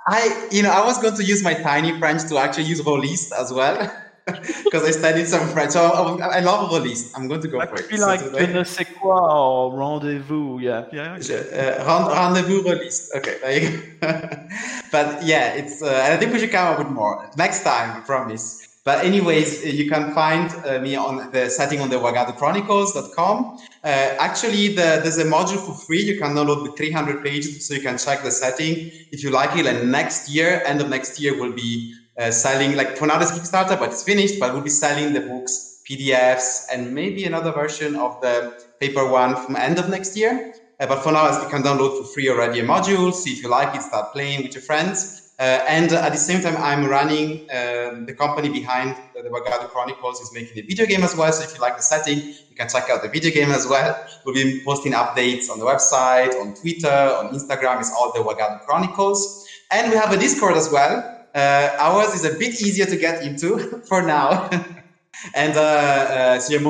I, 0.09 0.47
you 0.51 0.61
know, 0.63 0.69
I 0.71 0.85
was 0.85 1.01
going 1.01 1.15
to 1.15 1.23
use 1.23 1.43
my 1.43 1.53
tiny 1.55 1.97
French 1.99 2.23
to 2.29 2.37
actually 2.37 2.63
use 2.65 2.79
Rollist 2.81 3.33
as 3.37 3.51
well, 3.51 3.91
because 4.65 4.83
I 4.83 4.91
studied 4.91 5.27
some 5.27 5.47
French. 5.49 5.71
So 5.71 5.81
I, 6.21 6.37
I 6.37 6.39
love 6.39 6.71
release. 6.73 7.11
I'm 7.15 7.27
going 7.27 7.41
to 7.41 7.47
go 7.47 7.57
Like, 7.57 7.69
for 7.69 7.79
it. 7.79 7.89
be 7.89 7.97
So 7.97 8.07
like 8.07 8.21
today- 8.23 8.45
je 8.47 8.53
ne 8.53 8.63
sais 8.63 8.85
quoi 8.99 9.15
or 9.19 9.73
rendezvous. 9.77 10.59
Yeah, 10.59 10.85
yeah. 10.91 11.17
Je- 11.19 11.35
uh, 11.35 11.85
rend- 11.87 12.11
rendezvous 12.11 12.61
Rollist. 12.63 13.09
Okay, 13.17 13.35
there 13.41 13.59
you 13.59 13.69
go. 14.01 14.07
but 14.91 15.23
yeah, 15.23 15.53
it's. 15.59 15.81
Uh, 15.81 15.87
and 16.03 16.13
I 16.13 16.17
think 16.17 16.33
we 16.33 16.39
should 16.39 16.51
come 16.51 16.67
up 16.73 16.77
with 16.79 16.89
more 16.89 17.29
next 17.37 17.63
time. 17.63 17.97
I 17.97 17.99
promise. 18.01 18.63
But 18.83 19.03
anyways, 19.03 19.65
uh, 19.65 19.67
you 19.67 19.89
can 19.89 20.13
find 20.13 20.49
uh, 20.65 20.79
me 20.79 20.95
on 20.95 21.29
the 21.31 21.49
setting 21.49 21.81
on 21.81 21.89
the 21.89 21.97
wagaduchronicles.com. 21.97 23.57
Uh, 23.83 23.87
actually, 24.19 24.69
the, 24.69 24.99
there's 25.03 25.17
a 25.17 25.25
module 25.25 25.59
for 25.65 25.73
free. 25.85 26.01
You 26.03 26.17
can 26.17 26.33
download 26.35 26.65
the 26.65 26.71
300 26.71 27.21
pages, 27.23 27.67
so 27.67 27.73
you 27.73 27.81
can 27.81 27.97
check 27.97 28.23
the 28.23 28.31
setting 28.31 28.89
if 29.11 29.23
you 29.23 29.29
like 29.31 29.55
it. 29.57 29.65
And 29.65 29.91
next 29.91 30.29
year, 30.29 30.61
end 30.65 30.79
of 30.79 30.89
next 30.89 31.19
year, 31.19 31.37
we'll 31.37 31.51
be 31.53 31.93
uh, 32.17 32.31
selling 32.31 32.75
like 32.75 32.97
for 32.97 33.07
now 33.07 33.19
it's 33.19 33.31
Kickstarter, 33.31 33.77
but 33.79 33.91
it's 33.91 34.03
finished. 34.03 34.39
But 34.39 34.53
we'll 34.53 34.63
be 34.63 34.69
selling 34.69 35.13
the 35.13 35.21
books, 35.21 35.81
PDFs, 35.89 36.65
and 36.71 36.93
maybe 36.93 37.25
another 37.25 37.51
version 37.51 37.95
of 37.95 38.19
the 38.21 38.51
paper 38.79 39.07
one 39.07 39.35
from 39.35 39.55
end 39.55 39.79
of 39.79 39.89
next 39.89 40.15
year. 40.15 40.51
Uh, 40.79 40.85
but 40.85 41.01
for 41.03 41.11
now, 41.11 41.27
as 41.27 41.41
you 41.41 41.49
can 41.49 41.63
download 41.63 41.97
for 41.97 42.03
free 42.03 42.29
already 42.29 42.59
a 42.59 42.63
module. 42.63 43.13
See 43.13 43.31
if 43.31 43.41
you 43.41 43.49
like 43.49 43.75
it, 43.75 43.81
start 43.81 44.11
playing 44.13 44.43
with 44.43 44.53
your 44.53 44.61
friends. 44.61 45.23
Uh, 45.39 45.59
and 45.67 45.91
at 45.91 46.11
the 46.11 46.17
same 46.17 46.41
time, 46.41 46.57
I'm 46.57 46.85
running 46.85 47.41
uh, 47.51 47.91
the 48.05 48.15
company 48.17 48.49
behind 48.49 48.95
the 49.13 49.29
Wagadu 49.29 49.69
Chronicles 49.69 50.19
is 50.19 50.31
making 50.33 50.57
a 50.57 50.63
video 50.63 50.85
game 50.87 51.03
as 51.03 51.15
well. 51.15 51.31
So 51.31 51.43
if 51.43 51.53
you 51.53 51.59
like 51.61 51.75
the 51.75 51.83
setting, 51.83 52.23
you 52.49 52.55
can 52.55 52.67
check 52.67 52.89
out 52.89 53.03
the 53.03 53.09
video 53.09 53.29
game 53.31 53.51
as 53.51 53.67
well. 53.67 53.95
We'll 54.25 54.33
be 54.33 54.59
posting 54.65 54.93
updates 54.93 55.49
on 55.51 55.59
the 55.59 55.65
website, 55.65 56.33
on 56.39 56.53
Twitter, 56.53 57.13
on 57.19 57.29
Instagram. 57.29 57.79
It's 57.79 57.91
all 57.91 58.11
the 58.11 58.19
Wagadu 58.19 58.59
Chronicles. 58.61 59.45
And 59.71 59.91
we 59.91 59.97
have 59.97 60.11
a 60.11 60.17
Discord 60.17 60.57
as 60.57 60.69
well. 60.71 61.03
Uh, 61.37 61.75
ours 61.77 62.15
is 62.15 62.25
a 62.25 62.31
bit 62.39 62.59
easier 62.63 62.87
to 62.87 62.97
get 62.97 63.21
into 63.21 63.59
for 63.87 64.01
now. 64.01 64.49
and 65.35 65.55
uh, 65.55 65.61
uh, 65.61 66.39
so 66.39 66.53
you're 66.53 66.61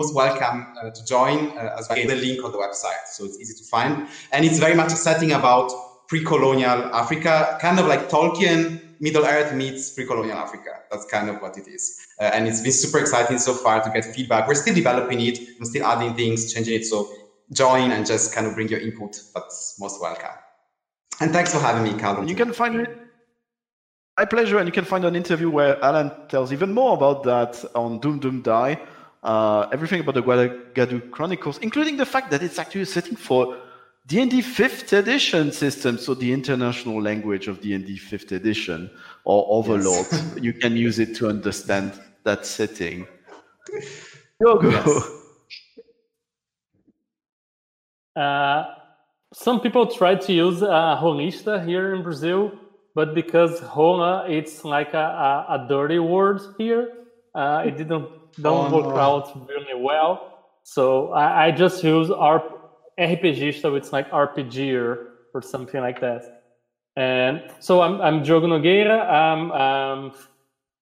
most 0.00 0.12
welcome 0.12 0.66
uh, 0.82 0.90
to 0.90 1.04
join 1.04 1.56
uh, 1.56 1.76
as 1.78 1.88
well. 1.88 2.04
The 2.04 2.16
link 2.16 2.42
on 2.42 2.50
the 2.50 2.58
website, 2.58 3.06
so 3.06 3.24
it's 3.24 3.38
easy 3.38 3.54
to 3.54 3.64
find. 3.70 4.08
And 4.32 4.44
it's 4.44 4.58
very 4.58 4.74
much 4.74 4.92
a 4.92 4.96
setting 4.96 5.30
about 5.30 5.70
pre-colonial 6.08 6.92
Africa, 6.92 7.56
kind 7.60 7.78
of 7.78 7.86
like 7.86 8.10
Tolkien, 8.10 8.80
Middle 8.98 9.24
Earth 9.24 9.54
meets 9.54 9.90
pre-colonial 9.90 10.36
Africa. 10.36 10.70
That's 10.90 11.06
kind 11.06 11.30
of 11.30 11.40
what 11.40 11.56
it 11.56 11.68
is. 11.68 12.04
Uh, 12.20 12.30
and 12.34 12.48
it's 12.48 12.60
been 12.60 12.72
super 12.72 12.98
exciting 12.98 13.38
so 13.38 13.54
far 13.54 13.80
to 13.80 13.90
get 13.90 14.04
feedback. 14.04 14.48
We're 14.48 14.56
still 14.56 14.74
developing 14.74 15.20
it. 15.20 15.38
We're 15.60 15.66
still 15.66 15.86
adding 15.86 16.14
things, 16.14 16.52
changing 16.52 16.74
it. 16.74 16.84
So 16.84 17.08
join 17.52 17.92
and 17.92 18.04
just 18.04 18.34
kind 18.34 18.48
of 18.48 18.54
bring 18.54 18.68
your 18.68 18.80
input. 18.80 19.20
That's 19.36 19.76
most 19.78 20.00
welcome. 20.00 20.41
And 21.22 21.32
thanks 21.32 21.52
for 21.52 21.60
having 21.60 21.84
me, 21.84 21.96
Kalum. 21.96 22.28
You 22.28 22.34
can 22.34 22.52
find 22.52 22.78
me. 22.78 22.84
My 24.18 24.24
pleasure, 24.24 24.58
and 24.58 24.66
you 24.66 24.72
can 24.72 24.84
find 24.84 25.04
an 25.04 25.14
interview 25.14 25.48
where 25.50 25.82
Alan 25.82 26.10
tells 26.28 26.52
even 26.52 26.72
more 26.72 26.94
about 26.94 27.22
that 27.22 27.64
on 27.76 28.00
Doom 28.00 28.18
Doom 28.18 28.42
Die. 28.42 28.80
Uh, 29.22 29.68
everything 29.72 30.00
about 30.00 30.14
the 30.16 30.22
Wagadu 30.22 31.12
Chronicles, 31.12 31.58
including 31.58 31.96
the 31.96 32.04
fact 32.04 32.32
that 32.32 32.42
it's 32.42 32.58
actually 32.58 32.80
a 32.80 32.86
setting 32.86 33.14
for 33.14 33.56
D&D 34.08 34.42
5th 34.42 34.92
edition 34.92 35.52
system, 35.52 35.96
so 35.96 36.12
the 36.12 36.32
international 36.32 37.00
language 37.00 37.46
of 37.46 37.60
D&D 37.60 38.00
5th 38.00 38.32
edition 38.32 38.90
or 39.24 39.46
Overlord. 39.48 40.06
Yes. 40.10 40.34
you 40.40 40.52
can 40.52 40.76
use 40.76 40.98
it 40.98 41.14
to 41.18 41.28
understand 41.28 41.92
that 42.24 42.44
setting. 42.44 43.06
Go, 44.42 44.58
go. 44.58 44.70
Yes. 44.70 45.04
Uh, 48.16 48.81
some 49.32 49.60
people 49.60 49.86
try 49.86 50.14
to 50.14 50.32
use 50.32 50.62
uh, 50.62 50.96
here 51.64 51.94
in 51.94 52.02
Brazil, 52.02 52.52
but 52.94 53.14
because 53.14 53.62
rola 53.76 54.28
it's 54.28 54.64
like 54.64 54.94
a, 54.94 54.98
a, 55.48 55.54
a 55.54 55.66
dirty 55.68 55.98
word 55.98 56.40
here, 56.58 56.92
uh, 57.34 57.62
it 57.66 57.76
didn't 57.76 58.08
don't 58.40 58.72
oh, 58.72 58.76
work 58.76 58.94
no. 58.94 59.00
out 59.00 59.48
really 59.48 59.74
well. 59.74 60.48
So 60.64 61.12
I, 61.12 61.46
I 61.46 61.50
just 61.50 61.82
use 61.82 62.08
RPG, 62.08 63.60
so 63.60 63.74
it's 63.74 63.92
like 63.92 64.10
RPG 64.10 64.74
or, 64.74 65.08
or 65.34 65.42
something 65.42 65.80
like 65.80 66.00
that. 66.00 66.42
And 66.96 67.42
so 67.58 67.80
I'm 67.80 68.00
I'm 68.00 68.22
Diogo 68.22 68.46
Nogueira. 68.46 69.10
Um, 69.10 69.50
um, 69.52 70.12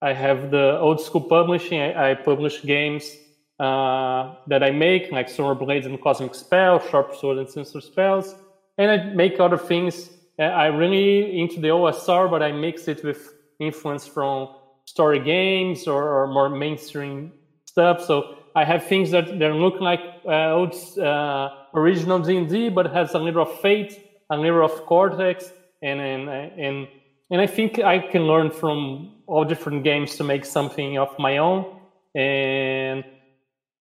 I 0.02 0.12
have 0.12 0.51
the 0.51 0.78
old 0.81 1.01
school 1.01 1.20
publishing. 1.20 1.81
I, 1.81 2.10
I 2.10 2.14
publish 2.14 2.62
games 2.62 3.16
uh, 3.61 4.37
that 4.47 4.62
I 4.62 4.70
make, 4.70 5.12
like 5.12 5.28
Summer 5.28 5.55
Blades 5.55 5.87
and 5.87 6.01
Cosmic 6.01 6.35
Spell, 6.35 6.81
Sharp 6.89 7.15
Sword 7.15 7.39
and 7.39 7.49
Sinister 7.49 7.82
Spells, 7.82 8.35
and 8.78 8.91
I 8.91 9.05
make 9.12 9.39
other 9.39 9.59
things. 9.59 10.11
Uh, 10.39 10.45
I 10.45 10.66
really 10.69 11.39
into 11.39 11.61
the 11.61 11.69
OSR, 11.69 12.31
but 12.31 12.43
I 12.43 12.53
mix 12.53 12.89
it 12.89 13.05
with 13.05 13.35
influence 13.59 14.07
from 14.07 14.49
story 14.87 15.20
games 15.20 15.87
or, 15.87 16.03
or 16.03 16.27
more 16.27 16.49
mainstream 16.49 17.32
stuff. 17.66 18.03
So 18.03 18.39
I 18.57 18.65
have 18.65 18.87
things 18.87 19.11
that 19.11 19.39
they 19.39 19.53
look 19.53 19.78
like 19.81 20.01
uh, 20.27 20.53
old 20.53 20.74
uh, 20.99 21.51
original 21.74 22.19
D&D, 22.19 22.70
but 22.70 22.87
has 22.93 23.12
a 23.12 23.19
little 23.19 23.43
of 23.43 23.61
Fate, 23.61 24.01
a 24.31 24.39
little 24.39 24.65
of 24.65 24.73
Cortex, 24.87 25.53
and 25.82 26.01
and 26.01 26.28
and 26.31 26.89
and 27.31 27.41
I 27.41 27.47
think 27.47 27.78
I 27.78 27.99
can 27.99 28.23
learn 28.23 28.51
from 28.51 29.16
all 29.27 29.45
different 29.45 29.85
games 29.85 30.16
to 30.16 30.24
make 30.24 30.45
something 30.47 30.99
of 30.99 31.16
my 31.19 31.37
own. 31.37 31.77
And 32.15 33.05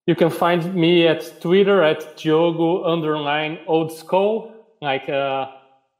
you 0.10 0.15
can 0.15 0.31
find 0.31 0.73
me 0.73 1.06
at 1.06 1.40
Twitter 1.40 1.84
at 1.84 2.18
Diogo 2.18 2.84
underline 2.84 3.60
old 3.68 3.91
skull, 3.95 4.52
like 4.81 5.07
a 5.07 5.15
uh, 5.15 5.52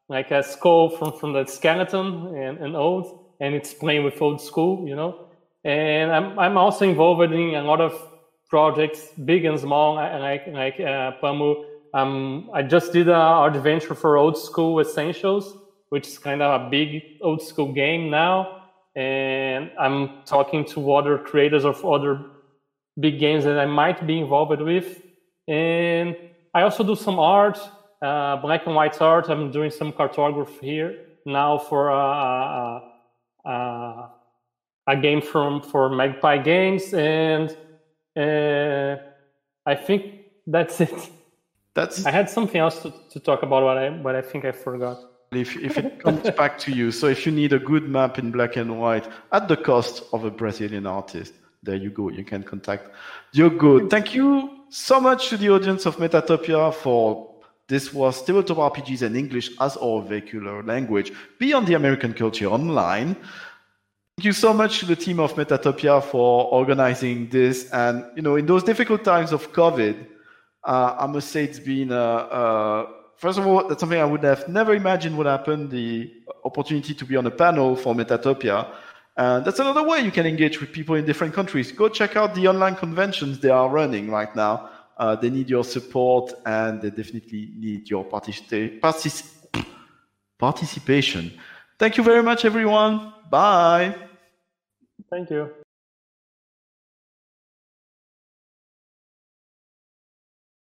like 0.10 0.32
a 0.32 0.42
skull 0.42 0.90
from 0.90 1.12
from 1.20 1.34
the 1.34 1.46
skeleton 1.46 2.36
and, 2.36 2.58
and 2.58 2.76
old, 2.76 3.06
and 3.40 3.54
it's 3.54 3.72
playing 3.72 4.04
with 4.04 4.20
old 4.20 4.42
school, 4.42 4.88
you 4.88 4.96
know. 4.96 5.28
And 5.64 6.12
I'm 6.12 6.40
I'm 6.40 6.58
also 6.58 6.86
involved 6.86 7.32
in 7.32 7.54
a 7.54 7.62
lot 7.62 7.82
of 7.82 7.94
projects, 8.50 9.10
big 9.26 9.46
and 9.46 9.60
small, 9.60 9.94
like 9.94 10.48
like 10.48 10.80
uh, 10.80 11.12
Pamu. 11.22 11.64
Um, 11.94 12.50
I 12.52 12.64
just 12.64 12.92
did 12.92 13.10
a 13.10 13.44
adventure 13.44 13.94
for 13.94 14.18
Old 14.18 14.40
School 14.40 14.80
Essentials, 14.80 15.56
which 15.90 16.08
is 16.08 16.18
kind 16.18 16.42
of 16.42 16.50
a 16.62 16.70
big 16.72 17.04
old 17.22 17.44
school 17.44 17.72
game 17.74 18.10
now. 18.10 18.64
And 18.96 19.70
I'm 19.80 20.24
talking 20.26 20.66
to 20.74 20.94
other 20.94 21.20
creators 21.20 21.64
of 21.64 21.86
other 21.86 22.39
big 23.00 23.20
games 23.20 23.44
that 23.44 23.60
I 23.60 23.66
might 23.66 24.06
be 24.06 24.20
involved 24.20 24.62
with. 24.62 25.02
And 25.48 26.16
I 26.54 26.62
also 26.62 26.84
do 26.84 26.96
some 26.96 27.20
art, 27.20 27.60
uh, 28.02 28.38
black 28.38 28.66
and 28.66 28.76
white 28.76 29.02
art. 29.02 29.30
I'm 29.30 29.52
doing 29.52 29.72
some 29.72 29.92
cartography 29.92 30.66
here 30.66 31.06
now 31.26 31.58
for 31.58 31.90
a, 31.90 31.96
a, 31.96 33.50
a, 33.50 34.10
a 34.88 34.96
game 34.98 35.22
from 35.22 35.62
for 35.62 35.90
Magpie 35.90 36.38
Games, 36.38 36.94
and 36.94 37.56
uh, 38.16 38.98
I 39.66 39.76
think 39.76 40.02
that's 40.48 40.82
it. 40.82 41.10
That's. 41.74 42.06
I 42.06 42.12
had 42.12 42.30
something 42.30 42.60
else 42.60 42.82
to, 42.82 42.94
to 43.12 43.20
talk 43.20 43.44
about, 43.44 43.62
but 43.64 43.78
I 43.78 43.90
but 43.90 44.16
I 44.16 44.22
think 44.22 44.46
I 44.46 44.52
forgot. 44.52 44.98
If 45.32 45.56
if 45.58 45.78
it 45.78 46.02
comes 46.04 46.22
back 46.32 46.58
to 46.60 46.72
you, 46.72 46.92
so 46.92 47.08
if 47.08 47.26
you 47.26 47.32
need 47.32 47.54
a 47.54 47.60
good 47.60 47.88
map 47.88 48.18
in 48.18 48.32
black 48.32 48.56
and 48.56 48.80
white 48.80 49.08
at 49.32 49.48
the 49.48 49.58
cost 49.58 50.04
of 50.12 50.24
a 50.26 50.32
Brazilian 50.32 50.88
artist, 50.88 51.34
there 51.64 51.76
you 51.76 51.90
go. 51.90 52.10
You 52.10 52.24
can 52.24 52.44
contact 52.44 52.90
Diogo. 53.34 53.88
Thank 53.88 54.16
you 54.16 54.50
so 54.70 55.00
much 55.00 55.30
to 55.30 55.38
the 55.38 55.50
audience 55.50 55.86
of 55.86 55.98
Metatopia 55.98 56.74
for 56.74 57.30
this 57.68 57.94
was 57.94 58.24
tabletop 58.24 58.58
RPGs 58.58 59.04
and 59.04 59.16
English 59.16 59.52
as 59.60 59.78
our 59.78 60.02
vehicular 60.02 60.64
language 60.64 61.12
beyond 61.38 61.68
the 61.68 61.76
American 61.76 62.14
culture 62.14 62.48
online. 62.48 63.16
Thank 64.18 64.26
you 64.26 64.34
so 64.34 64.54
much 64.54 64.80
to 64.80 64.86
the 64.86 64.96
team 64.96 65.20
of 65.20 65.36
Metatopia 65.36 66.04
for 66.04 66.46
organizing 66.46 67.30
this. 67.30 67.70
And 67.72 68.06
you 68.16 68.22
know, 68.22 68.38
in 68.38 68.46
those 68.46 68.64
difficult 68.64 69.04
times 69.04 69.32
of 69.32 69.52
COVID, 69.54 70.08
uh, 70.64 70.96
I 71.00 71.08
must 71.08 71.30
say 71.30 71.44
it's 71.44 71.60
been 71.60 71.92
uh, 71.92 71.96
uh, 71.96 72.88
first 73.16 73.38
of 73.38 73.46
all 73.46 73.68
that's 73.68 73.80
something 73.82 74.00
I 74.00 74.06
would 74.06 74.24
have 74.24 74.48
never 74.48 74.74
imagined 74.74 75.18
would 75.18 75.28
happen. 75.28 75.70
The 75.70 76.12
opportunity 76.44 76.94
to 76.94 77.06
be 77.06 77.16
on 77.16 77.28
a 77.28 77.32
panel 77.32 77.76
for 77.76 77.94
Metatopia. 77.94 78.68
And 79.20 79.44
that's 79.44 79.60
another 79.60 79.84
way 79.84 80.00
you 80.00 80.12
can 80.12 80.26
engage 80.26 80.62
with 80.62 80.72
people 80.72 80.96
in 80.96 81.06
different 81.06 81.34
countries. 81.34 81.74
Go 81.74 81.90
check 81.90 82.16
out 82.16 82.36
the 82.36 82.48
online 82.48 82.78
conventions 82.78 83.38
they 83.40 83.50
are 83.50 83.68
running 83.68 84.10
right 84.10 84.34
now. 84.34 84.70
Uh, 84.98 85.14
they 85.18 85.30
need 85.30 85.50
your 85.50 85.66
support 85.66 86.32
and 86.46 86.82
they 86.82 86.90
definitely 86.90 87.52
need 87.58 87.90
your 87.90 88.06
partic- 88.06 88.80
participation. 90.40 91.34
Thank 91.78 91.98
you 91.98 92.04
very 92.04 92.24
much, 92.24 92.46
everyone. 92.46 93.14
Bye. 93.30 93.94
Thank 95.10 95.30
you. 95.32 95.50